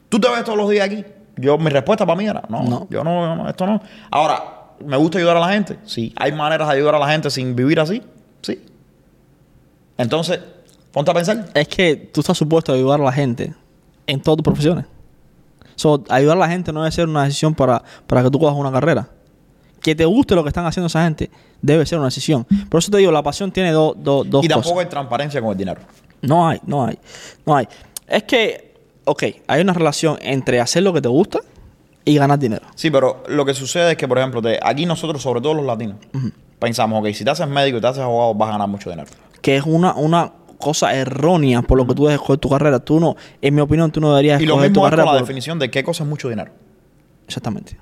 ¿Tú 0.09 0.21
te 0.21 0.29
ves 0.29 0.45
todos 0.45 0.59
los 0.59 0.69
días 0.71 0.87
aquí? 0.87 1.05
Yo, 1.37 1.59
mi 1.59 1.69
respuesta 1.71 2.07
para 2.07 2.17
mí 2.19 2.27
era, 2.27 2.43
no, 2.49 2.63
No. 2.63 2.87
yo 2.91 3.05
no, 3.05 3.27
yo 3.27 3.37
no, 3.37 3.49
esto 3.49 3.67
no. 3.67 3.81
Ahora, 4.11 4.43
¿me 4.85 4.97
gusta 4.97 5.19
ayudar 5.19 5.37
a 5.37 5.41
la 5.41 5.49
gente? 5.51 5.79
Sí. 5.85 6.13
¿Hay 6.17 6.33
maneras 6.33 6.69
de 6.69 6.75
ayudar 6.75 6.95
a 6.95 6.99
la 6.99 7.09
gente 7.09 7.31
sin 7.31 7.55
vivir 7.55 7.79
así? 7.81 8.03
Sí. 8.43 8.63
Entonces, 9.99 10.41
ponte 10.93 11.11
a 11.11 11.15
pensar. 11.15 11.47
Es 11.55 11.69
que 11.69 11.97
tú 11.97 12.21
estás 12.21 12.37
supuesto 12.37 12.73
a 12.73 12.75
ayudar 12.75 13.01
a 13.01 13.05
la 13.05 13.13
gente 13.13 13.55
en 14.07 14.21
todas 14.21 14.37
tus 14.37 14.45
profesiones. 14.45 14.87
So, 15.75 16.03
ayudar 16.09 16.37
a 16.37 16.41
la 16.41 16.49
gente 16.49 16.73
no 16.73 16.81
debe 16.83 16.93
ser 16.93 17.07
una 17.09 17.25
decisión 17.25 17.55
para, 17.55 17.83
para 18.07 18.23
que 18.23 18.31
tú 18.31 18.39
cojas 18.39 18.57
una 18.57 18.73
carrera. 18.73 19.09
Que 19.83 19.95
te 19.95 20.05
guste 20.05 20.35
lo 20.35 20.43
que 20.43 20.49
están 20.49 20.65
haciendo 20.67 20.87
esa 20.87 21.05
gente 21.05 21.31
debe 21.61 21.85
ser 21.87 21.99
una 21.99 22.07
decisión. 22.09 22.45
Por 22.71 22.79
eso 22.79 22.91
te 22.91 22.97
digo, 22.99 23.13
la 23.13 23.23
pasión 23.23 23.53
tiene 23.53 23.73
do- 23.73 23.95
do- 23.97 24.25
dos 24.25 24.45
y 24.45 24.49
cosas. 24.49 24.63
tampoco 24.63 24.81
hay 24.81 24.87
transparencia 24.87 25.41
con 25.41 25.51
el 25.51 25.57
dinero. 25.59 25.81
No 26.23 26.49
hay, 26.49 26.61
no 26.67 26.87
hay, 26.87 26.99
no 27.45 27.57
hay. 27.57 27.69
Es 28.09 28.23
que, 28.25 28.66
ok, 29.07 29.25
hay 29.47 29.61
una 29.63 29.73
relación 29.73 30.19
entre 30.21 30.61
hacer 30.61 30.83
lo 30.83 30.93
que 30.93 31.01
te 31.01 31.09
gusta 31.09 31.41
y 32.05 32.17
ganar 32.19 32.39
dinero. 32.39 32.67
Sí, 32.75 32.91
pero 32.91 33.25
lo 33.29 33.45
que 33.45 33.55
sucede 33.55 33.93
es 33.93 33.97
que, 33.97 34.07
por 34.07 34.19
ejemplo, 34.19 34.43
te- 34.43 34.61
aquí 34.63 34.85
nosotros, 34.87 35.23
sobre 35.23 35.41
todo 35.41 35.55
los 35.55 35.65
latinos, 35.65 35.97
pensamos, 36.59 37.01
ok, 37.01 37.13
si 37.15 37.25
te 37.25 37.31
haces 37.31 37.49
médico 37.49 37.79
y 37.79 37.81
te 37.81 37.87
haces 37.87 38.03
abogado, 38.03 38.35
vas 38.35 38.49
a 38.51 38.53
ganar 38.53 38.69
mucho 38.69 38.91
dinero. 38.91 39.09
Que 39.41 39.57
es 39.57 39.65
una, 39.65 39.95
una 39.95 40.33
cosa 40.59 40.95
errónea 40.95 41.63
por 41.63 41.79
lo 41.79 41.87
que 41.87 41.95
tú 41.95 42.05
debes 42.05 42.15
escoger 42.21 42.39
tu 42.39 42.49
carrera. 42.49 42.79
Tú 42.79 42.99
no, 43.01 43.17
en 43.43 43.55
mi 43.55 43.61
opinión, 43.61 43.91
tú 43.91 44.01
no 44.01 44.11
deberías 44.11 44.41
Y 44.41 44.47
lo 44.47 44.55
escoger 44.55 44.73
tu 44.73 44.81
mismo 44.81 44.87
es 44.87 44.91
con 44.91 44.91
carrera 44.91 45.05
la 45.07 45.19
por- 45.19 45.21
definición 45.21 45.59
de 45.59 45.71
qué 45.71 45.83
cosa 45.85 46.03
es 46.05 46.09
mucho 46.09 46.29
dinero. 46.29 46.53
Exactamente. 47.27 47.77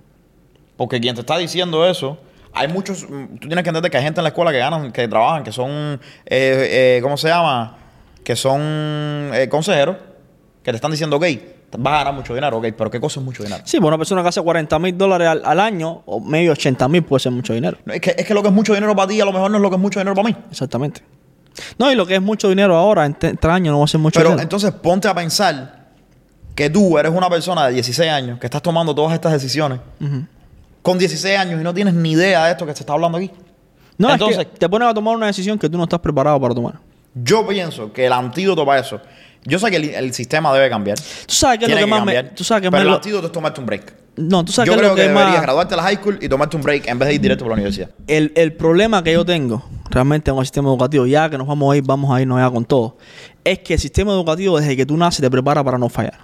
Porque 0.76 1.00
quien 1.00 1.14
te 1.14 1.20
está 1.20 1.37
diciendo 1.38 1.87
eso, 1.87 2.18
hay 2.52 2.68
muchos, 2.68 3.08
mm, 3.08 3.37
tú 3.38 3.46
tienes 3.48 3.62
que 3.62 3.70
entender 3.70 3.90
que 3.90 3.96
hay 3.96 4.02
gente 4.02 4.20
en 4.20 4.24
la 4.24 4.28
escuela 4.30 4.50
que 4.52 4.58
ganan, 4.58 4.90
que 4.92 5.06
trabajan, 5.08 5.44
que 5.44 5.52
son, 5.52 5.70
eh, 5.70 5.98
eh, 6.26 7.00
¿cómo 7.02 7.16
se 7.16 7.28
llama? 7.28 7.76
Que 8.24 8.34
son 8.37 8.60
eh, 8.62 9.48
consejeros, 9.50 9.96
que 10.64 10.72
te 10.72 10.77
están 10.77 10.90
diciendo, 10.90 11.16
ok, 11.16 11.24
vas 11.79 11.92
a 11.94 11.98
ganar 11.98 12.14
mucho 12.14 12.35
dinero, 12.35 12.57
ok, 12.57 12.66
pero 12.77 12.90
¿qué 12.90 12.98
cosa 12.98 13.20
es 13.20 13.24
mucho 13.27 13.42
dinero? 13.44 13.62
Sí, 13.66 13.77
para 13.77 13.88
una 13.88 13.98
persona 13.98 14.22
que 14.22 14.29
hace 14.29 14.40
40 14.40 14.79
mil 14.81 14.96
dólares 14.98 15.29
al, 15.29 15.42
al 15.44 15.61
año, 15.61 16.03
o 16.07 16.18
medio 16.20 16.53
80 16.53 16.88
mil 16.88 17.03
puede 17.03 17.20
ser 17.20 17.33
mucho 17.33 17.53
dinero. 17.53 17.77
No, 17.85 17.92
Es 17.92 18.00
que, 18.00 18.14
es 18.18 18.27
que 18.27 18.33
lo 18.35 18.40
que 18.42 18.48
es 18.48 18.55
mucho 18.55 18.72
dinero 18.74 18.96
para 18.96 19.09
ti 19.09 19.20
a 19.20 19.24
lo 19.27 19.33
mejor 19.33 19.50
no 19.50 19.59
es 19.59 19.62
lo 19.62 19.68
que 19.70 19.77
es 19.77 19.83
mucho 19.83 20.00
dinero 20.00 20.14
para 20.16 20.29
mí. 20.29 20.37
Exactamente. 20.50 21.03
No, 21.79 21.92
y 21.92 21.94
lo 21.94 22.07
que 22.07 22.14
es 22.16 22.22
mucho 22.22 22.48
dinero 22.48 22.74
ahora, 22.77 23.05
en 23.07 23.14
tre- 23.14 23.38
tres 23.38 23.53
años 23.53 23.72
no 23.72 23.79
va 23.79 23.85
a 23.85 23.88
ser 23.88 24.00
mucho 24.00 24.18
Pero 24.18 24.31
dinero. 24.31 24.42
entonces 24.42 24.72
ponte 24.72 25.07
a 25.07 25.14
pensar 25.14 25.85
que 26.55 26.70
tú 26.70 26.96
eres 26.98 27.12
una 27.12 27.29
persona 27.29 27.66
de 27.66 27.74
16 27.74 28.11
años 28.11 28.38
que 28.40 28.46
estás 28.46 28.62
tomando 28.62 28.94
todas 28.94 29.12
estas 29.12 29.33
decisiones 29.33 29.79
con 30.83 30.98
16 30.98 31.38
años 31.38 31.61
y 31.61 31.64
no 31.64 31.72
tienes 31.74 31.94
ni 31.94 32.12
idea 32.12 32.44
de 32.46 32.53
esto 32.53 32.66
que 32.66 32.72
se 32.74 32.81
está 32.83 32.92
hablando 32.94 33.18
aquí. 33.18 33.31
no, 33.98 34.11
entonces, 34.12 34.38
es 34.38 34.46
que 34.46 34.59
te 34.59 34.68
pones 34.68 34.88
a 34.88 34.94
tomar 34.94 35.14
una 35.16 35.27
decisión 35.27 35.59
que 35.59 35.68
tú 35.68 35.77
no 35.79 35.85
estás 35.85 36.00
preparado 36.00 36.40
para 36.40 36.55
tomar. 36.55 36.74
yo 37.14 37.46
pienso 37.46 37.92
que 37.92 38.07
el 38.07 38.12
antídoto 38.12 38.64
para 38.66 38.81
eso, 38.81 39.00
yo 39.44 39.59
sé 39.59 39.70
que 39.70 39.76
el, 39.76 39.90
el 39.90 40.14
sistema 40.14 40.52
debe 40.54 40.70
cambiar. 40.70 40.98
Tú 40.98 41.35
sabes 41.35 41.59
qué 41.59 41.64
es 41.66 41.70
lo 41.70 41.76
que 41.76 41.87
más 41.87 42.04
me... 42.04 42.14
cambiar, 42.14 42.35
Tú 42.35 42.44
sabes 42.44 42.62
que 42.62 42.70
pero 42.70 43.00
el 43.02 43.24
es 43.24 43.33
tomarte 43.33 43.61
un 43.61 43.66
break. 43.66 43.94
No, 44.16 44.44
tú 44.44 44.52
sabes 44.52 44.68
Yo 44.68 44.74
qué 44.74 44.76
es 44.76 44.80
creo 44.80 44.90
lo 44.90 44.96
que, 44.96 45.02
que, 45.02 45.09
deberías 45.09 45.33
más... 45.33 45.42
graduarte 45.42 45.72
de 45.72 45.76
la 45.76 45.83
high 45.83 45.96
school 45.96 46.18
y 46.20 46.28
tomarte 46.28 46.57
un 46.57 46.62
break 46.62 46.87
en 46.87 46.98
vez 46.98 47.09
de 47.09 47.14
ir 47.14 47.20
directo 47.20 47.44
por 47.44 47.50
la 47.50 47.54
universidad. 47.54 47.90
El, 48.07 48.33
el 48.37 48.52
problema 48.52 49.02
que 49.02 49.12
yo 49.12 49.24
tengo 49.24 49.64
realmente 49.90 50.30
con 50.30 50.40
el 50.40 50.46
sistema 50.46 50.68
educativo, 50.68 51.07
ya 51.07 51.28
que 51.28 51.37
nos 51.37 51.46
vamos 51.46 51.72
a 51.72 51.76
ir, 51.76 51.83
vamos 51.85 52.14
a 52.14 52.20
irnos 52.20 52.38
ya 52.38 52.50
con 52.50 52.64
todo, 52.64 52.96
es 53.42 53.59
que 53.59 53.74
el 53.74 53.80
sistema 53.80 54.12
educativo 54.12 54.59
desde 54.59 54.76
que 54.76 54.87
tú 54.87 54.96
naces 54.96 55.20
te 55.20 55.30
prepara 55.30 55.62
para 55.64 55.78
no 55.78 55.88
fallar. 55.88 56.18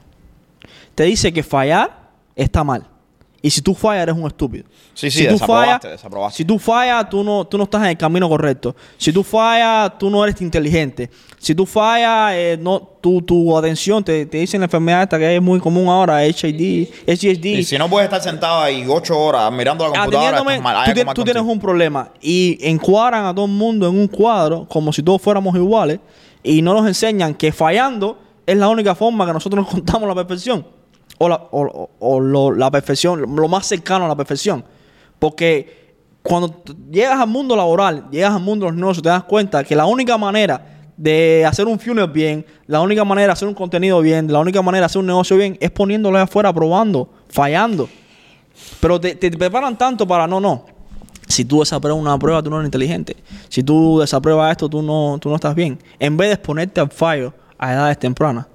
Te 0.94 1.04
dice 1.04 1.32
que 1.32 1.42
fallar 1.42 2.10
está 2.36 2.64
mal. 2.64 2.86
Y 3.42 3.50
si 3.50 3.62
tú 3.62 3.74
fallas, 3.74 4.02
eres 4.02 4.14
un 4.14 4.26
estúpido. 4.26 4.64
Sí, 4.92 5.10
sí, 5.10 5.20
si 5.20 5.26
tú 5.26 5.32
desaprobaste, 5.32 5.68
fallas, 5.68 5.82
desaprobaste. 5.82 6.36
Si 6.36 6.44
tú 6.44 6.58
fallas, 6.58 7.08
tú 7.08 7.24
no, 7.24 7.46
tú 7.46 7.56
no 7.56 7.64
estás 7.64 7.82
en 7.82 7.88
el 7.88 7.96
camino 7.96 8.28
correcto. 8.28 8.76
Si 8.98 9.12
tú 9.12 9.22
fallas, 9.22 9.98
tú 9.98 10.10
no 10.10 10.22
eres 10.22 10.40
inteligente. 10.42 11.08
Si 11.38 11.54
tú 11.54 11.64
fallas, 11.64 12.34
eh, 12.34 12.58
no, 12.60 12.80
tu, 13.00 13.22
tu 13.22 13.56
atención, 13.56 14.04
te, 14.04 14.26
te 14.26 14.38
dicen 14.38 14.60
la 14.60 14.66
enfermedad 14.66 15.04
esta 15.04 15.18
que 15.18 15.36
es 15.36 15.40
muy 15.40 15.58
común 15.58 15.88
ahora, 15.88 16.22
HID, 16.26 16.88
HGHD. 17.06 17.46
Y 17.46 17.64
si 17.64 17.78
no 17.78 17.88
puedes 17.88 18.04
estar 18.04 18.20
sentado 18.20 18.60
ahí 18.60 18.84
8 18.86 19.18
horas 19.18 19.50
mirando 19.50 19.84
la 19.88 19.92
computadora, 19.98 20.36
Atendiéndome, 20.36 20.56
estás 20.56 20.96
mal. 20.96 21.14
Tú, 21.14 21.22
tú 21.22 21.24
tienes 21.24 21.42
un 21.42 21.58
problema 21.58 22.12
y 22.20 22.58
encuadran 22.60 23.24
a 23.24 23.34
todo 23.34 23.46
el 23.46 23.52
mundo 23.52 23.88
en 23.88 23.98
un 23.98 24.06
cuadro 24.06 24.66
como 24.68 24.92
si 24.92 25.02
todos 25.02 25.22
fuéramos 25.22 25.56
iguales 25.56 25.98
y 26.42 26.60
no 26.60 26.74
nos 26.74 26.86
enseñan 26.86 27.34
que 27.34 27.52
fallando 27.52 28.18
es 28.46 28.56
la 28.56 28.68
única 28.68 28.94
forma 28.94 29.24
que 29.24 29.32
nosotros 29.32 29.64
nos 29.64 29.72
contamos 29.72 30.06
la 30.06 30.14
perfección 30.14 30.79
o 31.22 31.28
la, 31.28 31.36
o- 31.50 31.90
o- 31.98 32.18
lo- 32.20 32.52
la 32.52 32.70
perfección, 32.70 33.20
lo 33.36 33.46
más 33.48 33.66
cercano 33.66 34.06
a 34.06 34.08
la 34.08 34.16
perfección. 34.16 34.64
Porque 35.18 35.94
cuando 36.22 36.62
llegas 36.90 37.20
al 37.20 37.28
mundo 37.28 37.54
laboral, 37.54 38.06
llegas 38.10 38.32
al 38.32 38.40
mundo 38.40 38.64
de 38.66 38.72
los 38.72 38.80
negocios, 38.80 39.02
te 39.02 39.10
das 39.10 39.24
cuenta 39.24 39.62
que 39.62 39.76
la 39.76 39.84
única 39.84 40.16
manera 40.16 40.78
de 40.96 41.44
hacer 41.46 41.66
un 41.66 41.78
funnel 41.78 42.08
bien, 42.08 42.44
la 42.66 42.80
única 42.80 43.04
manera 43.04 43.26
de 43.28 43.32
hacer 43.32 43.48
un 43.48 43.54
contenido 43.54 44.00
bien, 44.00 44.32
la 44.32 44.38
única 44.38 44.62
manera 44.62 44.82
de 44.82 44.86
hacer 44.86 45.00
un 45.00 45.06
negocio 45.06 45.36
bien 45.36 45.58
es 45.60 45.70
poniéndolo 45.70 46.16
ahí 46.16 46.24
afuera, 46.24 46.52
probando, 46.52 47.08
fallando. 47.28 47.88
Pero 48.80 48.98
te, 49.00 49.14
te 49.14 49.30
preparan 49.30 49.76
tanto 49.76 50.06
para, 50.06 50.26
no, 50.26 50.40
no. 50.40 50.64
Si 51.28 51.44
tú 51.44 51.60
desapruebas 51.60 52.00
una 52.00 52.18
prueba, 52.18 52.42
tú 52.42 52.48
no 52.50 52.56
eres 52.56 52.66
inteligente. 52.68 53.14
Si 53.48 53.62
tú 53.62 54.00
desapruebas 54.00 54.50
esto, 54.52 54.68
tú 54.70 54.82
no, 54.82 55.18
tú 55.20 55.28
no 55.28 55.36
estás 55.36 55.54
bien. 55.54 55.78
En 55.98 56.16
vez 56.16 56.28
de 56.30 56.34
exponerte 56.34 56.80
al 56.80 56.90
fallo 56.90 57.32
a 57.58 57.72
edades 57.72 57.98
tempranas. 57.98 58.46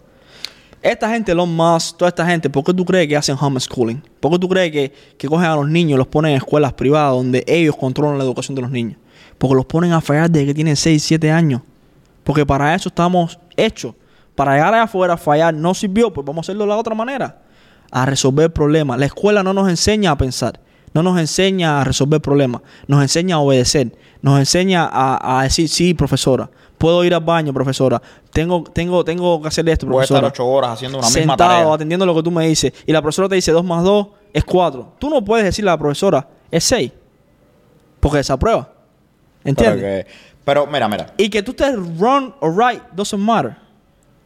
Esta 0.85 1.09
gente, 1.09 1.33
los 1.33 1.47
más, 1.47 1.97
toda 1.97 2.09
esta 2.09 2.23
gente, 2.27 2.47
¿por 2.47 2.63
qué 2.63 2.71
tú 2.71 2.85
crees 2.85 3.07
que 3.07 3.17
hacen 3.17 3.35
homeschooling? 3.41 4.03
¿Por 4.19 4.31
qué 4.31 4.37
tú 4.37 4.47
crees 4.47 4.71
que, 4.71 4.93
que 5.17 5.27
cogen 5.27 5.47
a 5.47 5.55
los 5.55 5.67
niños 5.67 5.95
y 5.95 5.97
los 5.97 6.05
ponen 6.05 6.33
en 6.33 6.37
escuelas 6.37 6.73
privadas 6.73 7.11
donde 7.11 7.43
ellos 7.47 7.75
controlan 7.75 8.19
la 8.19 8.23
educación 8.23 8.53
de 8.53 8.61
los 8.61 8.69
niños? 8.69 8.99
Porque 9.39 9.55
los 9.55 9.65
ponen 9.65 9.93
a 9.93 10.01
fallar 10.01 10.29
desde 10.29 10.45
que 10.45 10.53
tienen 10.53 10.75
6, 10.75 11.01
7 11.01 11.31
años. 11.31 11.63
Porque 12.23 12.45
para 12.45 12.75
eso 12.75 12.89
estamos 12.89 13.39
hechos. 13.57 13.95
Para 14.35 14.53
llegar 14.53 14.75
allá 14.75 14.83
afuera 14.83 15.17
fallar 15.17 15.55
no 15.55 15.73
sirvió, 15.73 16.13
pues 16.13 16.23
vamos 16.23 16.43
a 16.43 16.45
hacerlo 16.45 16.65
de 16.65 16.69
la 16.69 16.77
otra 16.77 16.93
manera. 16.93 17.41
A 17.89 18.05
resolver 18.05 18.53
problemas. 18.53 18.99
La 18.99 19.07
escuela 19.07 19.41
no 19.41 19.55
nos 19.55 19.67
enseña 19.67 20.11
a 20.11 20.17
pensar. 20.19 20.59
No 20.93 21.01
nos 21.01 21.19
enseña 21.19 21.81
a 21.81 21.83
resolver 21.83 22.21
problemas. 22.21 22.61
Nos 22.85 23.01
enseña 23.01 23.37
a 23.37 23.39
obedecer. 23.39 23.97
Nos 24.21 24.37
enseña 24.37 24.85
a, 24.85 25.39
a 25.39 25.43
decir, 25.45 25.67
sí, 25.67 25.95
profesora. 25.95 26.51
Puedo 26.77 27.03
ir 27.03 27.13
al 27.13 27.21
baño, 27.21 27.53
profesora. 27.53 28.01
Tengo, 28.31 28.63
tengo, 28.63 29.03
tengo 29.05 29.41
que 29.41 29.47
hacer 29.47 29.67
esto, 29.69 29.87
Voy 29.87 30.01
a 30.01 30.03
estar 30.03 30.19
profesora. 30.19 30.45
ocho 30.45 30.45
horas 30.53 30.71
haciendo 30.71 30.97
una 30.97 31.07
misma 31.07 31.21
Sentado, 31.33 31.49
tarea. 31.51 31.73
atendiendo 31.73 32.05
lo 32.05 32.13
que 32.15 32.23
tú 32.23 32.31
me 32.31 32.47
dices. 32.47 32.73
Y 32.85 32.91
la 32.91 33.01
profesora 33.01 33.29
te 33.29 33.35
dice 33.35 33.51
2 33.51 33.63
más 33.63 33.83
2 33.83 34.07
es 34.33 34.43
4. 34.43 34.93
Tú 34.99 35.09
no 35.09 35.23
puedes 35.23 35.45
decirle 35.45 35.71
a 35.71 35.73
la 35.73 35.77
profesora, 35.79 36.27
es 36.51 36.63
6. 36.65 36.91
Porque 37.99 38.17
desaprueba. 38.17 38.69
Pero, 39.43 39.49
¿Entiendes? 39.49 40.05
que- 40.05 40.11
pero 40.43 40.67
mira, 40.67 40.87
mira. 40.87 41.13
Y 41.17 41.29
que 41.29 41.41
tú 41.41 41.51
estés 41.51 41.75
wrong 41.97 42.33
or 42.39 42.55
right 42.55 42.81
doesn't 42.93 43.21
matter. 43.21 43.55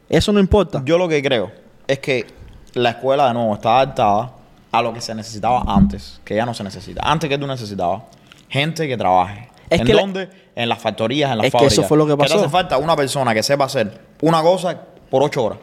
Eso 0.10 0.32
no 0.34 0.40
importa. 0.40 0.82
Yo 0.86 0.98
lo 0.98 1.08
que 1.08 1.22
creo 1.22 1.52
es 1.88 2.00
que 2.00 2.26
la 2.74 2.90
escuela 2.90 3.28
de 3.28 3.34
nuevo 3.36 3.54
está 3.54 3.78
adaptada 3.80 4.32
a 4.72 4.82
lo 4.82 4.94
que 4.94 5.02
se 5.02 5.14
necesitaba 5.16 5.64
antes, 5.68 6.20
que 6.26 6.36
ya 6.36 6.46
no 6.46 6.54
se 6.54 6.64
necesita. 6.64 7.02
Antes 7.04 7.30
que 7.30 7.38
tú 7.38 7.48
necesitabas 7.48 8.04
gente 8.50 8.88
que 8.88 8.98
trabaje. 8.98 9.50
Es 9.70 9.80
¿En 9.82 9.86
que 9.86 9.94
la- 9.94 10.02
dónde? 10.02 10.30
En 10.56 10.68
las 10.70 10.80
factorías, 10.80 11.32
en 11.32 11.38
las 11.38 11.46
Es 11.48 11.52
que 11.52 11.58
fábricas. 11.58 11.74
eso 11.74 11.84
fue 11.88 11.98
lo 11.98 12.06
que 12.06 12.14
te 12.14 12.18
pasó. 12.18 12.40
hace 12.40 12.50
falta 12.50 12.78
una 12.78 12.96
persona 12.96 13.34
que 13.34 13.44
sepa 13.44 13.66
hacer 13.66 14.00
una 14.22 14.42
cosa 14.42 14.80
por 15.10 15.24
ocho 15.24 15.44
horas. 15.44 15.60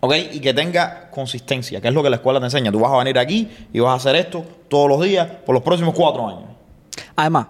¿Ok? 0.00 0.14
Y 0.32 0.40
que 0.40 0.54
tenga 0.54 1.10
consistencia, 1.10 1.80
que 1.80 1.88
es 1.88 1.94
lo 1.94 2.02
que 2.02 2.10
la 2.10 2.16
escuela 2.16 2.38
te 2.38 2.46
enseña. 2.46 2.70
Tú 2.70 2.78
vas 2.78 2.92
a 2.92 2.98
venir 2.98 3.18
aquí 3.18 3.48
y 3.72 3.80
vas 3.80 3.92
a 3.92 3.96
hacer 3.96 4.14
esto 4.16 4.44
todos 4.68 4.88
los 4.88 5.02
días 5.02 5.26
por 5.44 5.54
los 5.54 5.62
próximos 5.64 5.92
cuatro 5.94 6.28
años. 6.28 6.44
Además, 7.16 7.48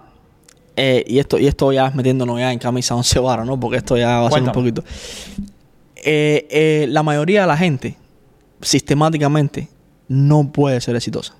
eh, 0.75 1.03
y 1.05 1.19
esto 1.19 1.37
y 1.37 1.45
esto 1.45 1.71
ya 1.71 1.91
metiéndonos 1.91 2.39
ya 2.39 2.51
en 2.51 2.57
camisa 2.57 2.95
once 2.95 3.19
varas, 3.19 3.45
¿no? 3.45 3.59
Porque 3.59 3.77
esto 3.77 3.97
ya 3.97 4.19
va 4.21 4.29
a 4.29 4.31
ser 4.31 4.41
un 4.41 4.51
poquito. 4.51 4.83
Eh, 5.97 6.47
eh, 6.49 6.85
la 6.89 7.03
mayoría 7.03 7.41
de 7.41 7.47
la 7.47 7.57
gente, 7.57 7.97
sistemáticamente, 8.61 9.67
no 10.07 10.51
puede 10.51 10.81
ser 10.81 10.95
exitosa. 10.95 11.35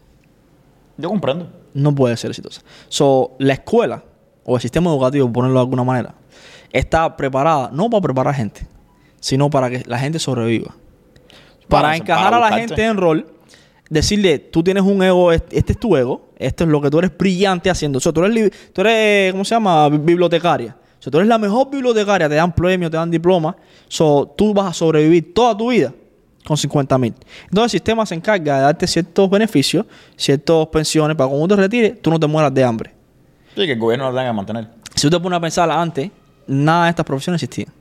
Yo 0.98 1.10
comprendo. 1.10 1.50
No 1.74 1.94
puede 1.94 2.18
ser 2.18 2.32
exitosa. 2.32 2.62
So, 2.88 3.36
la 3.40 3.54
escuela, 3.54 4.04
o 4.44 4.56
el 4.56 4.62
sistema 4.62 4.90
educativo, 4.90 5.28
por 5.28 5.34
ponerlo 5.34 5.60
de 5.60 5.64
alguna 5.64 5.84
manera, 5.84 6.16
está 6.72 7.16
preparada 7.16 7.70
no 7.74 7.90
para 7.90 8.02
preparar 8.02 8.36
gente, 8.36 8.68
sino 9.20 9.50
para 9.50 9.70
que 9.70 9.84
la 9.86 10.00
gente 10.00 10.20
sobreviva. 10.20 10.76
Para 11.68 11.96
encajar 11.96 12.32
para 12.32 12.38
a 12.38 12.50
la 12.50 12.58
gente 12.58 12.84
en 12.84 12.98
rol, 12.98 13.28
decirle, 13.90 14.40
tú 14.40 14.64
tienes 14.64 14.84
un 14.84 15.04
ego, 15.04 15.32
este 15.32 15.72
es 15.72 15.80
tu 15.80 15.96
ego, 15.96 16.30
esto 16.38 16.64
es 16.64 16.70
lo 16.70 16.82
que 16.82 16.90
tú 16.90 17.00
eres 17.00 17.16
brillante 17.16 17.70
haciendo. 17.70 17.98
O 17.98 18.02
sea, 18.02 18.12
tú 18.12 18.24
eres, 18.24 18.52
tú 18.74 18.82
eres 18.82 19.32
¿cómo 19.32 19.46
se 19.46 19.54
llama? 19.56 19.88
Bi- 19.90 19.98
Bibliotecaria. 20.00 20.76
O 21.00 21.02
sea, 21.02 21.12
tú 21.12 21.18
eres 21.18 21.28
la 21.30 21.38
mejor 21.38 21.70
bibliotecaria, 21.70 22.28
te 22.28 22.36
dan 22.36 22.54
premios, 22.54 22.90
te 22.92 22.98
dan 22.98 23.10
diplomas. 23.12 23.56
So, 23.88 24.34
tú 24.38 24.54
vas 24.54 24.68
a 24.68 24.74
sobrevivir 24.74 25.34
toda 25.34 25.56
tu 25.56 25.70
vida 25.70 25.94
con 26.50 26.58
50 26.58 26.98
mil. 26.98 27.14
Entonces 27.44 27.66
el 27.66 27.70
sistema 27.70 28.06
se 28.08 28.16
encarga 28.16 28.58
de 28.58 28.62
darte 28.64 28.88
ciertos 28.88 29.30
beneficios, 29.30 29.86
ciertas 30.18 30.66
pensiones, 30.68 31.16
para 31.16 31.30
cuando 31.30 31.56
te 31.56 31.62
retires, 31.62 32.02
tú 32.02 32.10
no 32.10 32.20
te 32.20 32.26
mueras 32.26 32.52
de 32.52 32.64
hambre. 32.64 32.92
Sí, 33.56 33.66
que 33.68 33.74
el 33.74 33.80
gobierno 33.80 34.10
lo 34.10 34.18
tenga 34.18 34.32
que 34.32 34.36
mantener. 34.36 34.68
Si 34.96 35.08
tú 35.08 35.12
te 35.16 35.20
pones 35.22 35.38
a 35.38 35.40
pensar 35.40 35.70
antes, 35.70 36.10
nada 36.48 36.86
de 36.86 36.90
estas 36.90 37.06
profesiones 37.06 37.44
existían. 37.44 37.72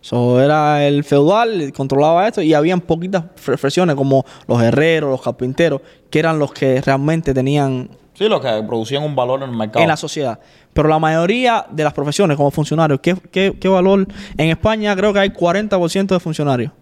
So, 0.00 0.40
era 0.40 0.84
el 0.84 1.04
feudal, 1.04 1.72
controlaba 1.72 2.26
esto 2.26 2.42
y 2.42 2.52
habían 2.54 2.80
poquitas 2.80 3.22
profesiones 3.44 3.94
como 3.94 4.24
los 4.48 4.60
herreros, 4.60 5.10
los 5.12 5.22
carpinteros, 5.22 5.80
que 6.10 6.18
eran 6.18 6.40
los 6.40 6.52
que 6.52 6.80
realmente 6.80 7.32
tenían 7.32 7.88
Sí, 8.14 8.28
los 8.28 8.40
que 8.40 8.62
producían 8.66 9.04
un 9.04 9.14
valor 9.14 9.42
en 9.42 9.50
el 9.50 9.56
mercado. 9.56 9.80
en 9.80 9.88
la 9.88 9.96
sociedad. 9.96 10.38
Pero 10.72 10.88
la 10.88 10.98
mayoría 10.98 11.64
de 11.70 11.84
las 11.84 11.92
profesiones 11.94 12.36
como 12.36 12.50
funcionarios, 12.50 12.98
¿qué, 13.00 13.16
qué, 13.30 13.56
qué 13.58 13.68
valor? 13.68 14.06
En 14.36 14.48
España 14.50 14.94
creo 14.96 15.12
que 15.12 15.20
hay 15.20 15.30
40% 15.30 16.06
de 16.08 16.20
funcionarios. 16.20 16.72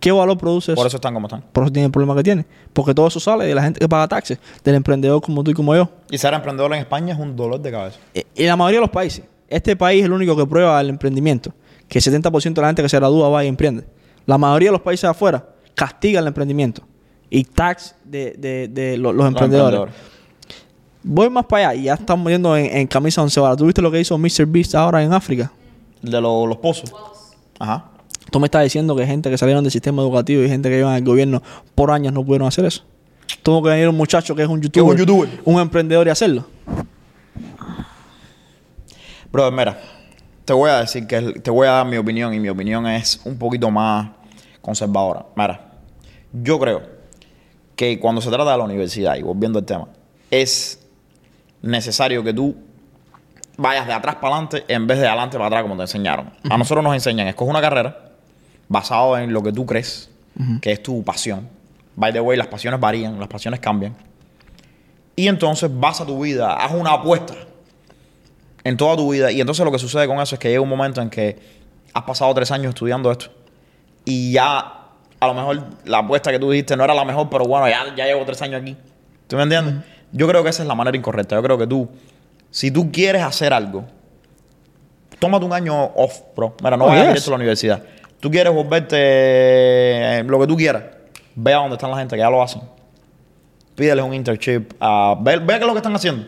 ¿Qué 0.00 0.10
valor 0.10 0.38
produce 0.38 0.72
eso? 0.72 0.76
Por 0.78 0.86
eso 0.86 0.96
están 0.96 1.12
como 1.14 1.26
están. 1.28 1.44
Por 1.52 1.64
eso 1.64 1.72
tiene 1.72 1.86
el 1.86 1.92
problema 1.92 2.16
que 2.16 2.22
tiene. 2.22 2.46
Porque 2.72 2.94
todo 2.94 3.06
eso 3.08 3.20
sale 3.20 3.44
de 3.44 3.54
la 3.54 3.62
gente 3.62 3.78
que 3.80 3.88
paga 3.88 4.08
taxes, 4.08 4.38
del 4.64 4.74
emprendedor 4.76 5.20
como 5.20 5.44
tú 5.44 5.50
y 5.50 5.54
como 5.54 5.74
yo. 5.76 5.88
Y 6.10 6.16
ser 6.18 6.32
emprendedor 6.34 6.72
en 6.72 6.80
España 6.80 7.12
es 7.14 7.20
un 7.20 7.36
dolor 7.36 7.60
de 7.60 7.70
cabeza. 7.70 7.98
Eh, 8.14 8.24
En 8.34 8.46
la 8.46 8.56
mayoría 8.56 8.78
de 8.78 8.86
los 8.86 8.90
países. 8.90 9.24
Este 9.48 9.76
país 9.76 10.00
es 10.00 10.06
el 10.06 10.12
único 10.12 10.34
que 10.36 10.46
prueba 10.46 10.80
el 10.80 10.88
emprendimiento. 10.88 11.52
Que 11.88 11.98
el 11.98 12.04
70% 12.04 12.54
de 12.54 12.60
la 12.62 12.68
gente 12.68 12.82
que 12.82 12.88
se 12.88 12.96
gradúa 12.96 13.28
va 13.28 13.44
y 13.44 13.48
emprende. 13.48 13.84
La 14.26 14.38
mayoría 14.38 14.68
de 14.68 14.72
los 14.72 14.80
países 14.80 15.02
de 15.02 15.08
afuera 15.08 15.44
castigan 15.74 16.22
el 16.24 16.28
emprendimiento. 16.28 16.82
Y 17.28 17.44
tax 17.44 17.94
de, 18.04 18.34
de- 18.38 18.68
de 18.68 18.96
lo- 18.96 19.12
los, 19.12 19.26
emprendedores. 19.26 19.92
Voy 21.02 21.30
más 21.30 21.46
para 21.46 21.70
allá 21.70 21.80
y 21.80 21.84
ya 21.84 21.94
estamos 21.94 22.26
viendo 22.26 22.56
en, 22.56 22.66
en 22.76 22.86
camisa 22.86 23.22
once 23.22 23.40
varas. 23.40 23.56
¿Tú 23.56 23.64
viste 23.66 23.80
lo 23.82 23.90
que 23.90 24.00
hizo 24.00 24.16
Mr. 24.18 24.46
Beast 24.46 24.74
ahora 24.74 25.02
en 25.02 25.12
África? 25.12 25.50
De 26.02 26.20
lo- 26.20 26.46
los 26.46 26.58
pozos. 26.58 26.92
Ajá. 27.58 27.89
Tú 28.30 28.38
me 28.38 28.46
estás 28.46 28.62
diciendo 28.62 28.94
que 28.94 29.06
gente 29.06 29.30
que 29.30 29.38
salieron 29.38 29.64
del 29.64 29.72
sistema 29.72 30.02
educativo 30.02 30.42
y 30.42 30.48
gente 30.48 30.68
que 30.68 30.76
llevan 30.76 30.94
al 30.94 31.02
gobierno 31.02 31.42
por 31.74 31.90
años 31.90 32.12
no 32.12 32.24
pudieron 32.24 32.46
hacer 32.46 32.64
eso. 32.64 32.84
Tuvo 33.42 33.62
que 33.62 33.70
venir 33.70 33.88
un 33.88 33.96
muchacho 33.96 34.34
que 34.34 34.42
es 34.42 34.48
un 34.48 34.60
youtuber, 34.60 34.92
un 34.92 34.98
youtuber. 34.98 35.28
un 35.44 35.60
emprendedor 35.60 36.06
y 36.06 36.10
hacerlo. 36.10 36.46
Brother, 39.32 39.52
mira, 39.52 39.80
te 40.44 40.52
voy 40.52 40.70
a 40.70 40.80
decir 40.80 41.06
que 41.06 41.20
te 41.40 41.50
voy 41.50 41.66
a 41.66 41.70
dar 41.70 41.86
mi 41.86 41.96
opinión 41.96 42.34
y 42.34 42.40
mi 42.40 42.48
opinión 42.48 42.86
es 42.86 43.20
un 43.24 43.38
poquito 43.38 43.70
más 43.70 44.10
conservadora. 44.60 45.26
Mira, 45.36 45.72
yo 46.32 46.58
creo 46.58 46.82
que 47.76 47.98
cuando 47.98 48.20
se 48.20 48.28
trata 48.28 48.50
de 48.52 48.58
la 48.58 48.64
universidad, 48.64 49.16
y 49.16 49.22
volviendo 49.22 49.58
al 49.58 49.64
tema, 49.64 49.88
es 50.30 50.80
necesario 51.62 52.22
que 52.22 52.32
tú 52.32 52.56
vayas 53.60 53.86
de 53.86 53.92
atrás 53.92 54.16
para 54.16 54.34
adelante 54.34 54.64
en 54.68 54.86
vez 54.86 54.98
de 54.98 55.06
adelante 55.06 55.36
para 55.36 55.46
atrás 55.46 55.62
como 55.62 55.76
te 55.76 55.82
enseñaron. 55.82 56.30
A 56.48 56.56
nosotros 56.56 56.82
nos 56.82 56.94
enseñan, 56.94 57.28
escoge 57.28 57.50
una 57.50 57.60
carrera 57.60 57.96
basado 58.68 59.18
en 59.18 59.32
lo 59.32 59.42
que 59.42 59.52
tú 59.52 59.66
crees 59.66 60.10
que 60.62 60.72
es 60.72 60.82
tu 60.82 61.04
pasión. 61.04 61.48
By 61.96 62.12
the 62.12 62.20
way, 62.20 62.38
las 62.38 62.46
pasiones 62.46 62.80
varían, 62.80 63.18
las 63.18 63.28
pasiones 63.28 63.60
cambian. 63.60 63.94
Y 65.16 65.28
entonces 65.28 65.70
basa 65.72 66.06
tu 66.06 66.22
vida, 66.22 66.54
haz 66.54 66.72
una 66.72 66.92
apuesta 66.92 67.34
en 68.64 68.76
toda 68.76 68.96
tu 68.96 69.12
vida. 69.12 69.30
Y 69.30 69.40
entonces 69.40 69.64
lo 69.64 69.70
que 69.70 69.78
sucede 69.78 70.06
con 70.06 70.18
eso 70.18 70.34
es 70.34 70.38
que 70.38 70.48
llega 70.48 70.60
un 70.60 70.68
momento 70.68 71.02
en 71.02 71.10
que 71.10 71.38
has 71.92 72.04
pasado 72.04 72.32
tres 72.32 72.50
años 72.50 72.70
estudiando 72.70 73.10
esto 73.10 73.30
y 74.04 74.32
ya 74.32 74.76
a 75.20 75.26
lo 75.26 75.34
mejor 75.34 75.64
la 75.84 75.98
apuesta 75.98 76.30
que 76.30 76.38
tú 76.38 76.50
dijiste 76.50 76.76
no 76.76 76.84
era 76.84 76.94
la 76.94 77.04
mejor, 77.04 77.28
pero 77.28 77.44
bueno, 77.44 77.68
ya, 77.68 77.94
ya 77.94 78.06
llevo 78.06 78.24
tres 78.24 78.40
años 78.42 78.62
aquí. 78.62 78.76
¿Tú 79.26 79.36
me 79.36 79.42
entiendes? 79.42 79.84
Yo 80.12 80.26
creo 80.26 80.42
que 80.42 80.50
esa 80.50 80.62
es 80.62 80.68
la 80.68 80.74
manera 80.74 80.96
incorrecta. 80.96 81.36
Yo 81.36 81.42
creo 81.42 81.58
que 81.58 81.66
tú, 81.66 81.88
si 82.50 82.70
tú 82.70 82.90
quieres 82.90 83.22
hacer 83.22 83.52
algo, 83.52 83.84
tómate 85.18 85.44
un 85.44 85.52
año 85.52 85.84
off, 85.94 86.20
bro. 86.36 86.54
Mira, 86.62 86.76
no 86.76 86.84
Oh, 86.84 86.88
vayas 86.88 87.02
yes. 87.04 87.08
directo 87.12 87.30
a 87.30 87.32
la 87.32 87.36
universidad. 87.36 87.82
Tú 88.20 88.30
quieres 88.30 88.52
volverte 88.52 88.96
eh, 88.98 90.24
lo 90.26 90.38
que 90.40 90.46
tú 90.46 90.56
quieras. 90.56 90.82
Ve 91.34 91.54
a 91.54 91.58
donde 91.58 91.76
están 91.76 91.90
la 91.90 91.96
gente 91.98 92.16
que 92.16 92.20
ya 92.20 92.30
lo 92.30 92.42
hacen. 92.42 92.62
Pídeles 93.74 94.04
un 94.04 94.12
internship. 94.14 94.72
ah, 94.80 95.16
ve, 95.20 95.38
ve 95.38 95.46
qué 95.54 95.60
es 95.60 95.66
lo 95.66 95.72
que 95.72 95.78
están 95.78 95.94
haciendo. 95.94 96.26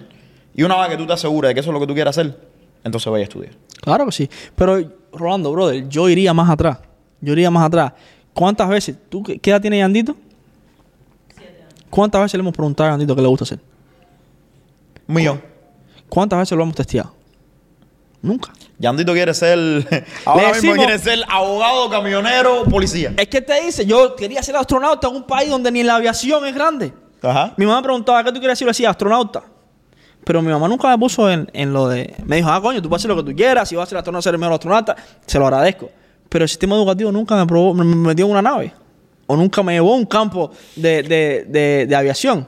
Y 0.54 0.62
una 0.62 0.78
vez 0.80 0.88
que 0.90 0.96
tú 0.96 1.06
te 1.06 1.12
asegures 1.12 1.48
de 1.50 1.54
que 1.54 1.60
eso 1.60 1.70
es 1.70 1.74
lo 1.74 1.80
que 1.80 1.86
tú 1.86 1.94
quieres 1.94 2.16
hacer, 2.16 2.38
entonces 2.84 3.10
vaya 3.10 3.22
a 3.22 3.28
estudiar. 3.28 3.52
Claro 3.80 4.06
que 4.06 4.12
sí. 4.12 4.30
Pero, 4.54 4.78
Rolando, 5.12 5.52
brother, 5.52 5.86
yo 5.88 6.08
iría 6.08 6.32
más 6.32 6.48
atrás. 6.48 6.78
Yo 7.20 7.32
iría 7.32 7.50
más 7.50 7.66
atrás. 7.66 7.92
¿Cuántas 8.32 8.68
veces? 8.68 8.96
¿Tú 9.10 9.22
qué 9.22 9.38
qué 9.38 9.50
edad 9.50 9.60
tiene 9.60 9.78
Yandito? 9.78 10.16
¿Cuántas 11.90 12.22
veces 12.22 12.34
le 12.34 12.40
hemos 12.40 12.54
preguntado 12.54 12.88
a 12.88 12.92
Yandito 12.94 13.14
qué 13.14 13.20
le 13.22 13.28
gusta 13.28 13.44
hacer? 13.44 13.58
Un 15.06 15.14
millón. 15.14 15.42
¿Cuántas 16.12 16.38
veces 16.40 16.58
lo 16.58 16.64
hemos 16.64 16.74
testeado? 16.76 17.14
Nunca. 18.20 18.52
Yandito 18.78 19.14
quiere 19.14 19.32
ser. 19.32 19.58
Ahora 20.26 20.42
Le 20.42 20.48
mismo 20.48 20.74
decimos- 20.74 20.76
quiere 20.76 20.98
ser 20.98 21.20
abogado, 21.26 21.88
camionero, 21.88 22.64
policía. 22.64 23.14
Es 23.16 23.28
que 23.28 23.40
te 23.40 23.62
dice, 23.62 23.86
yo 23.86 24.14
quería 24.14 24.42
ser 24.42 24.54
astronauta 24.56 25.08
en 25.08 25.16
un 25.16 25.22
país 25.26 25.48
donde 25.48 25.70
ni 25.72 25.82
la 25.82 25.96
aviación 25.96 26.44
es 26.46 26.54
grande. 26.54 26.92
Ajá. 27.22 27.54
Mi 27.56 27.64
mamá 27.64 27.78
me 27.80 27.84
preguntaba, 27.84 28.22
¿qué 28.24 28.30
tú 28.30 28.40
quieres 28.40 28.58
decir? 28.58 28.66
Yo 28.66 28.70
decía, 28.72 28.90
astronauta. 28.90 29.42
Pero 30.24 30.42
mi 30.42 30.52
mamá 30.52 30.68
nunca 30.68 30.88
me 30.90 30.98
puso 30.98 31.30
en, 31.30 31.48
en 31.54 31.72
lo 31.72 31.88
de... 31.88 32.14
Me 32.26 32.36
dijo, 32.36 32.50
ah, 32.50 32.60
coño, 32.60 32.82
tú 32.82 32.90
puedes 32.90 33.00
hacer 33.00 33.16
lo 33.16 33.24
que 33.24 33.30
tú 33.30 33.34
quieras. 33.34 33.66
Si 33.70 33.74
vas 33.74 33.84
a 33.84 33.88
ser 33.88 33.96
astronauta, 33.98 34.22
ser 34.24 34.34
el 34.34 34.38
mejor 34.40 34.52
astronauta. 34.54 34.94
Se 35.26 35.38
lo 35.38 35.46
agradezco. 35.46 35.88
Pero 36.28 36.44
el 36.44 36.48
sistema 36.50 36.76
educativo 36.76 37.10
nunca 37.10 37.36
me, 37.36 37.46
probó, 37.46 37.72
me 37.72 37.84
me 37.84 37.96
metió 37.96 38.26
en 38.26 38.32
una 38.32 38.42
nave. 38.42 38.74
O 39.26 39.34
nunca 39.36 39.62
me 39.62 39.72
llevó 39.72 39.94
a 39.94 39.96
un 39.96 40.04
campo 40.04 40.50
de, 40.76 41.02
de, 41.02 41.46
de, 41.48 41.86
de 41.86 41.96
aviación. 41.96 42.46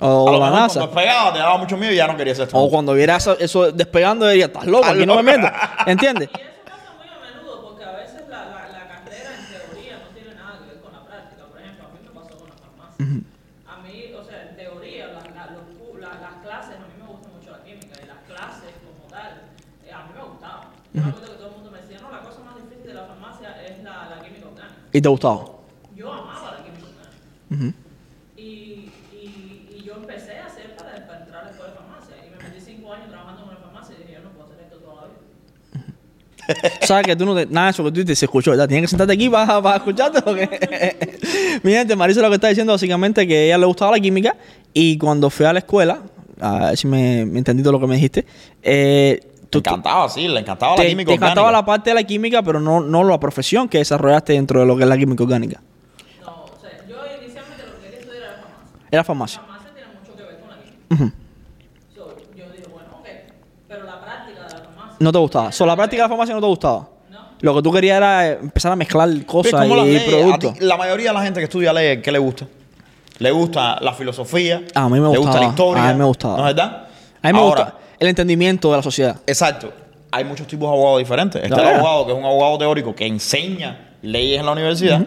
O 0.00 0.30
la 0.30 0.38
mejor 0.38 0.52
NASA. 0.52 0.90
Te 0.90 1.38
daba 1.38 1.56
mucho 1.56 1.76
miedo 1.76 1.92
y 1.92 1.96
ya 1.96 2.06
no 2.06 2.16
querías 2.16 2.38
esto. 2.38 2.56
O 2.58 2.68
cuando 2.70 2.92
viera 2.92 3.16
eso, 3.16 3.38
eso 3.38 3.72
despegando, 3.72 4.28
diría, 4.28 4.46
estás 4.46 4.66
loco, 4.66 4.84
aquí 4.84 5.06
no 5.06 5.16
me 5.16 5.22
meto. 5.22 5.48
¿Entiendes? 5.86 6.28
Y 6.36 6.40
eso 6.40 6.52
pasa 6.64 6.92
muy 6.98 7.08
a 7.08 7.32
menudo, 7.32 7.62
porque 7.62 7.84
a 7.84 7.92
veces 7.92 8.28
la, 8.28 8.44
carrera 8.88 9.30
en 9.40 9.46
teoría 9.48 9.96
no 10.04 10.08
tiene 10.12 10.34
nada 10.34 10.58
que 10.60 10.66
ver 10.68 10.80
con 10.82 10.92
la 10.92 11.00
práctica. 11.04 11.44
Por 11.48 11.60
ejemplo, 11.60 11.86
a 11.86 11.90
mí 11.96 11.98
me 12.04 12.12
pasó 12.12 12.36
con 12.36 12.48
la 12.48 12.56
farmacia. 12.60 13.06
A 13.64 13.76
mí, 13.80 14.12
o 14.12 14.24
sea, 14.24 14.42
en 14.50 14.56
teoría, 14.56 15.06
las 15.16 16.36
clases, 16.44 16.76
a 16.76 16.84
mí 16.84 16.94
me 17.00 17.08
gusta 17.08 17.28
mucho 17.32 17.50
la 17.56 17.64
química 17.64 17.96
y 17.96 18.06
las 18.06 18.20
clases 18.28 18.76
como 18.84 19.08
tal, 19.08 19.48
eh, 19.80 19.92
a 19.96 20.04
mí 20.04 20.12
me 20.12 20.22
gustaban. 20.28 20.76
Yo 20.92 21.00
me 21.00 21.08
acuerdo 21.08 21.32
que 21.32 21.38
todo 21.40 21.48
el 21.48 21.54
mundo 21.56 21.70
me 21.72 21.80
decía, 21.80 21.98
no, 22.04 22.12
la 22.12 22.20
cosa 22.20 22.40
más 22.44 22.56
difícil 22.60 22.92
de 22.92 22.94
la 23.00 23.04
farmacia 23.08 23.48
es 23.64 23.80
la, 23.80 24.20
química 24.20 24.44
orgánica. 24.44 24.92
¿Y 24.92 25.00
te 25.00 25.08
gustaba? 25.08 25.40
Yo 25.96 26.12
amaba 26.12 26.52
la 26.52 26.60
química 26.60 26.84
orgánica. 26.84 27.16
Uh 27.48 27.56
-huh. 27.56 27.85
¿Sabes 36.82 37.06
que 37.06 37.16
tú 37.16 37.26
no 37.26 37.34
te, 37.34 37.46
nada 37.46 37.70
eso 37.70 37.84
que 37.84 37.90
tú 37.90 38.00
dices 38.00 38.18
se 38.18 38.26
escuchó, 38.26 38.50
¿verdad? 38.52 38.68
Tienes 38.68 38.84
que 38.84 38.88
sentarte 38.88 39.12
aquí 39.14 39.28
para, 39.28 39.60
para 39.60 39.76
escucharte 39.76 40.22
porque... 40.22 41.60
Mi 41.62 41.72
gente, 41.72 41.96
Marisa 41.96 42.20
lo 42.20 42.28
que 42.28 42.34
está 42.36 42.48
diciendo 42.48 42.72
básicamente 42.72 43.26
que 43.26 43.36
a 43.36 43.42
ella 43.44 43.58
le 43.58 43.66
gustaba 43.66 43.92
la 43.92 44.00
química 44.00 44.36
y 44.72 44.98
cuando 44.98 45.30
fui 45.30 45.46
a 45.46 45.52
la 45.52 45.60
escuela, 45.60 46.00
a 46.40 46.66
ver 46.66 46.76
si 46.76 46.86
me, 46.86 47.24
me 47.24 47.38
entendí 47.38 47.62
todo 47.62 47.72
lo 47.72 47.80
que 47.80 47.86
me 47.86 47.94
dijiste, 47.94 48.26
eh, 48.62 49.20
Te 49.50 49.58
encantaba, 49.58 50.08
sí, 50.08 50.28
le 50.28 50.40
encantaba 50.40 50.76
te, 50.76 50.82
la 50.84 50.88
química 50.90 51.08
te 51.08 51.14
encantaba 51.14 51.48
orgánica. 51.48 51.60
la 51.60 51.66
parte 51.66 51.90
de 51.90 51.94
la 51.94 52.02
química, 52.04 52.42
pero 52.42 52.60
no, 52.60 52.80
no 52.80 53.04
la 53.04 53.18
profesión 53.18 53.68
que 53.68 53.78
desarrollaste 53.78 54.34
dentro 54.34 54.60
de 54.60 54.66
lo 54.66 54.76
que 54.76 54.82
es 54.82 54.88
la 54.88 54.98
química 54.98 55.24
orgánica. 55.24 55.60
No, 56.20 56.44
o 56.44 56.60
sea, 56.60 56.70
yo 56.88 56.96
inicialmente 57.22 57.64
lo 57.66 57.74
que 57.76 57.80
quería 57.84 58.00
estudiar 58.00 58.22
era 58.22 58.36
farmacia. 58.42 58.88
Era 58.90 59.04
farmacia. 59.04 59.40
La 59.40 59.46
farmacia 59.46 59.74
tiene 59.74 59.88
mucho 59.98 60.16
que 60.16 60.22
ver 60.22 60.40
con 60.40 60.50
la 60.50 60.56
química. 60.62 61.16
So, 61.94 62.16
yo 62.36 62.44
dije, 62.52 62.68
bueno, 62.70 62.88
ok, 63.00 63.06
pero 63.68 63.84
la 63.84 64.00
práctica 64.00 64.42
de 64.46 64.52
la 64.52 64.60
farmacia. 64.64 64.85
No 64.98 65.12
te 65.12 65.18
gustaba. 65.18 65.52
Solo 65.52 65.72
la 65.72 65.76
práctica 65.76 66.02
de 66.02 66.04
la 66.04 66.08
farmacia 66.08 66.34
no 66.34 66.40
te 66.40 66.46
gustaba. 66.46 66.88
No. 67.10 67.18
Lo 67.40 67.54
que 67.54 67.62
tú 67.62 67.72
querías 67.72 67.96
era 67.98 68.26
empezar 68.32 68.72
a 68.72 68.76
mezclar 68.76 69.08
Sí, 69.10 69.20
cosas 69.24 69.66
y 69.66 69.68
leyes. 69.74 70.02
Productos. 70.04 70.54
ti- 70.54 70.64
La 70.64 70.76
mayoría 70.76 71.10
de 71.10 71.14
la 71.14 71.22
gente 71.22 71.40
que 71.40 71.44
estudia 71.44 71.72
leyes, 71.72 72.02
¿qué 72.02 72.10
le 72.12 72.18
gusta? 72.18 72.46
Le 73.18 73.30
gusta 73.30 73.78
la 73.80 73.92
filosofía. 73.94 74.62
A 74.74 74.88
mí 74.88 74.98
me 75.00 75.08
Le 75.10 75.18
gusta 75.18 75.20
gustaba. 75.20 75.40
la 75.40 75.46
historia. 75.48 75.88
A 75.88 75.92
mí 75.92 75.98
me 75.98 76.04
gustaba. 76.04 76.36
¿No 76.38 76.48
es 76.48 76.54
verdad? 76.54 76.86
A 77.22 77.26
mí 77.28 77.32
me 77.32 77.38
Ahora, 77.38 77.62
gusta 77.64 77.78
el 77.98 78.08
entendimiento 78.08 78.70
de 78.70 78.76
la 78.76 78.82
sociedad. 78.82 79.16
Exacto. 79.26 79.72
Hay 80.12 80.24
muchos 80.24 80.46
tipos 80.46 80.68
de 80.68 80.74
abogados 80.74 80.98
diferentes. 80.98 81.42
Está 81.42 81.54
Claro. 81.56 81.70
el 81.70 81.76
abogado 81.76 82.06
que 82.06 82.12
es 82.12 82.18
un 82.18 82.24
abogado 82.24 82.58
teórico 82.58 82.94
que 82.94 83.06
enseña 83.06 83.94
leyes 84.02 84.38
en 84.40 84.46
la 84.46 84.52
universidad. 84.52 85.06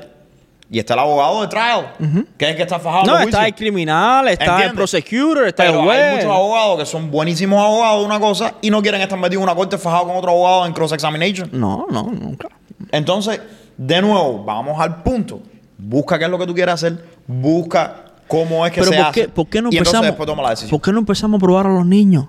Y 0.72 0.78
está 0.78 0.94
el 0.94 1.00
abogado 1.00 1.42
de 1.42 1.48
trial, 1.48 1.94
que 2.38 2.46
es 2.46 2.52
el 2.52 2.56
que 2.58 2.62
está 2.62 2.78
fajado 2.80 3.06
No, 3.06 3.18
está 3.18 3.48
el 3.48 3.56
criminal, 3.56 4.28
está 4.28 4.44
el 4.46 4.52
¿Entiendes? 4.52 4.76
prosecutor, 4.76 5.48
está 5.48 5.64
Pero 5.64 5.80
el 5.80 5.86
juez. 5.86 6.00
hay 6.00 6.16
muchos 6.18 6.32
abogados 6.32 6.80
que 6.80 6.86
son 6.86 7.10
buenísimos 7.10 7.60
abogados 7.60 8.02
de 8.02 8.06
una 8.06 8.20
cosa 8.20 8.54
y 8.62 8.70
no 8.70 8.80
quieren 8.82 9.02
estar 9.02 9.18
metidos 9.18 9.42
en 9.42 9.50
una 9.50 9.56
corte 9.56 9.78
fajado 9.80 10.06
con 10.06 10.16
otro 10.18 10.30
abogado 10.30 10.68
en 10.68 10.74
cross-examination. 10.74 11.50
No, 11.54 11.88
no, 11.90 12.04
nunca. 12.04 12.50
Entonces, 12.92 13.42
de 13.78 14.02
nuevo, 14.02 14.44
vamos 14.44 14.80
al 14.80 15.02
punto. 15.02 15.42
Busca 15.78 16.20
qué 16.20 16.26
es 16.26 16.30
lo 16.32 16.38
que 16.38 16.46
tú 16.46 16.54
quieres 16.54 16.76
hacer. 16.76 17.04
Busca 17.26 18.06
cómo 18.28 18.64
es 18.66 18.72
que 18.72 18.82
Pero 18.82 18.92
se 18.92 18.98
¿por 18.98 19.06
hace. 19.08 19.22
qué, 19.22 19.28
¿por 19.30 19.48
qué 19.48 19.62
no 19.62 19.70
y 19.72 19.78
entonces 19.78 19.94
empezamos? 19.96 20.06
después 20.08 20.28
toma 20.28 20.44
la 20.44 20.50
decisión. 20.52 20.70
¿Por 20.70 20.82
qué 20.82 20.92
no 20.92 21.00
empezamos 21.00 21.38
a 21.38 21.40
probar 21.42 21.66
a 21.66 21.70
los 21.70 21.86
niños? 21.86 22.26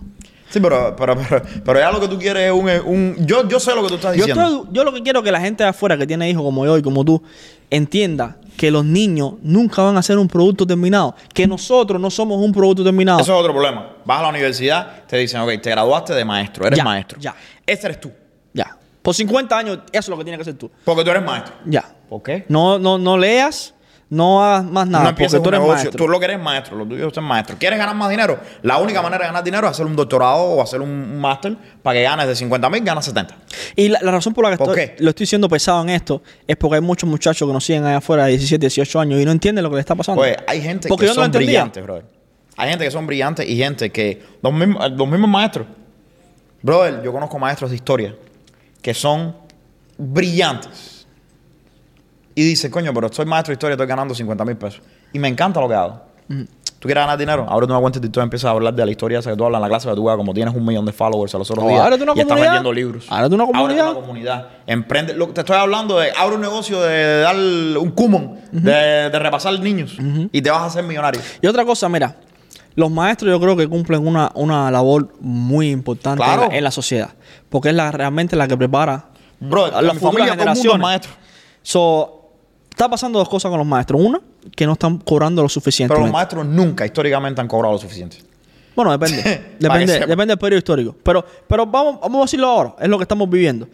Sí, 0.50 0.60
pero, 0.60 0.94
pero, 0.96 1.16
pero, 1.16 1.42
pero 1.64 1.78
ya 1.80 1.90
lo 1.90 2.00
que 2.00 2.08
tú 2.08 2.18
quieres 2.18 2.42
es 2.46 2.52
un... 2.52 2.68
un 2.86 3.26
yo, 3.26 3.48
yo 3.48 3.58
sé 3.60 3.74
lo 3.74 3.82
que 3.82 3.88
tú 3.88 3.94
estás 3.94 4.14
Yo, 4.16 4.26
diciendo. 4.26 4.44
estoy- 4.62 4.68
yo 4.72 4.84
lo 4.84 4.92
que 4.92 5.02
quiero 5.02 5.20
es 5.20 5.24
que 5.24 5.32
la 5.32 5.40
gente 5.40 5.62
de 5.62 5.70
afuera 5.70 5.96
que 5.96 6.06
tiene 6.06 6.28
hijos 6.28 6.42
como 6.42 6.66
yo 6.66 6.76
y 6.76 6.82
como 6.82 7.04
tú 7.04 7.22
entienda 7.70 8.36
que 8.56 8.70
los 8.70 8.84
niños 8.84 9.34
nunca 9.42 9.82
van 9.82 9.96
a 9.96 10.02
ser 10.02 10.18
un 10.18 10.28
producto 10.28 10.66
terminado. 10.66 11.14
Que 11.32 11.46
nosotros 11.46 12.00
no 12.00 12.10
somos 12.10 12.38
un 12.44 12.52
producto 12.52 12.84
terminado. 12.84 13.20
Eso 13.20 13.32
es 13.32 13.40
otro 13.40 13.52
problema. 13.52 13.90
Vas 14.04 14.18
a 14.18 14.22
la 14.22 14.28
universidad, 14.28 15.04
te 15.06 15.16
dicen, 15.16 15.40
ok, 15.40 15.50
te 15.62 15.70
graduaste 15.70 16.12
de 16.14 16.24
maestro, 16.24 16.66
eres 16.66 16.76
Ya, 16.76 16.84
maestro. 16.84 17.18
ya. 17.20 17.34
Ese 17.64 17.86
eres 17.86 18.00
tú. 18.00 18.10
Ya. 18.52 18.76
Por 19.00 19.14
50 19.14 19.56
años, 19.56 19.78
eso 19.92 19.98
es 20.00 20.08
lo 20.08 20.18
que 20.18 20.24
tienes 20.24 20.38
que 20.38 20.42
hacer 20.42 20.54
tú. 20.58 20.70
Porque 20.84 21.04
tú 21.04 21.10
eres 21.10 21.22
maestro. 21.24 21.54
Ya. 21.64 21.84
¿Por 22.08 22.22
qué? 22.22 22.44
No, 22.48 22.78
no, 22.78 22.98
no 22.98 23.16
leas, 23.16 23.72
no 24.10 24.44
hagas 24.44 24.64
más 24.64 24.88
nada. 24.88 25.04
no 25.04 25.10
porque 25.10 25.22
empieces 25.22 25.42
tú 25.42 25.48
un 25.48 25.54
eres 25.54 25.60
negocio. 25.60 25.84
maestro. 25.84 26.04
Tú 26.04 26.08
lo 26.08 26.18
que 26.18 26.24
eres 26.24 26.40
maestro, 26.40 26.76
lo 26.76 26.84
tuyo 26.84 27.08
es 27.08 27.22
maestro. 27.22 27.56
¿Quieres 27.58 27.78
ganar 27.78 27.94
más 27.94 28.10
dinero? 28.10 28.38
La 28.62 28.78
única 28.78 29.00
manera 29.00 29.22
de 29.22 29.28
ganar 29.28 29.44
dinero 29.44 29.66
es 29.66 29.70
hacer 29.70 29.86
un 29.86 29.94
doctorado 29.94 30.42
o 30.42 30.62
hacer 30.62 30.80
un, 30.80 31.18
máster 31.20 31.56
para 31.82 31.98
que 31.98 32.02
ganes 32.02 32.26
de 32.26 32.34
50 32.34 32.70
mil, 32.70 32.82
ganas 32.82 33.04
70. 33.04 33.36
Y 33.76 33.88
la, 33.88 34.00
la 34.02 34.10
razón 34.10 34.34
por 34.34 34.44
la 34.44 34.50
que 34.50 34.56
¿Por 34.56 34.78
estoy, 34.78 35.04
lo 35.04 35.10
estoy 35.10 35.24
diciendo 35.24 35.48
pesado 35.48 35.82
en 35.82 35.90
esto 35.90 36.22
es 36.46 36.56
porque 36.56 36.74
hay 36.76 36.80
muchos 36.80 37.08
muchachos 37.08 37.46
que 37.46 37.52
nos 37.52 37.64
siguen 37.64 37.84
allá 37.84 37.98
afuera 37.98 38.24
de 38.24 38.30
17, 38.30 38.60
18 38.60 39.00
años 39.00 39.20
y 39.20 39.24
no 39.24 39.30
entienden 39.30 39.62
lo 39.62 39.70
que 39.70 39.76
les 39.76 39.82
está 39.84 39.94
pasando. 39.94 40.20
Pues 40.20 40.36
hay 40.46 40.60
gente 40.60 40.88
Porque 40.88 41.04
que 41.04 41.08
yo 41.08 41.14
no 41.14 41.20
lo 41.20 41.22
son 41.22 41.26
entendía. 41.26 41.46
brillantes, 41.60 41.82
brother. 41.82 42.04
Hay 42.56 42.68
gente 42.68 42.84
que 42.84 42.90
son 42.90 43.06
brillantes 43.06 43.48
y 43.48 43.56
gente 43.56 43.90
que. 43.90 44.22
Los 44.42 44.52
mismos, 44.52 44.90
los 44.90 45.08
mismos 45.08 45.30
maestros. 45.30 45.66
Brother, 46.62 47.00
yo 47.02 47.12
conozco 47.12 47.38
maestros 47.38 47.70
de 47.70 47.76
historia 47.76 48.14
que 48.82 48.92
son 48.92 49.36
brillantes. 49.96 50.99
Y 52.34 52.42
dicen, 52.44 52.70
coño, 52.70 52.92
pero 52.94 53.12
soy 53.12 53.26
maestro 53.26 53.52
de 53.52 53.54
historia, 53.54 53.74
estoy 53.74 53.86
ganando 53.86 54.14
50 54.14 54.44
mil 54.44 54.56
pesos. 54.56 54.82
Y 55.12 55.18
me 55.18 55.28
encanta 55.28 55.60
lo 55.60 55.68
que 55.68 55.74
hago. 55.74 56.00
¿Tú 56.80 56.88
quieres 56.88 57.02
ganar 57.02 57.18
dinero? 57.18 57.44
Ábrete 57.46 57.72
una 57.72 57.80
cuenta 57.80 58.00
y 58.02 58.20
empiezas 58.20 58.46
a 58.46 58.52
hablar 58.52 58.72
de 58.72 58.84
la 58.86 58.90
historia 58.90 59.18
esa 59.18 59.30
que 59.30 59.36
tú 59.36 59.44
hablas 59.44 59.58
en 59.58 59.62
la 59.62 59.68
clase 59.68 59.90
de 59.90 59.94
tu 59.94 60.02
como 60.02 60.32
tienes 60.32 60.54
un 60.54 60.64
millón 60.64 60.86
de 60.86 60.92
followers 60.92 61.34
a 61.34 61.38
los 61.38 61.50
otros 61.50 61.66
O 61.66 61.68
días. 61.68 61.80
ábrete 61.82 62.02
una 62.04 62.12
y 62.16 62.20
estás 62.20 62.40
vendiendo 62.40 62.72
libros. 62.72 63.06
Ábrete 63.10 63.34
una 63.34 63.44
comunidad. 63.44 63.70
Ábrete 63.80 63.82
una 63.90 64.00
comunidad. 64.00 64.48
Emprende. 64.66 65.12
Lo, 65.12 65.28
te 65.28 65.40
estoy 65.40 65.56
hablando 65.56 65.98
de 65.98 66.10
abre 66.16 66.36
un 66.36 66.40
negocio 66.40 66.80
de, 66.80 67.20
dar 67.20 67.36
un 67.36 67.90
coupon, 67.90 68.38
de, 68.50 68.70
de 69.10 69.18
repasar 69.18 69.58
niños. 69.60 69.98
Y 70.32 70.40
te 70.40 70.50
vas 70.50 70.62
a 70.62 70.66
hacer 70.66 70.84
millonario. 70.84 71.20
Y 71.42 71.46
otra 71.48 71.66
cosa, 71.66 71.86
mira, 71.90 72.16
los 72.76 72.90
maestros 72.90 73.30
yo 73.30 73.38
creo 73.40 73.56
que 73.58 73.68
cumplen 73.68 74.06
una, 74.06 74.30
una 74.34 74.70
labor 74.70 75.12
muy 75.20 75.70
importante 75.70 76.22
Claro. 76.24 76.44
en, 76.44 76.48
la, 76.50 76.56
en 76.56 76.64
la 76.64 76.70
sociedad. 76.70 77.10
Porque 77.50 77.68
es 77.70 77.74
la, 77.74 77.92
realmente 77.92 78.36
la 78.36 78.48
que 78.48 78.56
prepara 78.56 79.06
Bro, 79.38 79.66
a 79.66 79.82
mi 79.82 79.88
futuras 79.90 80.00
familia 80.00 80.32
todo 80.36 80.48
el 80.48 80.54
mundo 80.56 80.72
es 80.74 80.78
maestro. 80.80 81.12
So, 81.62 82.19
está 82.70 82.88
pasando 82.88 83.18
dos 83.18 83.28
cosas 83.28 83.50
con 83.50 83.58
los 83.58 83.66
maestros. 83.66 84.00
Una, 84.02 84.20
que 84.56 84.66
no 84.66 84.72
están 84.72 84.98
cobrando 84.98 85.42
lo 85.42 85.48
suficiente. 85.48 85.92
Pero 85.92 86.04
los 86.06 86.12
maestros 86.12 86.46
nunca 86.46 86.86
históricamente 86.86 87.40
han 87.40 87.48
cobrado 87.48 87.74
lo 87.74 87.78
suficiente. 87.78 88.18
Bueno, 88.74 88.92
depende. 88.96 89.22
Depende, 89.58 89.98
depende 90.00 90.26
del 90.26 90.38
periodo 90.38 90.58
histórico. 90.58 90.96
Pero, 91.02 91.24
pero 91.46 91.66
vamos, 91.66 92.00
vamos 92.00 92.18
a 92.20 92.22
decirlo 92.22 92.46
ahora. 92.48 92.76
Es 92.80 92.88
lo 92.88 92.96
que 92.98 93.02
estamos 93.04 93.28
viviendo. 93.28 93.68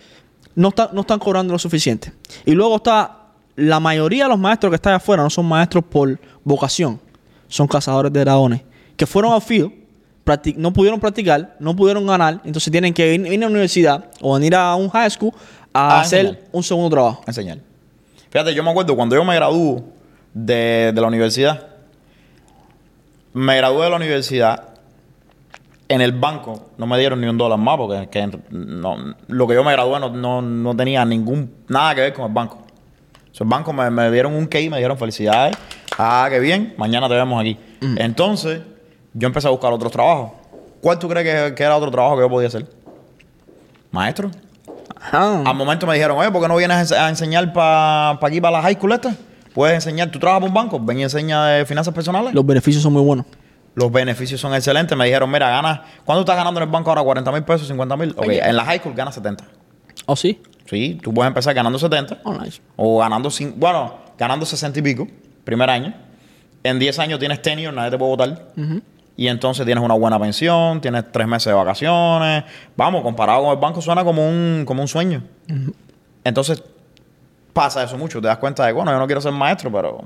No, 0.55 0.69
está- 0.69 0.91
no 0.93 1.03
están 1.03 1.19
cobrando 1.19 1.53
lo 1.53 1.59
suficiente. 1.59 2.13
Y 2.45 2.53
luego 2.53 2.77
está... 2.77 3.19
La 3.57 3.79
mayoría 3.81 4.25
de 4.25 4.31
los 4.31 4.39
maestros 4.39 4.71
que 4.71 4.75
están 4.77 4.93
allá 4.93 4.97
afuera 4.99 5.23
no 5.23 5.31
son 5.31 5.47
maestros 5.47 5.83
por 5.85 6.19
vocación. 6.45 7.01
Son 7.49 7.67
cazadores 7.67 8.13
de 8.13 8.21
dragones. 8.21 8.61
Que 8.97 9.07
fueron 9.07 9.33
al 9.33 9.41
field, 9.41 9.73
no 10.57 10.73
pudieron 10.73 10.99
practicar, 11.01 11.57
no 11.61 11.75
pudieron 11.77 12.07
ganar. 12.07 12.41
Entonces 12.45 12.71
tienen 12.71 12.93
que 12.93 13.15
ir, 13.15 13.27
ir 13.27 13.39
a 13.39 13.47
la 13.47 13.47
universidad 13.47 14.11
o 14.21 14.35
venir 14.35 14.55
a 14.55 14.75
un 14.75 14.91
high 14.91 15.11
school 15.11 15.33
a 15.73 15.99
A 15.99 16.01
hacer 16.03 16.27
enseñar. 16.27 16.49
un 16.53 16.63
segundo 16.63 16.91
trabajo. 16.91 17.23
Enseñar. 17.27 17.59
Fíjate, 18.37 18.53
yo 18.55 18.63
me 18.63 18.69
acuerdo 18.69 18.95
cuando 18.95 19.17
yo 19.17 19.25
me 19.25 19.35
gradué 19.35 19.83
de, 20.35 20.93
de 20.95 21.01
la 21.01 21.07
universidad, 21.07 21.69
me 23.33 23.57
gradué 23.57 23.85
de 23.85 23.89
la 23.91 23.97
universidad, 23.97 24.75
en 25.89 26.03
el 26.03 26.13
banco 26.13 26.69
no 26.77 26.87
me 26.87 26.99
dieron 26.99 27.19
ni 27.23 27.29
un 27.29 27.39
dólar 27.39 27.59
más 27.59 27.79
porque 27.79 28.09
que 28.11 28.29
no- 28.51 29.15
lo 29.29 29.47
que 29.47 29.55
yo 29.55 29.65
me 29.65 29.73
gradué 29.73 29.99
no, 30.01 30.11
no, 30.11 30.43
no 30.43 30.77
tenía 30.77 31.03
ningún 31.07 31.51
nada 31.69 31.95
que 31.95 32.03
ver 32.03 32.13
con 32.13 32.27
el 32.27 32.33
banco. 32.35 32.57
O 32.57 33.35
sea, 33.35 33.45
el 33.47 33.49
banco 33.49 33.73
me, 33.73 33.89
me 33.89 34.11
dieron 34.11 34.35
un 34.35 34.47
key, 34.47 34.69
me 34.69 34.77
dieron 34.77 34.99
felicidades. 34.99 35.57
Ah, 35.97 36.27
qué 36.29 36.39
bien, 36.39 36.75
mañana 36.77 37.09
te 37.09 37.15
vemos 37.15 37.41
aquí. 37.41 37.59
Entonces, 37.97 38.61
yo 39.15 39.29
empecé 39.29 39.47
a 39.49 39.51
buscar 39.51 39.73
otros 39.73 39.91
trabajos. 39.91 40.33
¿Cuál 40.83 40.99
tú 40.99 41.09
crees 41.09 41.49
que, 41.49 41.55
que 41.55 41.63
era 41.63 41.75
otro 41.75 41.91
trabajo 41.91 42.17
que 42.17 42.23
yo 42.25 42.29
podía 42.29 42.49
hacer? 42.49 42.67
Maestro. 43.93 44.31
Ajá. 45.01 45.43
Al 45.45 45.55
momento 45.55 45.87
me 45.87 45.95
dijeron, 45.95 46.19
oye, 46.19 46.31
¿por 46.31 46.43
qué 46.43 46.49
no 46.49 46.57
vienes 46.57 46.93
a 46.93 47.09
enseñar 47.09 47.53
para 47.53 48.11
aquí, 48.13 48.41
para 48.41 48.59
la 48.59 48.63
high 48.63 48.75
school 48.75 48.93
esta? 48.93 49.15
Puedes 49.55 49.75
enseñar, 49.75 50.11
tú 50.11 50.19
trabajas 50.19 50.41
para 50.43 50.49
un 50.49 50.55
banco, 50.55 50.79
ven 50.81 50.99
y 51.01 51.03
enseña 51.05 51.47
de 51.47 51.65
finanzas 51.67 51.95
personales. 51.95 52.35
Los 52.35 52.45
beneficios 52.45 52.83
son 52.83 52.93
muy 52.93 53.03
buenos. 53.03 53.27
Los 53.75 53.93
beneficios 53.93 54.41
son 54.41 54.55
excelentes. 54.55 54.97
Me 54.97 55.05
dijeron, 55.05 55.31
mira, 55.31 55.49
ganas, 55.51 55.81
¿cuánto 56.05 56.21
estás 56.21 56.37
ganando 56.37 56.61
en 56.61 56.67
el 56.67 56.73
banco 56.73 56.91
ahora? 56.91 57.03
¿40 57.03 57.33
mil 57.33 57.43
pesos, 57.45 57.69
50 57.69 57.97
mil? 57.97 58.15
Ok, 58.17 58.27
en 58.29 58.57
la 58.57 58.65
high 58.65 58.79
school 58.79 58.95
ganas 58.95 59.15
70. 59.15 59.45
¿Oh, 60.07 60.17
sí? 60.17 60.41
Sí, 60.69 60.99
tú 61.03 61.13
puedes 61.15 61.29
empezar 61.29 61.55
ganando 61.55 61.79
70 61.79 62.19
Oh, 62.25 62.33
nice. 62.35 62.61
o 62.77 62.99
ganando, 62.99 63.31
bueno, 63.57 63.95
ganando 64.19 64.45
60 64.45 64.79
y 64.79 64.83
pico, 64.83 65.07
primer 65.45 65.71
año. 65.71 65.95
En 66.65 66.79
10 66.79 66.99
años 66.99 67.19
tienes 67.21 67.41
tenure, 67.43 67.71
nadie 67.73 67.91
te 67.93 67.99
puede 67.99 68.11
votar. 68.11 68.43
Y 69.17 69.29
entonces 69.29 69.65
tienes 69.65 69.83
una 69.83 69.95
buena 69.95 70.19
pensión, 70.21 70.81
tienes 70.81 71.11
tres 71.11 71.27
meses 71.27 71.47
de 71.47 71.55
vacaciones. 71.55 72.45
Vamos, 72.77 73.03
comparado 73.03 73.43
con 73.43 73.53
el 73.53 73.59
banco 73.59 73.81
suena 73.81 74.05
como 74.05 74.29
un, 74.29 74.65
como 74.67 74.83
un 74.83 74.89
sueño. 74.89 75.23
Entonces 76.23 76.63
pasa 77.53 77.83
eso 77.83 77.97
mucho. 77.97 78.21
Te 78.21 78.29
das 78.29 78.37
cuenta 78.39 78.67
de, 78.67 78.73
bueno, 78.73 78.93
yo 78.93 78.99
no 78.99 79.07
quiero 79.07 79.21
ser 79.21 79.33
maestro, 79.33 79.73
pero... 79.73 80.05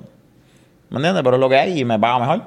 ¿Me 0.90 0.96
entiendes? 0.96 1.22
Pero 1.22 1.36
es 1.36 1.40
lo 1.40 1.48
que 1.48 1.56
hay 1.56 1.80
y 1.80 1.84
me 1.84 1.98
paga 1.98 2.18
mejor. 2.18 2.42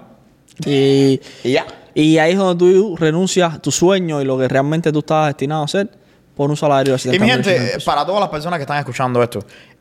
Y, 0.66 1.20
Y 1.44 1.52
ya. 1.52 1.66
y 1.94 2.18
ahí 2.18 2.32
es 2.34 2.38
donde 2.38 2.60
tú 2.60 2.96
renuncias 2.98 3.62
tu 3.62 3.72
sueño 3.72 4.22
y 4.22 4.26
lo 4.26 4.38
que 4.38 4.48
realmente 4.48 4.92
tú 4.92 5.00
estabas 5.00 5.28
destinado 5.28 5.62
a 5.62 5.66
hacer 5.66 5.90
por 6.36 6.50
un 6.50 6.58
salario 6.58 6.94
de 6.94 6.98
Y 6.98 7.00
70 7.00 7.26
mi 7.26 7.32
mil, 7.32 7.40
80 7.40 7.60
gente, 7.60 7.86
para 7.86 8.06
todas 8.06 8.22
las 8.22 8.30
personas 8.30 8.58
que 8.58 8.64
están 8.64 8.78
escuchando 8.80 9.22
esto, 9.24 9.40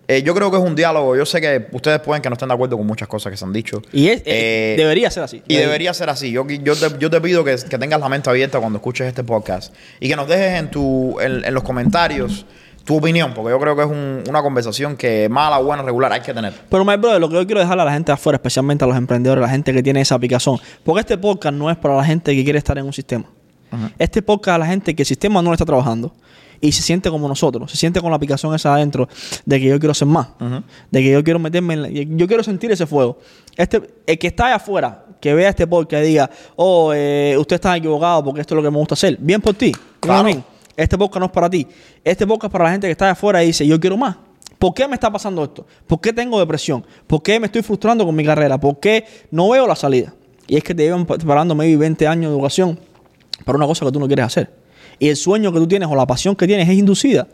eh, 0.08 0.22
yo 0.22 0.34
creo 0.34 0.50
que 0.50 0.56
es 0.58 0.62
un 0.62 0.74
diálogo. 0.74 1.16
Yo 1.16 1.24
sé 1.24 1.40
que 1.40 1.66
ustedes 1.72 2.00
pueden 2.00 2.22
que 2.22 2.28
no 2.28 2.34
estén 2.34 2.48
de 2.48 2.54
acuerdo 2.54 2.76
con 2.76 2.86
muchas 2.86 3.08
cosas 3.08 3.30
que 3.30 3.36
se 3.36 3.44
han 3.44 3.52
dicho. 3.52 3.80
Y 3.92 4.08
es- 4.08 4.20
eh, 4.20 4.24
Eh, 4.26 4.74
debería 4.76 5.10
ser 5.10 5.22
así. 5.22 5.42
Y 5.48 5.56
debería 5.56 5.94
ser 5.94 6.10
así. 6.10 6.30
Yo, 6.32 6.46
yo, 6.46 6.74
te, 6.76 6.98
yo 6.98 7.08
te 7.10 7.20
pido 7.20 7.44
que, 7.44 7.56
que 7.68 7.78
tengas 7.78 8.00
la 8.00 8.08
mente 8.08 8.28
abierta 8.28 8.58
cuando 8.58 8.78
escuches 8.78 9.06
este 9.06 9.22
podcast 9.24 9.72
y 10.00 10.08
que 10.08 10.16
nos 10.16 10.28
dejes 10.28 10.58
en, 10.58 10.70
tu, 10.70 11.18
en, 11.20 11.44
en 11.44 11.54
los 11.54 11.62
comentarios 11.62 12.44
tu 12.84 12.96
opinión, 12.96 13.32
porque 13.32 13.50
yo 13.50 13.60
creo 13.60 13.76
que 13.76 13.82
es 13.82 13.88
un- 13.88 14.24
una 14.28 14.42
conversación 14.42 14.96
que 14.96 15.28
mala, 15.28 15.58
buena, 15.58 15.84
regular 15.84 16.12
hay 16.12 16.20
que 16.20 16.34
tener. 16.34 16.52
Pero, 16.68 16.84
my 16.84 16.96
brother, 16.96 17.20
lo 17.20 17.28
que 17.28 17.36
yo 17.36 17.46
quiero 17.46 17.60
dejarle 17.60 17.82
a 17.82 17.84
la 17.84 17.92
gente 17.92 18.10
afuera, 18.10 18.36
especialmente 18.38 18.82
a 18.84 18.88
los 18.88 18.96
emprendedores, 18.96 19.40
a 19.40 19.46
la 19.46 19.52
gente 19.52 19.72
que 19.72 19.84
tiene 19.84 20.00
esa 20.00 20.18
picazón, 20.18 20.58
porque 20.82 20.98
este 21.02 21.16
podcast 21.16 21.54
no 21.54 21.70
es 21.70 21.76
para 21.76 21.94
la 21.96 22.04
gente 22.04 22.34
que 22.34 22.42
quiere 22.42 22.58
estar 22.58 22.76
en 22.76 22.84
un 22.84 22.92
sistema. 22.92 23.24
Este 24.00 24.20
podcast 24.20 24.56
a 24.56 24.58
la 24.58 24.66
gente 24.66 24.94
que 24.96 25.02
el 25.02 25.06
sistema 25.06 25.40
no 25.42 25.50
le 25.50 25.54
está 25.54 25.64
trabajando 25.64 26.12
y 26.62 26.72
se 26.72 26.80
siente 26.80 27.10
como 27.10 27.28
nosotros, 27.28 27.70
se 27.70 27.76
siente 27.76 28.00
con 28.00 28.08
la 28.10 28.16
aplicación 28.16 28.54
esa 28.54 28.72
adentro 28.74 29.08
de 29.44 29.58
que 29.60 29.66
yo 29.66 29.78
quiero 29.78 29.92
ser 29.92 30.08
más, 30.08 30.28
de 30.90 31.02
que 31.02 31.10
yo 31.10 31.22
quiero 31.22 31.38
meterme 31.38 31.74
en 31.74 31.82
la- 31.82 31.88
yo 31.90 32.26
quiero 32.26 32.42
sentir 32.42 32.70
ese 32.72 32.86
fuego. 32.86 33.18
Este, 33.56 33.82
el 34.06 34.18
que 34.18 34.28
está 34.28 34.46
allá 34.46 34.54
afuera, 34.56 35.04
que 35.20 35.34
vea 35.34 35.50
este 35.50 35.66
podcast 35.66 36.04
y 36.04 36.06
diga, 36.08 36.30
oh, 36.56 36.92
eh, 36.94 37.36
usted 37.38 37.56
está 37.56 37.76
equivocado 37.76 38.24
porque 38.24 38.40
esto 38.40 38.54
es 38.54 38.56
lo 38.56 38.62
que 38.62 38.70
me 38.70 38.78
gusta 38.78 38.94
hacer, 38.94 39.16
bien 39.20 39.40
por 39.40 39.54
ti. 39.54 39.72
Claro. 40.00 40.22
Este 40.76 40.96
podcast 40.96 41.18
no 41.20 41.26
es 41.26 41.32
para 41.32 41.50
ti. 41.50 41.66
Este 42.02 42.26
podcast 42.26 42.46
es 42.46 42.52
para 42.52 42.64
la 42.64 42.70
gente 42.70 42.86
que 42.86 42.92
está 42.92 43.04
allá 43.06 43.12
afuera 43.12 43.42
y 43.42 43.48
dice, 43.48 43.66
yo 43.66 43.78
quiero 43.78 43.96
más. 43.96 44.16
¿Por 44.58 44.72
qué 44.72 44.86
me 44.86 44.94
está 44.94 45.10
pasando 45.10 45.42
esto? 45.42 45.66
¿Por 45.88 46.00
qué 46.00 46.12
tengo 46.12 46.38
depresión? 46.38 46.86
¿Por 47.08 47.20
qué 47.22 47.40
me 47.40 47.46
estoy 47.46 47.62
frustrando 47.62 48.06
con 48.06 48.14
mi 48.14 48.24
carrera? 48.24 48.58
¿Por 48.58 48.78
qué 48.78 49.04
no 49.32 49.50
veo 49.50 49.66
la 49.66 49.74
salida? 49.74 50.14
Y 50.46 50.56
es 50.56 50.62
que 50.62 50.74
te 50.74 50.84
llevan 50.84 51.04
preparando 51.04 51.54
maybe 51.56 51.76
20 51.76 52.06
años 52.06 52.30
de 52.30 52.36
educación 52.36 52.78
para 53.44 53.56
una 53.58 53.66
cosa 53.66 53.84
que 53.84 53.90
tú 53.92 53.98
no 53.98 54.06
quieres 54.06 54.24
hacer. 54.26 54.61
Y 55.02 55.08
el 55.08 55.16
sueño 55.16 55.52
que 55.52 55.58
tú 55.58 55.66
tienes 55.66 55.88
o 55.90 55.96
la 55.96 56.06
pasión 56.06 56.36
que 56.36 56.46
tienes 56.46 56.68
es 56.68 56.76
inducida. 56.78 57.26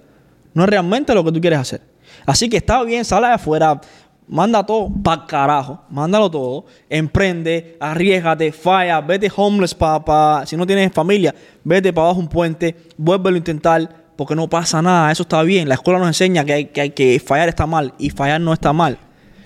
No 0.55 0.63
es 0.65 0.71
realmente 0.71 1.13
lo 1.13 1.23
que 1.23 1.33
tú 1.33 1.39
quieres 1.39 1.59
hacer. 1.59 1.83
Así 2.25 2.49
que 2.49 2.57
está 2.57 2.83
bien, 2.83 3.05
sale 3.05 3.27
de 3.27 3.35
afuera, 3.35 3.79
manda 4.27 4.65
todo 4.65 4.89
para 5.05 5.27
carajo, 5.27 5.83
mándalo 5.91 6.31
todo, 6.31 6.65
emprende, 6.89 7.77
arriesgate, 7.79 8.53
falla, 8.53 9.03
vete 9.03 9.31
homeless 9.37 9.75
para, 9.75 10.47
si 10.47 10.57
no 10.57 10.67
tienes 10.67 10.91
familia, 10.95 11.35
vete 11.63 11.93
para 11.93 12.07
abajo 12.07 12.21
un 12.21 12.29
puente, 12.29 12.75
vuélvelo 12.97 13.35
a 13.35 13.39
intentar, 13.39 13.89
porque 14.17 14.35
no 14.35 14.49
pasa 14.49 14.81
nada, 14.81 15.13
eso 15.13 15.25
está 15.25 15.43
bien. 15.43 15.69
La 15.69 15.75
escuela 15.75 15.99
nos 15.99 16.09
enseña 16.09 16.47
que, 16.47 16.53
hay, 16.55 16.65
que, 16.67 16.81
hay 16.81 16.91
que 16.91 17.21
fallar 17.21 17.51
está 17.51 17.67
mal 17.67 17.93
y 17.99 18.09
fallar 18.09 18.41
no 18.41 18.55
está 18.55 18.73
mal. 18.73 18.97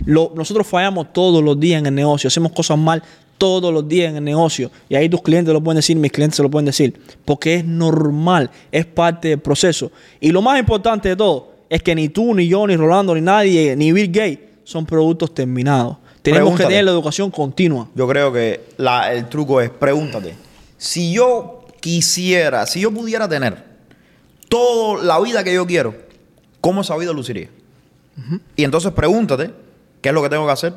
Lo- 0.04 0.32
nosotros 0.36 0.64
fallamos 0.66 1.12
todos 1.12 1.42
los 1.42 1.58
días 1.58 1.80
en 1.80 1.86
el 1.86 1.94
negocio, 1.96 2.28
hacemos 2.28 2.52
cosas 2.52 2.78
mal 2.78 3.02
todos 3.42 3.74
los 3.74 3.88
días 3.88 4.10
en 4.10 4.18
el 4.18 4.22
negocio. 4.24 4.70
Y 4.88 4.94
ahí 4.94 5.08
tus 5.08 5.20
clientes 5.20 5.52
lo 5.52 5.60
pueden 5.60 5.78
decir, 5.78 5.96
mis 5.96 6.12
clientes 6.12 6.36
se 6.36 6.44
lo 6.44 6.48
pueden 6.48 6.66
decir. 6.66 6.94
Porque 7.24 7.56
es 7.56 7.64
normal, 7.64 8.48
es 8.70 8.86
parte 8.86 9.26
del 9.30 9.40
proceso. 9.40 9.90
Y 10.20 10.30
lo 10.30 10.40
más 10.42 10.60
importante 10.60 11.08
de 11.08 11.16
todo 11.16 11.50
es 11.68 11.82
que 11.82 11.92
ni 11.96 12.08
tú, 12.08 12.34
ni 12.36 12.46
yo, 12.46 12.64
ni 12.68 12.76
Rolando, 12.76 13.16
ni 13.16 13.20
nadie, 13.20 13.74
ni 13.74 13.90
Bill 13.90 14.06
Gates 14.12 14.38
son 14.62 14.86
productos 14.86 15.34
terminados. 15.34 15.96
Tenemos 16.22 16.50
que 16.52 16.62
tener 16.68 16.84
la 16.84 16.92
educación 16.92 17.32
continua. 17.32 17.88
Yo 17.96 18.06
creo 18.06 18.32
que 18.32 18.60
la- 18.76 19.12
el 19.12 19.28
truco 19.28 19.60
es, 19.60 19.70
pregúntate, 19.70 20.34
si 20.78 21.12
yo 21.12 21.66
quisiera, 21.80 22.64
si 22.66 22.78
yo 22.80 22.92
pudiera 22.92 23.28
tener 23.28 23.64
toda 24.48 25.02
la 25.02 25.18
vida 25.18 25.42
que 25.42 25.52
yo 25.52 25.66
quiero, 25.66 25.96
¿cómo 26.60 26.82
esa 26.82 26.96
vida 26.96 27.12
luciría? 27.12 27.48
Y 28.54 28.62
entonces 28.62 28.92
pregúntate, 28.92 29.50
¿qué 30.00 30.10
es 30.10 30.14
lo 30.14 30.22
que 30.22 30.28
tengo 30.28 30.46
que 30.46 30.52
hacer 30.52 30.74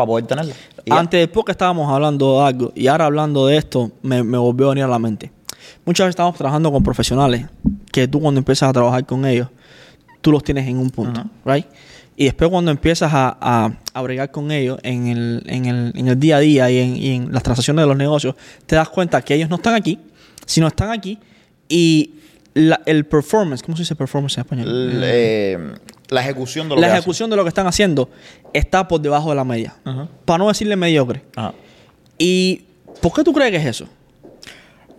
para 0.00 0.06
poder 0.06 0.26
tenerla? 0.26 0.54
Y. 0.84 0.92
Antes 0.92 1.20
del 1.20 1.28
podcast 1.28 1.56
estábamos 1.56 1.92
hablando 1.92 2.40
de 2.40 2.46
algo 2.46 2.72
y 2.74 2.86
ahora 2.86 3.06
hablando 3.06 3.46
de 3.46 3.56
esto 3.56 3.92
me, 4.02 4.22
me 4.22 4.38
volvió 4.38 4.66
a 4.66 4.68
venir 4.70 4.84
a 4.84 4.88
la 4.88 4.98
mente. 4.98 5.30
Muchas 5.84 6.06
veces 6.06 6.12
estamos 6.12 6.36
trabajando 6.36 6.72
con 6.72 6.82
profesionales 6.82 7.46
que 7.92 8.08
tú 8.08 8.20
cuando 8.20 8.38
empiezas 8.38 8.68
a 8.68 8.72
trabajar 8.72 9.04
con 9.04 9.24
ellos, 9.26 9.48
tú 10.20 10.32
los 10.32 10.42
tienes 10.42 10.66
en 10.66 10.78
un 10.78 10.90
punto, 10.90 11.24
right? 11.44 11.66
Y 12.16 12.24
después 12.24 12.50
cuando 12.50 12.70
empiezas 12.70 13.12
a, 13.12 13.36
a, 13.40 13.72
a 13.94 14.02
bregar 14.02 14.30
con 14.30 14.50
ellos 14.50 14.78
en 14.82 15.06
el, 15.06 15.42
en, 15.46 15.66
el, 15.66 15.92
en 15.94 16.08
el 16.08 16.20
día 16.20 16.36
a 16.36 16.40
día 16.40 16.70
y 16.70 16.78
en, 16.78 16.96
y 16.96 17.08
en 17.14 17.32
las 17.32 17.42
transacciones 17.42 17.82
de 17.82 17.86
los 17.86 17.96
negocios, 17.96 18.34
te 18.66 18.76
das 18.76 18.88
cuenta 18.88 19.22
que 19.22 19.34
ellos 19.34 19.48
no 19.48 19.56
están 19.56 19.74
aquí, 19.74 19.98
sino 20.44 20.66
están 20.66 20.90
aquí 20.90 21.18
y 21.68 22.14
la- 22.60 22.80
el 22.86 23.04
performance, 23.06 23.62
¿cómo 23.62 23.76
se 23.76 23.82
dice 23.82 23.94
performance 23.96 24.36
en 24.38 24.40
español? 24.42 24.68
L- 24.68 25.00
eh, 25.04 25.58
la 26.08 26.20
ejecución 26.20 26.68
de 26.68 26.74
lo 26.74 26.80
la 26.80 26.88
que 26.88 26.92
ejecución 26.94 27.30
de 27.30 27.36
lo 27.36 27.42
que 27.44 27.48
están 27.48 27.66
haciendo 27.66 28.08
está 28.52 28.86
por 28.88 29.00
debajo 29.00 29.30
de 29.30 29.36
la 29.36 29.44
media. 29.44 29.74
Para 30.24 30.38
no 30.38 30.48
decirle 30.48 30.76
mediocre. 30.76 31.22
¿Y 32.18 32.64
por 33.00 33.12
qué 33.12 33.24
tú 33.24 33.32
crees 33.32 33.50
que 33.50 33.56
es 33.58 33.66
eso? 33.66 33.86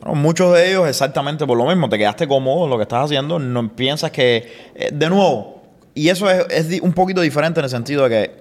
Bueno, 0.01 0.15
muchos 0.19 0.53
de 0.55 0.69
ellos 0.71 0.87
exactamente 0.87 1.45
por 1.45 1.57
lo 1.57 1.65
mismo, 1.65 1.87
te 1.89 1.97
quedaste 1.97 2.27
cómodo 2.27 2.63
en 2.65 2.69
lo 2.71 2.77
que 2.77 2.83
estás 2.83 3.05
haciendo, 3.05 3.37
no 3.39 3.75
piensas 3.75 4.09
que, 4.11 4.71
eh, 4.73 4.89
de 4.91 5.09
nuevo, 5.09 5.61
y 5.93 6.09
eso 6.09 6.29
es, 6.29 6.45
es 6.71 6.81
un 6.81 6.93
poquito 6.93 7.21
diferente 7.21 7.59
en 7.59 7.65
el 7.65 7.69
sentido 7.69 8.07
de 8.07 8.09
que 8.09 8.31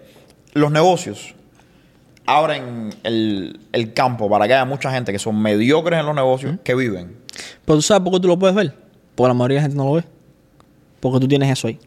los 0.55 0.71
negocios 0.71 1.35
abren 2.27 2.91
el, 3.03 3.61
el 3.73 3.93
campo 3.93 4.31
para 4.31 4.47
que 4.47 4.55
haya 4.55 4.65
mucha 4.65 4.91
gente 4.93 5.13
que 5.13 5.19
son 5.19 5.41
mediocres 5.43 5.99
en 6.01 6.07
los 6.07 6.15
negocios 6.15 6.57
que 6.65 6.75
viven. 6.75 7.17
Pero 7.65 7.77
tú 7.77 7.83
sabes 7.83 8.03
por 8.05 8.15
qué 8.15 8.21
tú 8.21 8.29
lo 8.29 8.39
puedes 8.39 8.55
ver. 8.55 8.75
Porque 9.21 9.29
la 9.29 9.35
mayoría 9.35 9.57
de 9.57 9.61
la 9.61 9.63
gente 9.65 9.77
no 9.77 9.85
lo 9.85 9.93
ve. 9.97 10.05
Porque 11.01 11.21
tú 11.21 11.29
tienes 11.29 11.51
eso 11.51 11.69
ahí. 11.69 11.79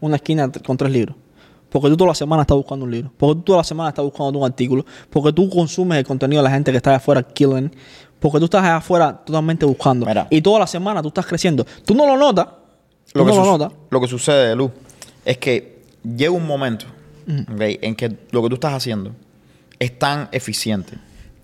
Una 0.00 0.16
esquina 0.16 0.50
con 0.66 0.76
tres 0.76 0.90
libros. 0.90 1.14
Porque 1.68 1.88
tú 1.88 1.96
toda 1.96 2.08
la 2.08 2.14
semana 2.16 2.42
estás 2.42 2.56
buscando 2.56 2.84
un 2.84 2.90
libro. 2.90 3.12
Porque 3.16 3.36
tú 3.36 3.42
toda 3.42 3.58
la 3.58 3.64
semana 3.64 3.90
estás 3.90 4.04
buscando 4.04 4.36
un 4.38 4.44
artículo. 4.44 4.84
Porque 5.10 5.32
tú 5.32 5.48
consumes 5.48 5.98
el 5.98 6.04
contenido 6.04 6.42
de 6.42 6.48
la 6.48 6.54
gente 6.54 6.72
que 6.72 6.78
está 6.78 6.90
allá 6.90 6.96
afuera 6.96 7.22
killing. 7.22 7.70
Porque 8.18 8.38
tú 8.38 8.46
estás 8.46 8.64
allá 8.64 8.76
afuera 8.78 9.16
totalmente 9.24 9.64
buscando. 9.64 10.06
Mira. 10.06 10.26
Y 10.28 10.40
toda 10.42 10.58
la 10.58 10.66
semana 10.66 11.00
tú 11.02 11.08
estás 11.08 11.24
creciendo. 11.26 11.64
Tú 11.84 11.94
no 11.94 12.04
lo 12.06 12.16
notas. 12.16 12.48
Lo 13.14 13.24
que, 13.24 13.30
no 13.30 13.36
lo 13.38 13.42
suc- 13.44 13.58
notas. 13.58 13.72
lo 13.90 14.00
que 14.00 14.08
sucede, 14.08 14.56
Lu, 14.56 14.70
es 15.24 15.38
que 15.38 15.82
llega 16.16 16.30
un 16.32 16.46
momento 16.46 16.86
en 17.26 17.94
que 17.94 18.16
lo 18.32 18.42
que 18.42 18.48
tú 18.48 18.54
estás 18.54 18.72
haciendo 18.74 19.12
es 19.78 19.98
tan 19.98 20.28
eficiente, 20.32 20.92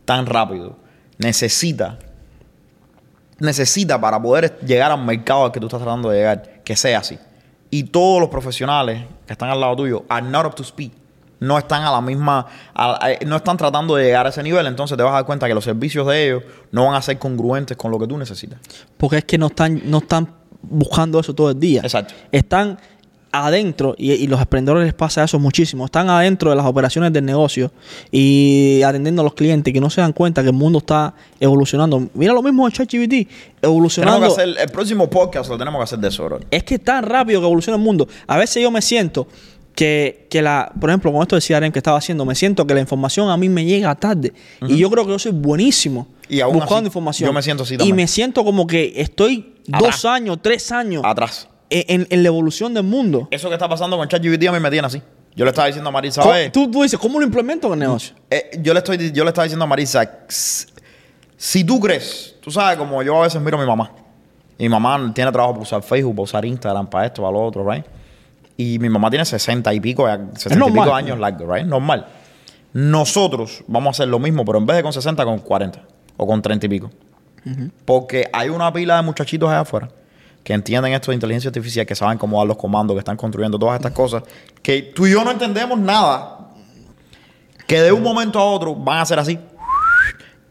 tan 0.05 0.27
rápido, 0.27 0.77
necesita, 1.19 1.99
necesita 3.39 4.01
para 4.01 4.21
poder 4.21 4.59
llegar 4.65 4.91
al 4.93 5.05
mercado 5.05 5.45
al 5.45 5.53
que 5.53 5.61
tú 5.61 5.67
estás 5.67 5.81
tratando 5.81 6.09
de 6.11 6.19
llegar, 6.19 6.61
que 6.65 6.77
sea 6.77 7.01
así. 7.01 7.19
Y 7.71 7.85
todos 7.85 8.21
los 8.21 8.31
profesionales 8.31 9.05
que 9.27 9.33
están 9.33 9.51
al 9.51 9.61
lado 9.61 9.77
tuyo 9.77 10.05
are 10.09 10.25
not 10.27 10.47
up 10.47 10.55
to 10.55 10.63
speed. 10.63 10.93
No 11.39 11.59
están 11.59 11.83
a 11.83 11.91
la 11.91 12.01
misma, 12.01 12.47
a- 12.73 12.95
a- 13.07 13.25
no 13.27 13.37
están 13.37 13.59
tratando 13.59 13.95
de 13.97 14.05
llegar 14.05 14.25
a 14.25 14.31
ese 14.31 14.43
nivel, 14.43 14.67
entonces 14.67 14.97
te 14.97 15.03
vas 15.03 15.13
a 15.13 15.17
dar 15.17 15.27
cuenta 15.27 15.47
que 15.47 15.55
los 15.55 15.65
servicios 15.65 16.07
de 16.07 16.25
ellos 16.27 16.43
no 16.71 16.87
van 16.87 16.95
a 16.95 17.03
ser 17.03 17.19
congruentes 17.19 17.77
con 17.77 17.91
lo 17.91 17.99
que 17.99 18.07
tú 18.07 18.17
necesitas. 18.17 18.59
Porque 18.97 19.19
es 19.19 19.25
que 19.25 19.37
no 19.37 19.49
están, 19.49 19.83
no 19.85 19.99
están 19.99 20.29
buscando 20.63 21.21
eso 21.21 21.35
todo 21.35 21.51
el 21.51 21.61
día. 21.61 21.83
Exacto. 21.83 22.15
Están 22.33 22.79
adentro, 23.45 23.95
y, 23.99 24.13
y 24.13 24.27
los 24.27 24.41
emprendedores 24.41 24.85
les 24.87 24.95
pasa 24.95 25.25
eso 25.25 25.39
muchísimo, 25.39 25.85
están 25.85 26.09
adentro 26.09 26.51
de 26.51 26.57
las 26.57 26.65
operaciones 26.67 27.13
del 27.13 27.25
negocio 27.25 27.73
y 28.11 28.81
atendiendo 28.83 29.23
a 29.23 29.25
los 29.25 29.35
clientes 29.35 29.73
que 29.73 29.81
no 29.81 29.91
se 29.91 30.01
dan 30.01 30.13
cuenta 30.13 30.43
que 30.43 30.49
el 30.49 30.55
mundo 30.55 30.79
está 30.79 31.15
evolucionando. 31.41 32.09
Mira 32.15 32.33
lo 32.33 32.43
mismo 32.43 32.67
de 32.67 32.73
ChatGPT, 32.73 33.11
Tenemos 33.11 33.29
evolucionando. 33.63 34.21
que 34.21 34.27
hacer, 34.43 34.49
el 34.59 34.69
próximo 34.71 35.11
podcast 35.11 35.51
lo 35.51 35.59
tenemos 35.59 35.79
que 35.81 35.85
hacer 35.85 35.99
de 35.99 36.09
eso, 36.09 36.25
bro. 36.25 36.41
Es 36.51 36.63
que 36.65 36.77
es 36.77 36.85
tan 36.85 37.05
rápido 37.05 37.41
que 37.41 37.47
evoluciona 37.47 37.77
el 37.77 37.83
mundo. 37.83 38.09
A 38.27 38.37
veces 38.39 38.63
yo 38.63 38.71
me 38.71 38.81
siento 38.83 39.27
que, 39.75 40.27
que 40.31 40.41
la, 40.41 40.73
por 40.81 40.89
ejemplo, 40.89 41.13
con 41.13 41.21
esto 41.23 41.37
de 41.37 41.43
CRM 41.43 41.71
que 41.71 41.79
estaba 41.81 41.99
haciendo, 41.99 42.25
me 42.25 42.35
siento 42.35 42.67
que 42.67 42.73
la 42.75 42.81
información 42.81 43.29
a 43.29 43.37
mí 43.37 43.49
me 43.49 43.65
llega 43.65 43.95
tarde. 43.95 44.33
Y 44.67 44.79
yo 44.79 44.91
creo 44.91 45.05
que 45.05 45.11
yo 45.11 45.19
soy 45.19 45.33
buenísimo 45.33 46.07
Y 46.29 46.41
aún 46.41 46.55
buscando 46.55 46.77
así, 46.79 46.87
información. 46.87 47.27
yo 47.29 47.33
me 47.35 47.43
siento 47.43 47.63
así 47.65 47.75
Y 47.75 47.79
también. 47.79 47.97
me 47.97 48.07
siento 48.07 48.43
como 48.45 48.67
que 48.67 48.95
estoy 48.97 49.53
Atrás. 49.71 49.83
dos 49.83 50.05
años, 50.07 50.39
tres 50.41 50.73
años 50.73 51.03
Atrás. 51.05 51.49
En, 51.71 52.07
en 52.11 52.23
la 52.23 52.29
evolución 52.29 52.75
del 52.75 52.85
mundo. 52.85 53.29
Eso 53.31 53.49
que 53.49 53.55
está 53.55 53.69
pasando 53.69 53.97
con 53.97 54.09
ChatGPT 54.09 54.49
a 54.49 54.53
mí 54.53 54.61
me 54.61 54.71
tiene 54.71 54.87
así. 54.87 55.03
Yo 55.37 55.45
le 55.45 55.51
estaba 55.51 55.67
diciendo 55.67 55.91
a 55.91 55.93
Marisa. 55.93 56.23
Tú, 56.51 56.71
tú 56.71 56.83
dices, 56.83 56.99
¿cómo 56.99 57.21
lo 57.21 57.27
implemento 57.27 57.67
en 57.67 57.75
el 57.75 57.79
negocio? 57.81 58.17
Eh, 58.31 58.59
yo, 58.63 58.73
le 58.73 58.79
estoy, 58.79 59.13
yo 59.13 59.23
le 59.23 59.29
estaba 59.29 59.45
diciendo 59.45 59.65
a 59.65 59.69
Marisa, 59.69 60.11
si 60.29 61.63
tú 61.63 61.79
crees, 61.79 62.37
tú 62.41 62.51
sabes, 62.51 62.79
como 62.79 63.03
yo 63.03 63.19
a 63.19 63.25
veces 63.25 63.41
miro 63.43 63.59
a 63.59 63.61
mi 63.61 63.67
mamá. 63.67 63.93
Y 64.57 64.63
mi 64.63 64.69
mamá 64.71 65.13
tiene 65.15 65.31
trabajo 65.31 65.53
para 65.53 65.63
usar 65.63 65.83
Facebook, 65.83 66.15
para 66.15 66.23
usar 66.25 66.45
Instagram, 66.47 66.89
para 66.89 67.07
esto, 67.07 67.21
para 67.21 67.33
lo 67.33 67.45
otro, 67.45 67.71
¿right? 67.71 67.85
Y 68.57 68.79
mi 68.79 68.89
mamá 68.89 69.11
tiene 69.11 69.27
60 69.27 69.75
y 69.75 69.81
pico, 69.81 70.07
ya, 70.07 70.17
60 70.17 70.55
y 70.55 70.59
normal. 70.59 70.85
pico 70.85 70.95
años 70.95 71.19
largos, 71.19 71.47
¿right? 71.47 71.67
Normal. 71.67 72.07
Nosotros 72.73 73.63
vamos 73.67 73.89
a 73.89 73.91
hacer 73.91 74.09
lo 74.09 74.19
mismo, 74.19 74.43
pero 74.47 74.57
en 74.57 74.65
vez 74.65 74.79
de 74.79 74.83
con 74.83 74.95
60, 74.95 75.23
con 75.23 75.41
40 75.41 75.83
o 76.17 76.27
con 76.27 76.41
30 76.41 76.65
y 76.65 76.69
pico. 76.71 76.91
Porque 77.85 78.29
hay 78.33 78.49
una 78.49 78.73
pila 78.73 78.97
de 78.97 79.03
muchachitos 79.03 79.49
allá 79.51 79.61
afuera 79.61 79.89
que 80.47 80.53
entienden 80.53 80.93
esto 80.93 81.11
de 81.11 81.17
inteligencia 81.17 81.49
artificial, 81.49 81.85
que 81.85 81.97
saben 81.97 82.19
cómo 82.19 82.39
dar 82.39 82.47
los 82.47 82.57
comandos, 82.57 82.95
que 82.95 83.01
están 83.01 83.17
construyendo 83.17 83.59
todas 83.59 83.75
estas 83.75 83.91
cosas, 83.91 84.23
que 84.63 84.81
tú 84.81 85.05
y 85.05 85.11
yo 85.11 85.25
no 85.25 85.33
entendemos 85.33 85.77
nada, 85.77 86.53
que 87.67 87.81
de 87.81 87.91
un 87.91 88.01
momento 88.01 88.39
a 88.39 88.45
otro 88.45 88.73
van 88.73 89.01
a 89.01 89.07
ser 89.07 89.19
así. 89.19 89.41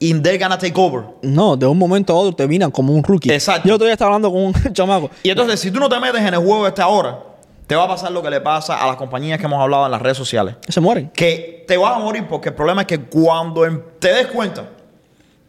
And 0.02 0.22
they're 0.22 0.38
gonna 0.38 0.58
take 0.58 0.74
over. 0.76 1.06
No, 1.22 1.56
de 1.56 1.66
un 1.66 1.78
momento 1.78 2.12
a 2.12 2.18
otro 2.18 2.36
te 2.36 2.46
miran 2.46 2.72
como 2.72 2.92
un 2.92 3.06
rookie. 3.06 3.32
Exacto. 3.32 3.70
Yo 3.70 3.76
todavía 3.76 3.94
estaba 3.94 4.14
hablando 4.14 4.30
con 4.30 4.48
un 4.48 4.54
chamaco. 4.74 5.10
Y 5.24 5.30
entonces, 5.30 5.62
si 5.62 5.72
tú 5.72 5.80
no 5.80 5.88
te 5.88 5.98
metes 5.98 6.20
en 6.20 6.34
el 6.34 6.42
juego 6.42 6.68
este 6.68 6.82
ahora, 6.82 7.18
te 7.66 7.74
va 7.74 7.86
a 7.86 7.88
pasar 7.88 8.12
lo 8.12 8.22
que 8.22 8.30
le 8.30 8.42
pasa 8.42 8.84
a 8.84 8.88
las 8.88 8.98
compañías 8.98 9.40
que 9.40 9.46
hemos 9.46 9.62
hablado 9.62 9.86
en 9.86 9.92
las 9.92 10.02
redes 10.02 10.18
sociales. 10.18 10.58
Se 10.68 10.82
mueren. 10.82 11.10
Que 11.12 11.64
te 11.66 11.78
vas 11.78 11.96
a 11.96 12.00
morir 12.00 12.28
porque 12.28 12.50
el 12.50 12.56
problema 12.56 12.82
es 12.82 12.88
que 12.88 13.00
cuando 13.00 13.62
te 13.98 14.10
des 14.14 14.28
cuenta 14.28 14.72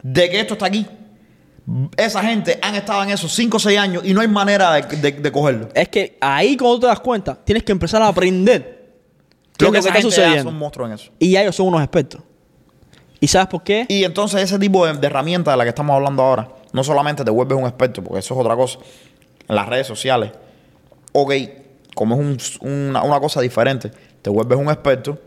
de 0.04 0.30
que 0.30 0.38
esto 0.38 0.54
está 0.54 0.66
aquí, 0.66 0.86
esa 1.96 2.22
gente 2.22 2.58
han 2.62 2.74
estado 2.76 3.02
en 3.02 3.10
esos 3.10 3.32
5 3.34 3.56
o 3.56 3.60
6 3.60 3.78
años 3.78 4.02
y 4.04 4.14
no 4.14 4.20
hay 4.20 4.28
manera 4.28 4.72
de, 4.74 4.96
de- 4.96 5.12
de 5.12 5.32
cogerlo. 5.32 5.68
Es 5.74 5.88
que 5.88 6.16
ahí 6.20 6.56
cuando 6.56 6.80
te 6.80 6.86
das 6.86 7.00
cuenta, 7.00 7.34
tienes 7.44 7.64
que 7.64 7.72
empezar 7.72 8.00
a 8.02 8.08
aprender 8.08 8.92
qué 9.56 9.64
Lo 9.64 9.72
que 9.72 9.78
está 9.78 10.00
sucediendo. 10.00 10.44
son 10.44 10.58
monstruos 10.58 10.88
en 10.88 10.94
eso. 10.94 11.10
Y 11.18 11.32
ya 11.32 11.42
ellos 11.42 11.56
son 11.56 11.66
unos 11.68 11.82
expertos. 11.82 12.20
¿Y 13.18 13.26
sabes 13.28 13.48
por 13.48 13.62
qué? 13.64 13.86
Y 13.88 14.04
entonces 14.04 14.42
ese 14.42 14.58
tipo 14.58 14.86
de, 14.86 14.92
de 14.94 15.06
herramienta 15.06 15.50
de 15.50 15.56
la 15.56 15.64
que 15.64 15.70
estamos 15.70 15.94
hablando 15.96 16.22
ahora, 16.22 16.48
no 16.72 16.84
solamente 16.84 17.24
te 17.24 17.30
vuelves 17.30 17.58
un 17.58 17.64
experto, 17.64 18.04
porque 18.04 18.20
eso 18.20 18.34
es 18.34 18.40
otra 18.40 18.54
cosa, 18.54 18.78
en 19.48 19.56
las 19.56 19.66
redes 19.66 19.86
sociales, 19.86 20.32
ok, 21.12 21.32
como 21.94 22.14
es 22.14 22.20
un- 22.60 22.88
una, 22.90 23.02
una 23.02 23.18
cosa 23.18 23.40
diferente, 23.40 23.90
te 24.22 24.28
vuelves 24.30 24.58
un 24.58 24.68
experto 24.68 25.18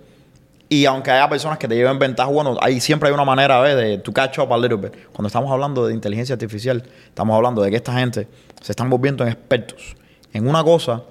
Y 0.72 0.86
aunque 0.86 1.10
haya 1.10 1.28
personas 1.28 1.58
que 1.58 1.68
te 1.68 1.76
lleven 1.76 1.98
ventaja, 1.98 2.30
bueno, 2.30 2.56
hay, 2.62 2.80
siempre 2.80 3.10
hay 3.10 3.14
una 3.14 3.26
manera 3.26 3.60
¿ves? 3.60 3.76
de 3.76 3.98
to 3.98 4.14
catch 4.14 4.38
up 4.38 4.54
a 4.54 4.58
little 4.58 4.78
bit. 4.78 4.94
Cuando 5.12 5.26
estamos 5.26 5.52
hablando 5.52 5.88
de 5.88 5.96
inteligencia 5.96 6.34
artificial, 6.34 6.84
estamos 7.08 7.36
hablando 7.36 7.64
de 7.64 7.72
que 7.72 7.78
esta 7.78 7.94
gente 7.94 8.28
se 8.62 8.72
están 8.72 8.88
volviendo 8.88 9.24
en 9.24 9.32
expertos 9.32 9.96
en 10.32 10.48
una 10.48 10.64
cosa 10.64 11.04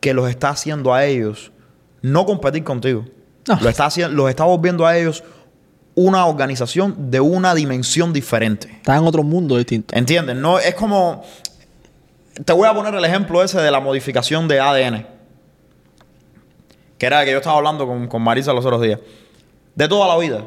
que 0.00 0.14
los 0.14 0.30
está 0.30 0.48
haciendo 0.48 0.94
a 0.94 1.04
ellos 1.04 1.52
no 2.00 2.24
competir 2.24 2.64
contigo. 2.64 3.04
No. 3.46 3.58
Lo 3.60 3.68
está 3.68 3.86
haciendo, 3.86 4.16
los 4.16 4.30
está 4.30 4.44
volviendo 4.44 4.86
a 4.86 4.96
ellos 4.96 5.22
una 5.94 6.24
organización 6.26 7.10
de 7.10 7.20
una 7.20 7.54
dimensión 7.54 8.12
diferente. 8.12 8.68
Está 8.70 8.96
en 8.96 9.04
otro 9.04 9.22
mundo 9.22 9.56
distinto. 9.56 9.94
¿Entiendes? 9.94 10.36
No, 10.36 10.58
es 10.58 10.74
como. 10.74 11.24
Te 12.44 12.52
voy 12.52 12.68
a 12.68 12.74
poner 12.74 12.94
el 12.94 13.04
ejemplo 13.04 13.42
ese 13.42 13.60
de 13.60 13.70
la 13.70 13.80
modificación 13.80 14.46
de 14.48 14.60
ADN. 14.60 15.15
Que 16.98 17.06
era 17.06 17.20
el 17.20 17.26
que 17.26 17.32
yo 17.32 17.38
estaba 17.38 17.56
hablando 17.56 17.86
con, 17.86 18.08
con 18.08 18.22
Marisa 18.22 18.52
los 18.52 18.64
otros 18.64 18.80
días. 18.82 19.00
De 19.74 19.88
toda 19.88 20.08
la 20.08 20.16
vida. 20.16 20.44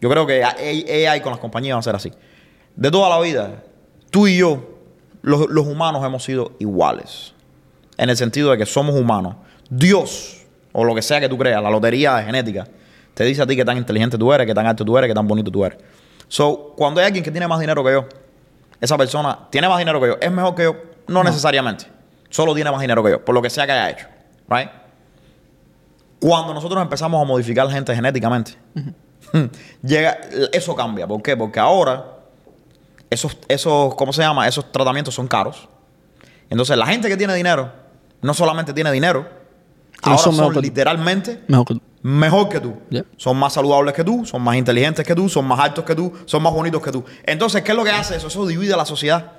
Yo 0.00 0.08
creo 0.08 0.26
que 0.26 0.44
AI 0.44 1.20
con 1.20 1.32
las 1.32 1.40
compañías 1.40 1.74
va 1.74 1.80
a 1.80 1.82
ser 1.82 1.96
así. 1.96 2.12
De 2.76 2.90
toda 2.90 3.08
la 3.08 3.20
vida, 3.20 3.62
tú 4.10 4.28
y 4.28 4.36
yo, 4.36 4.62
los, 5.22 5.48
los 5.48 5.66
humanos 5.66 6.04
hemos 6.04 6.22
sido 6.22 6.52
iguales. 6.60 7.34
En 7.96 8.08
el 8.08 8.16
sentido 8.16 8.52
de 8.52 8.58
que 8.58 8.66
somos 8.66 8.94
humanos. 8.94 9.34
Dios, 9.68 10.46
o 10.72 10.84
lo 10.84 10.94
que 10.94 11.02
sea 11.02 11.20
que 11.20 11.28
tú 11.28 11.36
creas, 11.36 11.62
la 11.62 11.70
lotería 11.70 12.14
de 12.16 12.24
genética, 12.24 12.66
te 13.14 13.24
dice 13.24 13.42
a 13.42 13.46
ti 13.46 13.56
qué 13.56 13.64
tan 13.64 13.76
inteligente 13.76 14.16
tú 14.16 14.32
eres, 14.32 14.46
qué 14.46 14.54
tan 14.54 14.66
alto 14.66 14.84
tú 14.84 14.96
eres, 14.96 15.08
qué 15.08 15.14
tan 15.14 15.26
bonito 15.26 15.50
tú 15.50 15.64
eres. 15.64 15.78
So, 16.28 16.74
cuando 16.76 17.00
hay 17.00 17.06
alguien 17.06 17.24
que 17.24 17.32
tiene 17.32 17.48
más 17.48 17.58
dinero 17.58 17.82
que 17.82 17.90
yo, 17.90 18.06
esa 18.80 18.96
persona 18.96 19.48
tiene 19.50 19.68
más 19.68 19.78
dinero 19.78 20.00
que 20.00 20.06
yo, 20.06 20.16
es 20.20 20.30
mejor 20.30 20.54
que 20.54 20.62
yo, 20.62 20.76
no, 21.08 21.24
necesariamente. 21.24 21.86
Solo 22.30 22.54
tiene 22.54 22.70
más 22.70 22.80
dinero 22.80 23.02
que 23.02 23.10
yo, 23.10 23.24
por 23.24 23.34
lo 23.34 23.42
que 23.42 23.50
sea 23.50 23.66
que 23.66 23.72
haya 23.72 23.90
hecho. 23.90 24.06
Right? 24.48 24.68
Cuando 26.20 26.52
nosotros 26.52 26.82
empezamos 26.82 27.20
a 27.22 27.24
modificar 27.24 27.70
gente 27.70 27.94
genéticamente, 27.94 28.56
llega, 29.82 30.18
eso 30.52 30.74
cambia. 30.74 31.06
¿Por 31.06 31.22
qué? 31.22 31.36
Porque 31.36 31.60
ahora 31.60 32.18
esos, 33.10 33.36
esos, 33.48 33.94
¿cómo 33.94 34.12
se 34.12 34.22
llama? 34.22 34.46
Esos 34.48 34.70
tratamientos 34.72 35.14
son 35.14 35.28
caros. 35.28 35.68
Entonces 36.50 36.76
la 36.76 36.86
gente 36.86 37.08
que 37.08 37.16
tiene 37.16 37.34
dinero, 37.34 37.72
no 38.22 38.34
solamente 38.34 38.72
tiene 38.72 38.90
dinero, 38.90 39.28
ahora 40.02 40.18
son 40.18 40.62
literalmente 40.62 41.42
Mejor 41.46 41.66
que 41.66 41.74
tú. 41.74 41.80
mejor 42.02 42.48
que 42.48 42.60
tú. 42.60 42.74
Yep. 42.90 43.06
Son 43.16 43.36
más 43.36 43.52
saludables 43.52 43.94
que 43.94 44.04
tú, 44.04 44.24
son 44.24 44.42
más 44.42 44.56
inteligentes 44.56 45.06
que 45.06 45.14
tú, 45.14 45.28
son 45.28 45.46
más 45.46 45.60
altos 45.60 45.84
que 45.84 45.94
tú, 45.94 46.12
son 46.24 46.42
más 46.42 46.52
bonitos 46.52 46.82
que 46.82 46.90
tú. 46.90 47.04
Entonces, 47.24 47.62
¿qué 47.62 47.72
es 47.72 47.76
lo 47.76 47.84
que 47.84 47.90
hace 47.90 48.16
eso? 48.16 48.28
Eso 48.28 48.46
divide 48.46 48.74
a 48.74 48.76
la 48.76 48.86
sociedad 48.86 49.32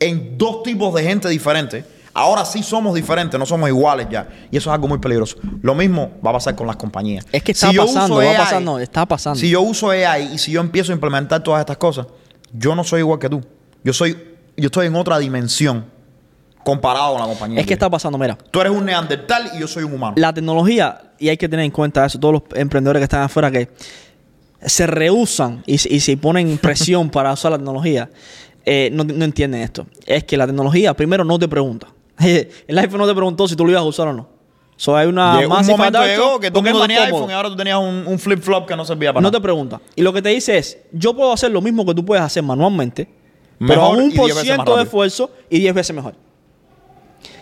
en 0.00 0.38
dos 0.38 0.62
tipos 0.62 0.94
de 0.94 1.02
gente 1.02 1.28
diferentes. 1.28 1.84
Ahora 2.14 2.44
sí 2.44 2.62
somos 2.62 2.94
diferentes, 2.94 3.38
no 3.38 3.46
somos 3.46 3.68
iguales 3.68 4.06
ya. 4.10 4.28
Y 4.50 4.56
eso 4.56 4.70
es 4.70 4.74
algo 4.74 4.88
muy 4.88 4.98
peligroso. 4.98 5.36
Lo 5.62 5.74
mismo 5.74 6.10
va 6.24 6.30
a 6.30 6.34
pasar 6.34 6.54
con 6.56 6.66
las 6.66 6.76
compañías. 6.76 7.26
Es 7.32 7.42
que 7.42 7.52
está 7.52 7.70
Si 7.70 7.76
pasando, 7.76 8.16
va 8.16 8.22
AI, 8.22 8.36
pasando, 8.36 8.78
está 8.78 9.06
pasando. 9.06 9.38
Si 9.38 9.48
yo 9.50 9.60
uso 9.62 9.90
AI 9.90 10.30
y 10.34 10.38
si 10.38 10.52
yo 10.52 10.60
empiezo 10.60 10.92
a 10.92 10.94
implementar 10.94 11.42
todas 11.42 11.60
estas 11.60 11.76
cosas, 11.76 12.06
yo 12.52 12.74
no 12.74 12.82
soy 12.84 13.00
igual 13.00 13.18
que 13.18 13.28
tú. 13.28 13.40
Yo 13.84 13.92
soy, 13.92 14.16
yo 14.56 14.66
estoy 14.66 14.86
en 14.86 14.96
otra 14.96 15.18
dimensión 15.18 15.84
comparado 16.64 17.12
con 17.12 17.20
la 17.22 17.26
compañía. 17.28 17.60
es 17.60 17.66
que 17.66 17.72
está 17.74 17.88
pasando, 17.88 18.18
mira. 18.18 18.36
Tú 18.50 18.60
eres 18.60 18.72
un 18.72 18.84
neandertal 18.84 19.50
y 19.54 19.60
yo 19.60 19.68
soy 19.68 19.84
un 19.84 19.94
humano. 19.94 20.14
La 20.16 20.32
tecnología, 20.32 21.12
y 21.18 21.28
hay 21.28 21.36
que 21.36 21.48
tener 21.48 21.64
en 21.64 21.70
cuenta 21.70 22.04
eso, 22.04 22.18
todos 22.18 22.34
los 22.34 22.42
emprendedores 22.54 23.00
que 23.00 23.04
están 23.04 23.22
afuera 23.22 23.50
que 23.50 23.68
se 24.66 24.86
rehusan 24.86 25.62
y, 25.66 25.78
se- 25.78 25.92
y 25.94 26.00
se 26.00 26.16
ponen 26.16 26.58
presión 26.58 27.10
para 27.10 27.32
usar 27.32 27.52
la 27.52 27.58
tecnología, 27.58 28.10
eh, 28.66 28.90
no, 28.92 29.04
no 29.04 29.24
entienden 29.24 29.62
esto. 29.62 29.86
Es 30.04 30.24
que 30.24 30.36
la 30.36 30.46
tecnología, 30.46 30.92
primero, 30.94 31.24
no 31.24 31.38
te 31.38 31.48
pregunta. 31.48 31.86
El 32.20 32.78
iPhone 32.78 32.98
no 32.98 33.06
te 33.06 33.14
preguntó 33.14 33.46
si 33.48 33.54
tú 33.56 33.64
lo 33.64 33.70
ibas 33.70 33.82
a 33.82 33.86
usar 33.86 34.08
o 34.08 34.12
no. 34.12 34.28
So, 34.76 34.96
hay 34.96 35.08
una 35.08 35.40
Llegó 35.40 35.56
un 35.58 35.66
momento 35.66 36.04
llegó 36.06 36.38
que 36.38 36.50
tú 36.52 36.62
no 36.62 36.80
tenías 36.82 37.06
iPhone 37.06 37.30
y 37.30 37.32
ahora 37.32 37.48
tú 37.48 37.56
tenías 37.56 37.78
un, 37.78 38.04
un 38.06 38.18
flip 38.18 38.40
flop 38.40 38.66
que 38.68 38.76
no 38.76 38.84
servía 38.84 39.12
para 39.12 39.20
No 39.20 39.28
nada. 39.28 39.38
te 39.38 39.42
pregunta. 39.42 39.80
Y 39.96 40.02
lo 40.02 40.12
que 40.12 40.22
te 40.22 40.28
dice 40.28 40.56
es, 40.56 40.78
yo 40.92 41.14
puedo 41.14 41.32
hacer 41.32 41.50
lo 41.50 41.60
mismo 41.60 41.84
que 41.84 41.94
tú 41.94 42.04
puedes 42.04 42.22
hacer 42.22 42.44
manualmente, 42.44 43.08
pero 43.58 43.82
a 43.82 43.88
un 43.90 44.12
por 44.12 44.30
ciento 44.32 44.76
de 44.76 44.84
esfuerzo 44.84 45.30
y 45.50 45.58
10 45.58 45.74
veces 45.74 45.96
mejor. 45.96 46.14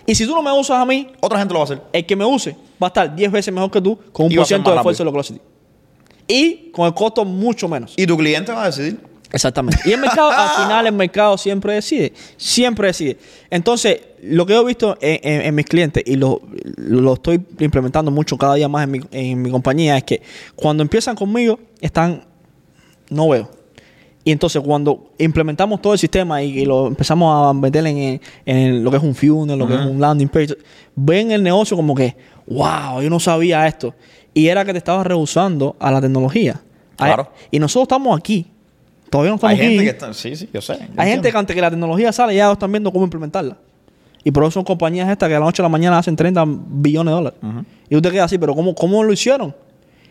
Y 0.06 0.14
si 0.14 0.24
tú 0.26 0.34
no 0.34 0.40
me 0.42 0.50
usas 0.52 0.78
a 0.78 0.86
mí, 0.86 1.08
Otra 1.20 1.38
gente 1.38 1.52
lo 1.52 1.60
va 1.60 1.64
a 1.64 1.66
hacer. 1.66 1.82
el 1.92 2.06
que 2.06 2.16
me 2.16 2.24
use 2.24 2.52
va 2.82 2.86
a 2.86 2.88
estar 2.88 3.14
10 3.14 3.30
veces 3.32 3.52
mejor 3.52 3.70
que 3.70 3.80
tú 3.82 3.98
con 4.12 4.26
un 4.26 4.34
por 4.34 4.46
ciento 4.46 4.70
de 4.70 4.76
esfuerzo 4.76 5.02
de 5.02 5.04
lo 5.04 5.10
que 5.12 5.16
lo 5.16 5.20
hace. 5.20 5.40
Y 6.28 6.70
con 6.70 6.86
el 6.86 6.94
costo 6.94 7.24
mucho 7.24 7.68
menos. 7.68 7.92
Y 7.96 8.06
tu 8.06 8.16
cliente 8.16 8.50
va 8.52 8.62
a 8.64 8.66
decidir. 8.66 8.98
Exactamente. 9.32 9.80
Y 9.84 9.92
el 9.92 10.00
mercado, 10.00 10.30
al 10.30 10.48
final, 10.62 10.86
el 10.86 10.92
mercado 10.92 11.36
siempre 11.36 11.74
decide. 11.74 12.12
Siempre 12.36 12.88
decide. 12.88 13.18
Entonces, 13.50 14.00
lo 14.22 14.46
que 14.46 14.52
yo 14.54 14.62
he 14.62 14.64
visto 14.64 14.96
en, 15.00 15.18
en- 15.22 15.40
en 15.42 15.54
mis 15.54 15.66
clientes 15.66 16.02
y 16.06 16.16
lo, 16.16 16.40
lo 16.76 17.14
estoy 17.14 17.40
implementando 17.58 18.10
mucho 18.10 18.36
cada 18.38 18.54
día 18.54 18.68
más 18.68 18.84
en 18.84 18.90
mi, 18.90 19.00
en 19.10 19.42
mi 19.42 19.50
compañía 19.50 19.96
es 19.96 20.04
que 20.04 20.22
cuando 20.54 20.82
empiezan 20.82 21.16
conmigo, 21.16 21.58
están. 21.80 22.24
No 23.10 23.28
veo. 23.28 23.50
Y 24.24 24.32
entonces, 24.32 24.60
cuando 24.64 25.12
implementamos 25.18 25.80
todo 25.80 25.92
el 25.92 25.98
sistema 26.00 26.42
y, 26.42 26.58
y 26.60 26.64
lo 26.64 26.88
empezamos 26.88 27.48
a 27.48 27.52
meter 27.52 27.86
en, 27.86 28.20
en 28.44 28.82
lo 28.82 28.90
que 28.90 28.96
es 28.96 29.02
un 29.02 29.14
funnel, 29.14 29.56
lo 29.58 29.68
que 29.68 29.74
es 29.74 29.80
un 29.80 30.00
landing 30.00 30.28
page, 30.28 30.56
ven 30.96 31.30
el 31.30 31.42
negocio 31.44 31.76
como 31.76 31.94
que, 31.94 32.16
wow, 32.48 33.00
yo 33.00 33.08
no 33.08 33.20
sabía 33.20 33.66
esto. 33.68 33.94
Y 34.34 34.48
era 34.48 34.64
que 34.64 34.72
te 34.72 34.78
estabas 34.78 35.06
rehusando 35.06 35.76
a 35.78 35.92
la 35.92 36.00
tecnología. 36.00 36.60
Claro. 36.96 37.30
Y 37.52 37.60
nosotros 37.60 37.84
estamos 37.84 38.18
aquí. 38.18 38.46
Todavía 39.16 39.30
no 39.30 39.34
estamos 39.36 39.52
Hay 39.52 39.58
gente 39.58 39.76
aquí. 39.76 39.84
que 39.84 39.90
está. 39.90 40.14
Sí, 40.14 40.36
sí, 40.36 40.48
yo 40.52 40.60
sé. 40.60 40.74
yo 40.74 40.78
Hay 40.80 40.86
entiendo. 40.86 41.12
gente 41.12 41.32
que 41.32 41.38
antes 41.38 41.54
que 41.56 41.62
la 41.62 41.70
tecnología 41.70 42.12
sale 42.12 42.34
ya 42.34 42.52
están 42.52 42.70
viendo 42.70 42.92
cómo 42.92 43.04
implementarla. 43.04 43.56
Y 44.24 44.30
por 44.30 44.42
eso 44.44 44.50
son 44.52 44.64
compañías 44.64 45.08
estas 45.08 45.28
que 45.28 45.34
a 45.36 45.38
la 45.38 45.44
noche 45.46 45.62
a 45.62 45.64
la 45.64 45.68
mañana 45.68 45.98
hacen 45.98 46.16
30 46.16 46.44
billones 46.46 47.12
de 47.12 47.14
dólares. 47.14 47.38
Y 47.88 47.96
usted 47.96 48.10
queda 48.10 48.24
así, 48.24 48.38
pero 48.38 48.54
¿cómo, 48.54 48.74
¿cómo 48.74 49.02
lo 49.04 49.12
hicieron? 49.12 49.54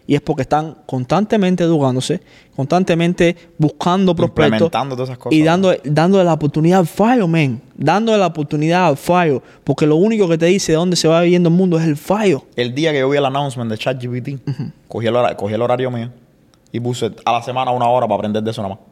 Y 0.07 0.13
es 0.15 0.21
porque 0.21 0.43
están 0.43 0.77
constantemente 0.85 1.63
educándose, 1.63 2.21
constantemente 2.55 3.35
buscando 3.57 4.15
prospectos 4.15 4.45
Implementando 4.53 4.95
todas 4.95 5.09
esas 5.09 5.17
cosas. 5.17 5.37
y 5.37 5.41
dando, 5.43 5.73
dándole 5.83 6.23
la 6.23 6.33
oportunidad 6.33 6.79
al 6.79 6.87
fallo, 6.87 7.27
men. 7.27 7.59
Dándole 7.75 8.19
la 8.19 8.27
oportunidad 8.27 8.87
al 8.87 8.97
fallo. 8.97 9.41
Porque 9.63 9.85
lo 9.87 9.95
único 9.95 10.29
que 10.29 10.37
te 10.37 10.45
dice 10.45 10.71
de 10.73 10.77
dónde 10.77 10.95
se 10.95 11.07
va 11.07 11.21
viviendo 11.21 11.49
el 11.49 11.55
mundo 11.55 11.77
es 11.79 11.85
el 11.85 11.97
fallo. 11.97 12.43
El 12.55 12.73
día 12.75 12.91
que 12.91 12.99
yo 12.99 13.09
vi 13.09 13.17
el 13.17 13.25
announcement 13.25 13.69
de 13.71 13.77
ChatGPT, 13.77 14.29
cogí, 14.87 15.07
el 15.07 15.15
cogí 15.37 15.53
el 15.55 15.61
horario 15.61 15.89
mío 15.91 16.09
y 16.71 16.79
puse 16.79 17.11
a 17.25 17.31
la 17.31 17.41
semana 17.41 17.71
una 17.71 17.87
hora 17.87 18.05
para 18.07 18.15
aprender 18.17 18.43
de 18.43 18.51
eso 18.51 18.61
nada 18.61 18.75
más. 18.75 18.83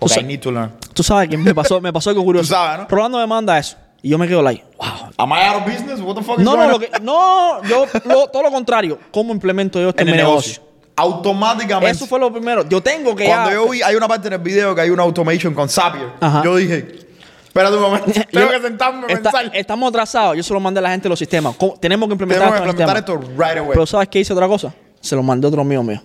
I 0.00 0.22
need 0.24 0.40
to 0.40 0.50
learn. 0.50 0.72
Tú 0.92 1.02
sabes 1.02 1.28
que 1.28 1.36
me 1.36 1.54
pasó, 1.54 1.80
me 1.80 1.92
pasó 1.92 2.10
algo 2.10 2.22
curioso. 2.24 2.48
Tú 2.48 2.54
sabes, 2.54 2.80
¿no? 2.80 2.86
Rolando 2.88 3.18
me 3.18 3.26
manda 3.26 3.58
eso. 3.58 3.76
Y 4.02 4.10
yo 4.10 4.18
me 4.18 4.28
quedo 4.28 4.42
like, 4.42 4.62
wow, 4.78 5.10
Am 5.18 5.30
I 5.32 5.46
out 5.48 5.56
of 5.62 5.64
business? 5.66 6.00
What 6.00 6.14
the 6.16 6.22
fuck 6.22 6.38
is 6.38 6.44
No, 6.44 6.56
no, 6.56 6.68
lo 6.68 6.78
que- 6.78 6.90
no, 7.02 7.62
yo 7.64 7.86
lo- 8.04 8.28
todo 8.28 8.42
lo 8.42 8.50
contrario. 8.50 8.98
¿Cómo 9.10 9.32
implemento 9.32 9.80
yo 9.80 9.88
este 9.88 10.02
en 10.02 10.10
negocio? 10.10 10.52
negocio. 10.52 10.62
Automáticamente. 10.96 11.90
Eso 11.90 12.06
fue 12.06 12.18
lo 12.20 12.32
primero. 12.32 12.66
Yo 12.68 12.82
tengo 12.82 13.14
que 13.16 13.24
Cuando 13.26 13.50
ya- 13.50 13.54
yo 13.56 13.68
vi, 13.68 13.82
hay 13.82 13.94
una 13.96 14.06
parte 14.08 14.28
en 14.28 14.34
el 14.34 14.38
video 14.40 14.74
que 14.74 14.80
hay 14.82 14.90
una 14.90 15.02
automation 15.02 15.54
con 15.54 15.68
Zapier. 15.68 16.08
Ajá. 16.20 16.42
Yo 16.44 16.56
dije, 16.56 16.98
espérate 17.46 17.76
un 17.76 17.82
momento, 17.82 18.06
tengo 18.32 18.48
que 18.50 18.60
sentarme 18.60 19.06
a 19.08 19.12
está- 19.14 19.30
pensar. 19.32 19.56
Estamos 19.56 19.88
atrasados. 19.88 20.36
Yo 20.36 20.42
se 20.42 20.52
lo 20.54 20.60
mandé 20.60 20.78
a 20.78 20.82
la 20.82 20.90
gente 20.90 21.08
los 21.08 21.18
sistemas. 21.18 21.56
¿Cómo- 21.56 21.74
Tenemos 21.80 22.06
que 22.08 22.12
implementar 22.12 22.48
Tenemos 22.48 22.62
que 22.62 22.68
esto 22.70 22.82
en 22.82 22.88
el 22.90 22.98
implementar 22.98 23.26
esto 23.26 23.42
right 23.42 23.58
away. 23.58 23.70
Pero 23.72 23.86
¿sabes 23.86 24.08
qué 24.08 24.20
hice 24.20 24.32
otra 24.32 24.46
cosa? 24.46 24.72
Se 25.00 25.16
lo 25.16 25.22
mandé 25.22 25.46
a 25.46 25.48
otro 25.48 25.62
amigo 25.62 25.82
mío, 25.82 26.00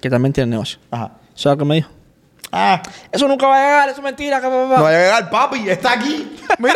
que 0.00 0.10
también 0.10 0.32
tiene 0.32 0.50
negocio. 0.50 0.78
Ajá. 0.90 1.12
¿Sabes 1.34 1.58
qué 1.58 1.64
me 1.64 1.74
dijo? 1.76 1.90
Ah, 2.56 2.80
Eso 3.10 3.26
nunca 3.26 3.46
va 3.48 3.56
a 3.56 3.60
llegar, 3.66 3.88
eso 3.88 3.98
es 3.98 4.04
mentira. 4.04 4.40
que 4.40 4.46
va, 4.46 4.56
va, 4.56 4.64
va". 4.68 4.76
no 4.76 4.82
va 4.84 4.88
a 4.90 4.92
llegar, 4.92 5.30
papi, 5.30 5.68
está 5.68 5.92
aquí. 5.92 6.36
Mira. 6.58 6.74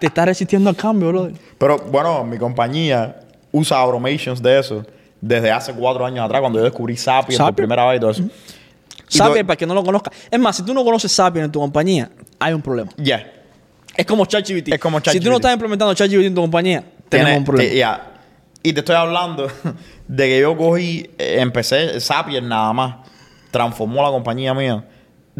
Te 0.00 0.06
está 0.08 0.24
resistiendo 0.24 0.68
al 0.70 0.76
cambio, 0.76 1.08
brother. 1.08 1.34
Pero 1.58 1.78
bueno, 1.78 2.24
mi 2.24 2.38
compañía 2.38 3.20
usa 3.52 3.78
automations 3.78 4.42
de 4.42 4.58
eso 4.58 4.84
desde 5.20 5.50
hace 5.50 5.72
cuatro 5.72 6.04
años 6.04 6.24
atrás, 6.24 6.40
cuando 6.40 6.58
yo 6.58 6.64
descubrí 6.64 6.96
Zapier, 6.96 7.38
por 7.38 7.54
primera 7.54 7.86
vez 7.86 7.98
y 7.98 8.00
todo 8.00 8.10
eso. 8.10 8.22
Y 9.10 9.18
to- 9.18 9.32
para 9.46 9.56
que 9.56 9.66
no 9.66 9.74
lo 9.74 9.82
conozca. 9.84 10.10
Es 10.30 10.38
más, 10.38 10.56
si 10.56 10.62
tú 10.64 10.74
no 10.74 10.84
conoces 10.84 11.14
Zapier 11.14 11.44
en 11.44 11.52
tu 11.52 11.60
compañía, 11.60 12.10
hay 12.38 12.52
un 12.52 12.60
problema. 12.62 12.90
Ya. 12.96 13.32
Es 13.96 14.06
como 14.06 14.26
ChatGPT. 14.26 14.72
Es 14.74 14.78
como 14.80 14.98
Si 14.98 15.04
tú 15.04 15.10
ChatGPT. 15.10 15.26
no 15.28 15.36
estás 15.36 15.52
implementando 15.52 15.94
ChatGPT 15.94 16.24
en 16.26 16.34
tu 16.34 16.40
compañía, 16.40 16.82
tenemos 17.08 17.28
Tiene- 17.30 17.38
un 17.38 17.44
problema. 17.44 17.70
te- 17.70 17.76
ya. 17.76 18.12
Y 18.62 18.72
te 18.72 18.80
estoy 18.80 18.96
hablando 18.96 19.48
de 20.08 20.26
que 20.28 20.40
yo 20.40 20.56
cogí, 20.56 21.08
eh, 21.16 21.36
empecé 21.40 22.00
Zapier 22.00 22.42
nada 22.42 22.72
más, 22.72 22.96
transformó 23.50 24.02
la 24.02 24.10
compañía 24.10 24.54
mía 24.54 24.84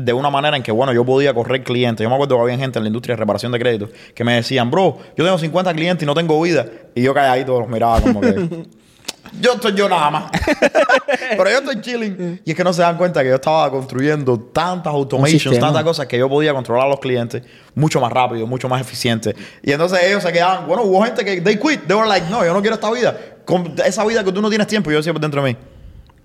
de 0.05 0.13
una 0.13 0.31
manera 0.31 0.57
en 0.57 0.63
que, 0.63 0.71
bueno, 0.71 0.93
yo 0.93 1.05
podía 1.05 1.35
correr 1.35 1.65
clientes. 1.65 2.05
Yo 2.05 2.09
me 2.09 2.15
acuerdo 2.15 2.37
que 2.37 2.43
había 2.43 2.57
gente 2.57 2.79
en 2.79 2.85
la 2.85 2.89
industria 2.89 3.17
de 3.17 3.21
reparación 3.21 3.51
de 3.51 3.59
créditos 3.59 3.91
que 4.15 4.23
me 4.23 4.35
decían, 4.35 4.71
bro, 4.71 4.97
yo 5.17 5.25
tengo 5.25 5.37
50 5.37 5.75
clientes 5.75 6.05
y 6.05 6.07
no 6.07 6.15
tengo 6.15 6.41
vida. 6.41 6.67
Y 6.95 7.03
yo 7.03 7.13
calladito 7.13 7.59
los 7.59 7.69
miraba 7.69 8.01
como 8.01 8.21
que, 8.21 8.33
yo 9.41 9.55
estoy 9.55 9.75
yo 9.75 9.89
nada 9.89 10.09
más. 10.09 10.31
Pero 11.37 11.51
yo 11.51 11.59
estoy 11.59 11.81
chilling. 11.81 12.41
Y 12.45 12.51
es 12.53 12.57
que 12.57 12.63
no 12.63 12.73
se 12.73 12.83
dan 12.83 12.97
cuenta 12.97 13.25
que 13.25 13.29
yo 13.31 13.35
estaba 13.35 13.69
construyendo 13.73 14.39
tantas 14.39 14.93
automations, 14.93 15.59
tantas 15.59 15.83
cosas 15.83 16.07
que 16.07 16.17
yo 16.17 16.29
podía 16.29 16.55
controlar 16.55 16.87
a 16.87 16.91
los 16.91 17.01
clientes 17.01 17.43
mucho 17.75 18.01
más 18.01 18.13
rápido, 18.13 18.47
mucho 18.47 18.69
más 18.69 18.81
eficiente. 18.81 19.35
Y 19.65 19.73
entonces 19.73 19.99
ellos 20.05 20.23
se 20.23 20.33
quedaban, 20.33 20.69
bueno, 20.69 20.85
hubo 20.85 21.03
gente 21.03 21.25
que 21.25 21.41
they 21.41 21.59
quit. 21.59 21.89
They 21.89 21.97
were 21.97 22.09
like, 22.09 22.31
no, 22.31 22.45
yo 22.45 22.55
no 22.55 22.61
quiero 22.61 22.75
esta 22.77 22.93
vida. 22.93 23.19
Con 23.45 23.75
esa 23.85 24.05
vida 24.05 24.23
que 24.23 24.31
tú 24.31 24.41
no 24.41 24.49
tienes 24.49 24.69
tiempo, 24.69 24.93
yo 24.93 25.03
por 25.13 25.21
dentro 25.21 25.43
de 25.43 25.55
mí. 25.55 25.59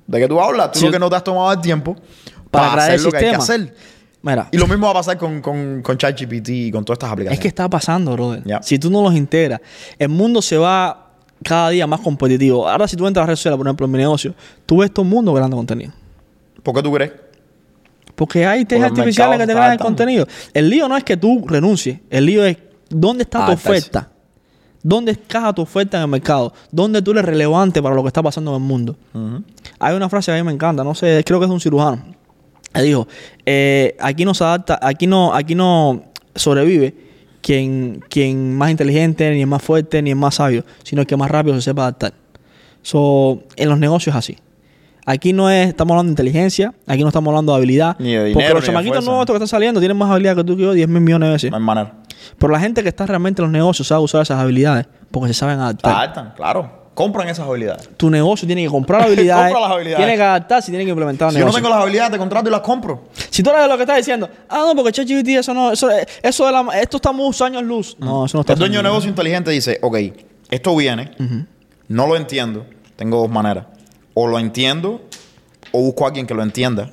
¿De 0.07 0.19
qué 0.19 0.27
tú 0.27 0.39
hablas? 0.39 0.71
Tú 0.71 0.79
Sí. 0.79 0.85
lo 0.85 0.91
que 0.91 0.99
no 0.99 1.09
te 1.09 1.15
has 1.15 1.23
tomado 1.23 1.51
el 1.51 1.61
tiempo 1.61 1.95
Para 2.51 2.69
para, 2.69 2.83
hacer 2.83 2.95
el 2.95 3.03
lo 3.03 3.11
que 3.11 3.17
hay 3.17 3.29
que 3.29 3.35
hacer. 3.35 3.75
Mira, 4.21 4.47
Y 4.51 4.57
lo 4.57 4.67
mismo 4.67 4.85
va 4.85 4.91
a 4.91 4.95
pasar 4.95 5.17
con, 5.17 5.41
con, 5.41 5.81
con 5.81 5.97
ChatGPT 5.97 6.49
y 6.49 6.71
con 6.71 6.85
todas 6.85 6.95
estas 6.95 7.11
aplicaciones. 7.11 7.39
Es 7.39 7.41
que 7.41 7.49
está 7.49 7.69
pasando, 7.69 8.13
brother. 8.13 8.43
Si 8.61 8.79
tú 8.79 8.89
no 8.89 9.01
los 9.01 9.13
integras, 9.15 9.59
el 9.99 10.09
mundo 10.09 10.41
se 10.41 10.57
va 10.57 11.11
cada 11.43 11.69
día 11.69 11.85
más 11.87 11.99
competitivo. 11.99 12.69
Ahora, 12.69 12.87
si 12.87 12.95
tú 12.95 13.05
entras 13.05 13.23
a 13.23 13.27
redes 13.27 13.39
sociales, 13.39 13.57
por 13.57 13.67
ejemplo, 13.67 13.85
en 13.85 13.91
mi 13.91 13.97
negocio, 13.97 14.33
tú 14.65 14.77
ves 14.77 14.93
todo 14.93 15.03
el 15.03 15.09
mundo 15.09 15.33
creando 15.33 15.57
contenido. 15.57 15.91
¿Por 16.63 16.73
qué 16.73 16.81
tú 16.81 16.93
crees? 16.93 17.11
Porque 18.15 18.45
hay 18.45 18.65
el 18.69 18.83
artificiales 18.83 19.39
que 19.39 19.47
te 19.47 19.53
crean 19.53 19.73
el 19.73 19.79
contenido. 19.79 20.25
El 20.53 20.69
lío 20.69 20.87
no 20.87 20.95
es 20.95 21.03
que 21.03 21.17
tú 21.17 21.43
renuncies. 21.45 21.99
El 22.09 22.25
lío 22.25 22.45
es 22.45 22.57
dónde 22.89 23.23
está 23.23 23.45
tu 23.45 23.51
oferta. 23.51 24.09
¿Dónde 24.83 25.13
encaja 25.13 25.53
tu 25.53 25.61
oferta 25.61 25.97
en 25.97 26.03
el 26.03 26.09
mercado? 26.09 26.53
¿Dónde 26.69 27.01
tú 27.01 27.11
eres 27.11 27.23
relevante 27.23 27.81
para 27.81 27.95
lo 27.95 28.03
que 28.03 28.07
está 28.07 28.21
pasando 28.21 28.51
en 28.51 28.61
el 28.61 28.67
mundo? 28.67 28.97
Hay 29.79 29.95
una 29.95 30.09
frase 30.09 30.31
que 30.31 30.37
a 30.37 30.43
mí 30.43 30.45
me 30.45 30.53
encanta, 30.53 30.83
no 30.83 30.93
sé, 30.93 31.23
creo 31.25 31.39
que 31.39 31.45
es 31.45 31.49
de 31.49 31.53
un 31.53 31.61
cirujano. 31.61 32.03
Él 32.73 32.85
dijo, 32.85 33.07
eh, 33.45 33.95
aquí 33.99 34.25
no 34.25 34.33
se 34.33 34.43
adapta, 34.43 34.79
aquí 34.81 35.07
no, 35.07 35.33
aquí 35.33 35.55
no 35.55 36.03
sobrevive 36.35 36.93
quien, 37.41 38.03
quien 38.09 38.55
más 38.55 38.71
inteligente, 38.71 39.29
ni 39.31 39.41
es 39.41 39.47
más 39.47 39.61
fuerte, 39.61 40.01
ni 40.01 40.09
es 40.11 40.17
más 40.17 40.35
sabio, 40.35 40.65
sino 40.83 41.01
el 41.01 41.07
que 41.07 41.15
más 41.15 41.29
rápido 41.29 41.55
se 41.55 41.61
sepa 41.61 41.83
adaptar. 41.83 42.13
So, 42.81 43.43
en 43.55 43.69
los 43.69 43.79
negocios 43.79 44.15
es 44.15 44.17
así. 44.17 44.37
Aquí 45.05 45.33
no 45.33 45.49
es, 45.49 45.67
estamos 45.67 45.91
hablando 45.91 46.09
de 46.09 46.13
inteligencia, 46.13 46.73
aquí 46.87 47.01
no 47.01 47.09
estamos 47.09 47.29
hablando 47.29 47.51
de 47.51 47.57
habilidad. 47.57 47.97
Ni 47.99 48.13
de 48.13 48.17
porque 48.19 48.29
dinero, 48.29 48.53
los 48.55 48.63
ni 48.63 48.67
de 48.67 48.67
chamaquitos 48.67 49.05
nuevos 49.05 49.25
que 49.25 49.33
están 49.33 49.47
saliendo 49.47 49.81
tienen 49.81 49.97
más 49.97 50.09
habilidad 50.09 50.35
que 50.37 50.43
tú 50.45 50.55
que 50.55 50.63
yo 50.63 50.71
10 50.71 50.87
mil 50.87 51.01
millones 51.01 51.27
de 51.27 51.33
veces. 51.33 51.51
No 51.51 51.57
hay 51.57 51.63
manera. 51.63 51.93
Pero 52.37 52.53
la 52.53 52.59
gente 52.59 52.83
que 52.83 52.89
está 52.89 53.05
realmente 53.05 53.41
en 53.41 53.45
los 53.45 53.51
negocios 53.51 53.87
sabe 53.87 54.01
usar 54.01 54.21
esas 54.21 54.39
habilidades 54.39 54.87
porque 55.11 55.29
se 55.29 55.33
saben 55.33 55.59
adaptar. 55.59 55.95
Adaptan, 55.95 56.33
claro. 56.35 56.83
Compran 56.93 57.27
esas 57.27 57.47
habilidades. 57.47 57.89
Tu 57.97 58.09
negocio 58.09 58.45
tiene 58.45 58.63
que 58.63 58.69
comprar 58.69 59.01
habilidades, 59.05 59.51
Compra 59.51 59.61
las 59.67 59.71
habilidades. 59.71 60.05
tiene 60.05 60.15
que 60.15 60.23
adaptarse 60.23 60.69
y 60.69 60.71
tiene 60.73 60.85
que 60.85 60.91
implementar 60.91 61.29
el 61.29 61.33
Si 61.33 61.39
yo 61.39 61.45
no 61.45 61.51
tengo 61.53 61.69
las 61.69 61.79
habilidades, 61.79 62.11
te 62.11 62.17
contrato 62.19 62.49
y 62.49 62.51
las 62.51 62.61
compro. 62.61 63.05
Si 63.31 63.41
tú 63.41 63.49
eres 63.49 63.67
lo 63.67 63.75
que 63.77 63.83
estás 63.83 63.97
diciendo, 63.97 64.29
ah, 64.49 64.65
no, 64.67 64.75
porque 64.75 64.91
ChatGPT, 64.91 65.29
eso 65.29 65.53
no, 65.53 65.71
eso, 65.71 65.89
eso 66.21 66.45
de 66.45 66.51
la, 66.51 66.67
esto 66.79 66.97
está 66.97 67.11
muchos 67.11 67.41
años 67.41 67.63
luz. 67.63 67.97
No, 67.99 68.25
eso 68.25 68.37
no 68.37 68.41
está 68.41 68.53
El 68.53 68.59
dueño 68.59 68.77
de 68.77 68.83
negocio 68.83 69.09
inteligente 69.09 69.49
dice, 69.49 69.79
ok, 69.81 69.97
esto 70.51 70.75
viene, 70.75 71.11
no 71.87 72.05
lo 72.05 72.15
entiendo, 72.15 72.65
tengo 72.95 73.21
dos 73.21 73.29
maneras. 73.29 73.65
O 74.13 74.27
lo 74.27 74.37
entiendo, 74.37 75.01
o 75.71 75.79
busco 75.81 76.03
a 76.05 76.09
alguien 76.09 76.27
que 76.27 76.35
lo 76.35 76.43
entienda 76.43 76.91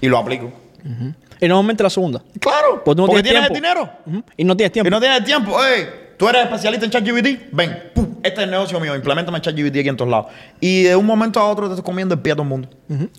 y 0.00 0.08
lo 0.08 0.18
aplico. 0.18 0.50
nada. 0.84 1.14
Y 1.40 1.48
normalmente 1.48 1.82
la 1.82 1.90
segunda. 1.90 2.22
Claro, 2.40 2.82
Pues 2.84 2.96
tú 2.96 3.02
no 3.02 3.08
porque 3.08 3.22
tienes 3.22 3.48
tienes 3.50 3.50
el 3.50 3.54
dinero. 3.54 4.24
Y 4.36 4.44
no 4.44 4.56
tienes 4.56 4.72
tiempo. 4.72 4.88
Y 4.88 4.90
no 4.90 5.00
tienes 5.00 5.24
tiempo. 5.24 5.62
Ey, 5.64 5.86
tú 6.16 6.28
eres 6.28 6.44
especialista 6.44 6.84
en 6.86 6.90
ChatGPT, 6.90 7.50
ven, 7.52 7.90
pum, 7.94 8.16
este 8.22 8.40
es 8.40 8.44
el 8.44 8.50
negocio 8.50 8.80
mío, 8.80 8.94
implementame 8.96 9.40
ChatGPT 9.40 9.76
aquí 9.78 9.88
en 9.88 9.96
todos 9.96 10.10
lados. 10.10 10.26
Y 10.60 10.84
de 10.84 10.96
un 10.96 11.04
momento 11.04 11.38
a 11.40 11.44
otro 11.48 11.66
te 11.66 11.74
estás 11.74 11.84
comiendo 11.84 12.14
el 12.14 12.20
pie 12.20 12.32
a 12.32 12.36
todo 12.36 12.44
el 12.44 12.48
mundo. 12.48 12.68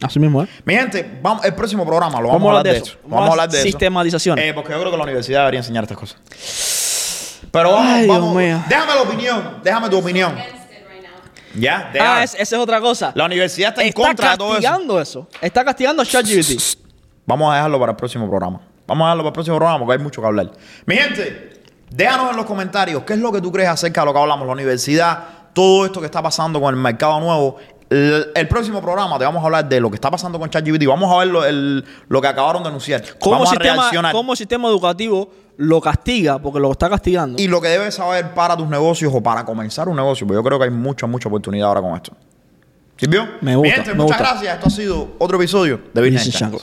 Así 0.01 0.19
mismo, 0.19 0.43
¿eh? 0.43 0.47
Mi 0.65 0.73
gente, 0.75 1.19
vamos, 1.21 1.45
el 1.45 1.53
próximo 1.53 1.85
programa 1.85 2.19
lo 2.19 2.29
vamos, 2.29 2.43
a 2.43 2.57
hablar 2.57 2.73
de 2.73 2.79
eso. 2.79 2.97
Vamos 3.03 3.27
a 3.29 3.31
hablar 3.31 3.49
de 3.49 3.57
eso. 3.59 3.63
Sistematización. 3.67 4.39
Eh, 4.39 4.51
porque 4.53 4.71
yo 4.73 4.79
creo 4.79 4.91
que 4.91 4.97
la 4.97 5.03
universidad 5.03 5.39
debería 5.41 5.59
enseñar 5.59 5.83
estas 5.83 5.97
cosas. 5.97 6.17
Pero 7.51 7.71
vamos, 7.71 7.91
Ay, 7.91 8.07
vamos. 8.07 8.35
Déjame 8.35 8.95
la 8.95 9.01
opinión, 9.01 9.57
déjame 9.63 9.89
tu 9.89 9.97
opinión. 9.97 10.33
Ya, 11.55 11.77
ah, 11.87 11.89
déjame. 11.93 12.23
es- 12.23 12.33
esa 12.35 12.55
es 12.55 12.61
otra 12.61 12.79
cosa. 12.81 13.11
La 13.15 13.25
universidad 13.25 13.69
está 13.69 13.83
en 13.83 13.91
contra 13.91 14.31
de 14.31 14.37
todo 14.37 14.49
eso. 14.49 14.55
castigando 14.61 15.01
eso. 15.01 15.27
Está 15.41 15.63
castigando 15.65 16.01
a 16.01 16.05
ChatGPT. 16.05 16.86
Vamos 17.27 17.51
a 17.51 17.55
dejarlo 17.57 17.79
para 17.79 17.91
el 17.91 17.95
próximo 17.97 18.27
programa. 18.27 18.59
Vamos 18.87 19.03
a 19.05 19.07
dejarlo 19.09 19.23
para 19.23 19.29
el 19.29 19.33
próximo 19.33 19.57
programa 19.57 19.79
porque 19.79 19.93
hay 19.93 19.99
mucho 19.99 20.21
que 20.21 20.27
hablar. 20.27 20.51
Mi 20.87 20.95
gente, 20.95 21.61
déjanos 21.91 22.31
en 22.31 22.37
los 22.37 22.45
comentarios 22.45 23.03
qué 23.03 23.13
es 23.13 23.19
lo 23.19 23.31
que 23.31 23.41
tú 23.41 23.51
crees 23.51 23.69
acerca 23.69 24.01
de 24.01 24.05
lo 24.07 24.13
que 24.13 24.19
hablamos, 24.19 24.47
la 24.47 24.53
universidad, 24.53 25.23
todo 25.53 25.85
esto 25.85 25.99
que 25.99 26.05
está 26.07 26.21
pasando 26.23 26.59
con 26.59 26.73
el 26.73 26.79
mercado 26.81 27.19
nuevo. 27.19 27.57
El, 27.89 28.27
el 28.35 28.47
próximo 28.49 28.81
programa 28.81 29.17
te 29.17 29.23
vamos 29.25 29.41
a 29.41 29.45
hablar 29.45 29.67
de 29.69 29.79
lo 29.79 29.89
que 29.89 29.95
está 29.95 30.09
pasando 30.11 30.37
con 30.39 30.49
ChatGPT. 30.49 30.85
Vamos 30.87 31.13
a 31.13 31.19
ver 31.19 31.27
lo, 31.29 31.45
el- 31.45 31.85
lo 32.09 32.21
que 32.21 32.27
acabaron 32.27 32.61
de 32.63 32.69
anunciar. 32.69 33.01
¿Cómo 33.19 33.33
vamos 33.35 33.47
a 33.49 33.51
sistema, 33.51 33.75
reaccionar. 33.75 34.11
cómo 34.13 34.33
el 34.33 34.37
sistema 34.37 34.67
educativo 34.67 35.29
lo 35.57 35.79
castiga 35.81 36.37
porque 36.39 36.59
lo 36.59 36.71
está 36.71 36.89
castigando? 36.89 37.41
Y 37.41 37.47
lo 37.47 37.61
que 37.61 37.69
debes 37.69 37.95
saber 37.95 38.33
para 38.33 38.57
tus 38.57 38.67
negocios 38.67 39.13
o 39.15 39.21
para 39.23 39.45
comenzar 39.45 39.87
un 39.87 39.95
negocio. 39.95 40.27
Porque 40.27 40.37
yo 40.37 40.43
creo 40.43 40.57
que 40.59 40.65
hay 40.65 40.71
mucha, 40.71 41.07
mucha 41.07 41.29
oportunidad 41.29 41.69
ahora 41.69 41.81
con 41.81 41.95
esto. 41.95 42.11
¿Sirvió? 42.97 43.25
Me 43.41 43.55
gusta, 43.55 43.69
Mi 43.69 43.75
gente, 43.75 43.89
me 43.93 44.03
muchas 44.03 44.17
gusta. 44.17 44.31
gracias. 44.33 44.55
Esto 44.55 44.67
ha 44.67 44.71
sido 44.71 45.07
otro 45.19 45.37
episodio 45.37 45.79
de 45.93 46.01
Business. 46.01 46.31
Channel. 46.31 46.59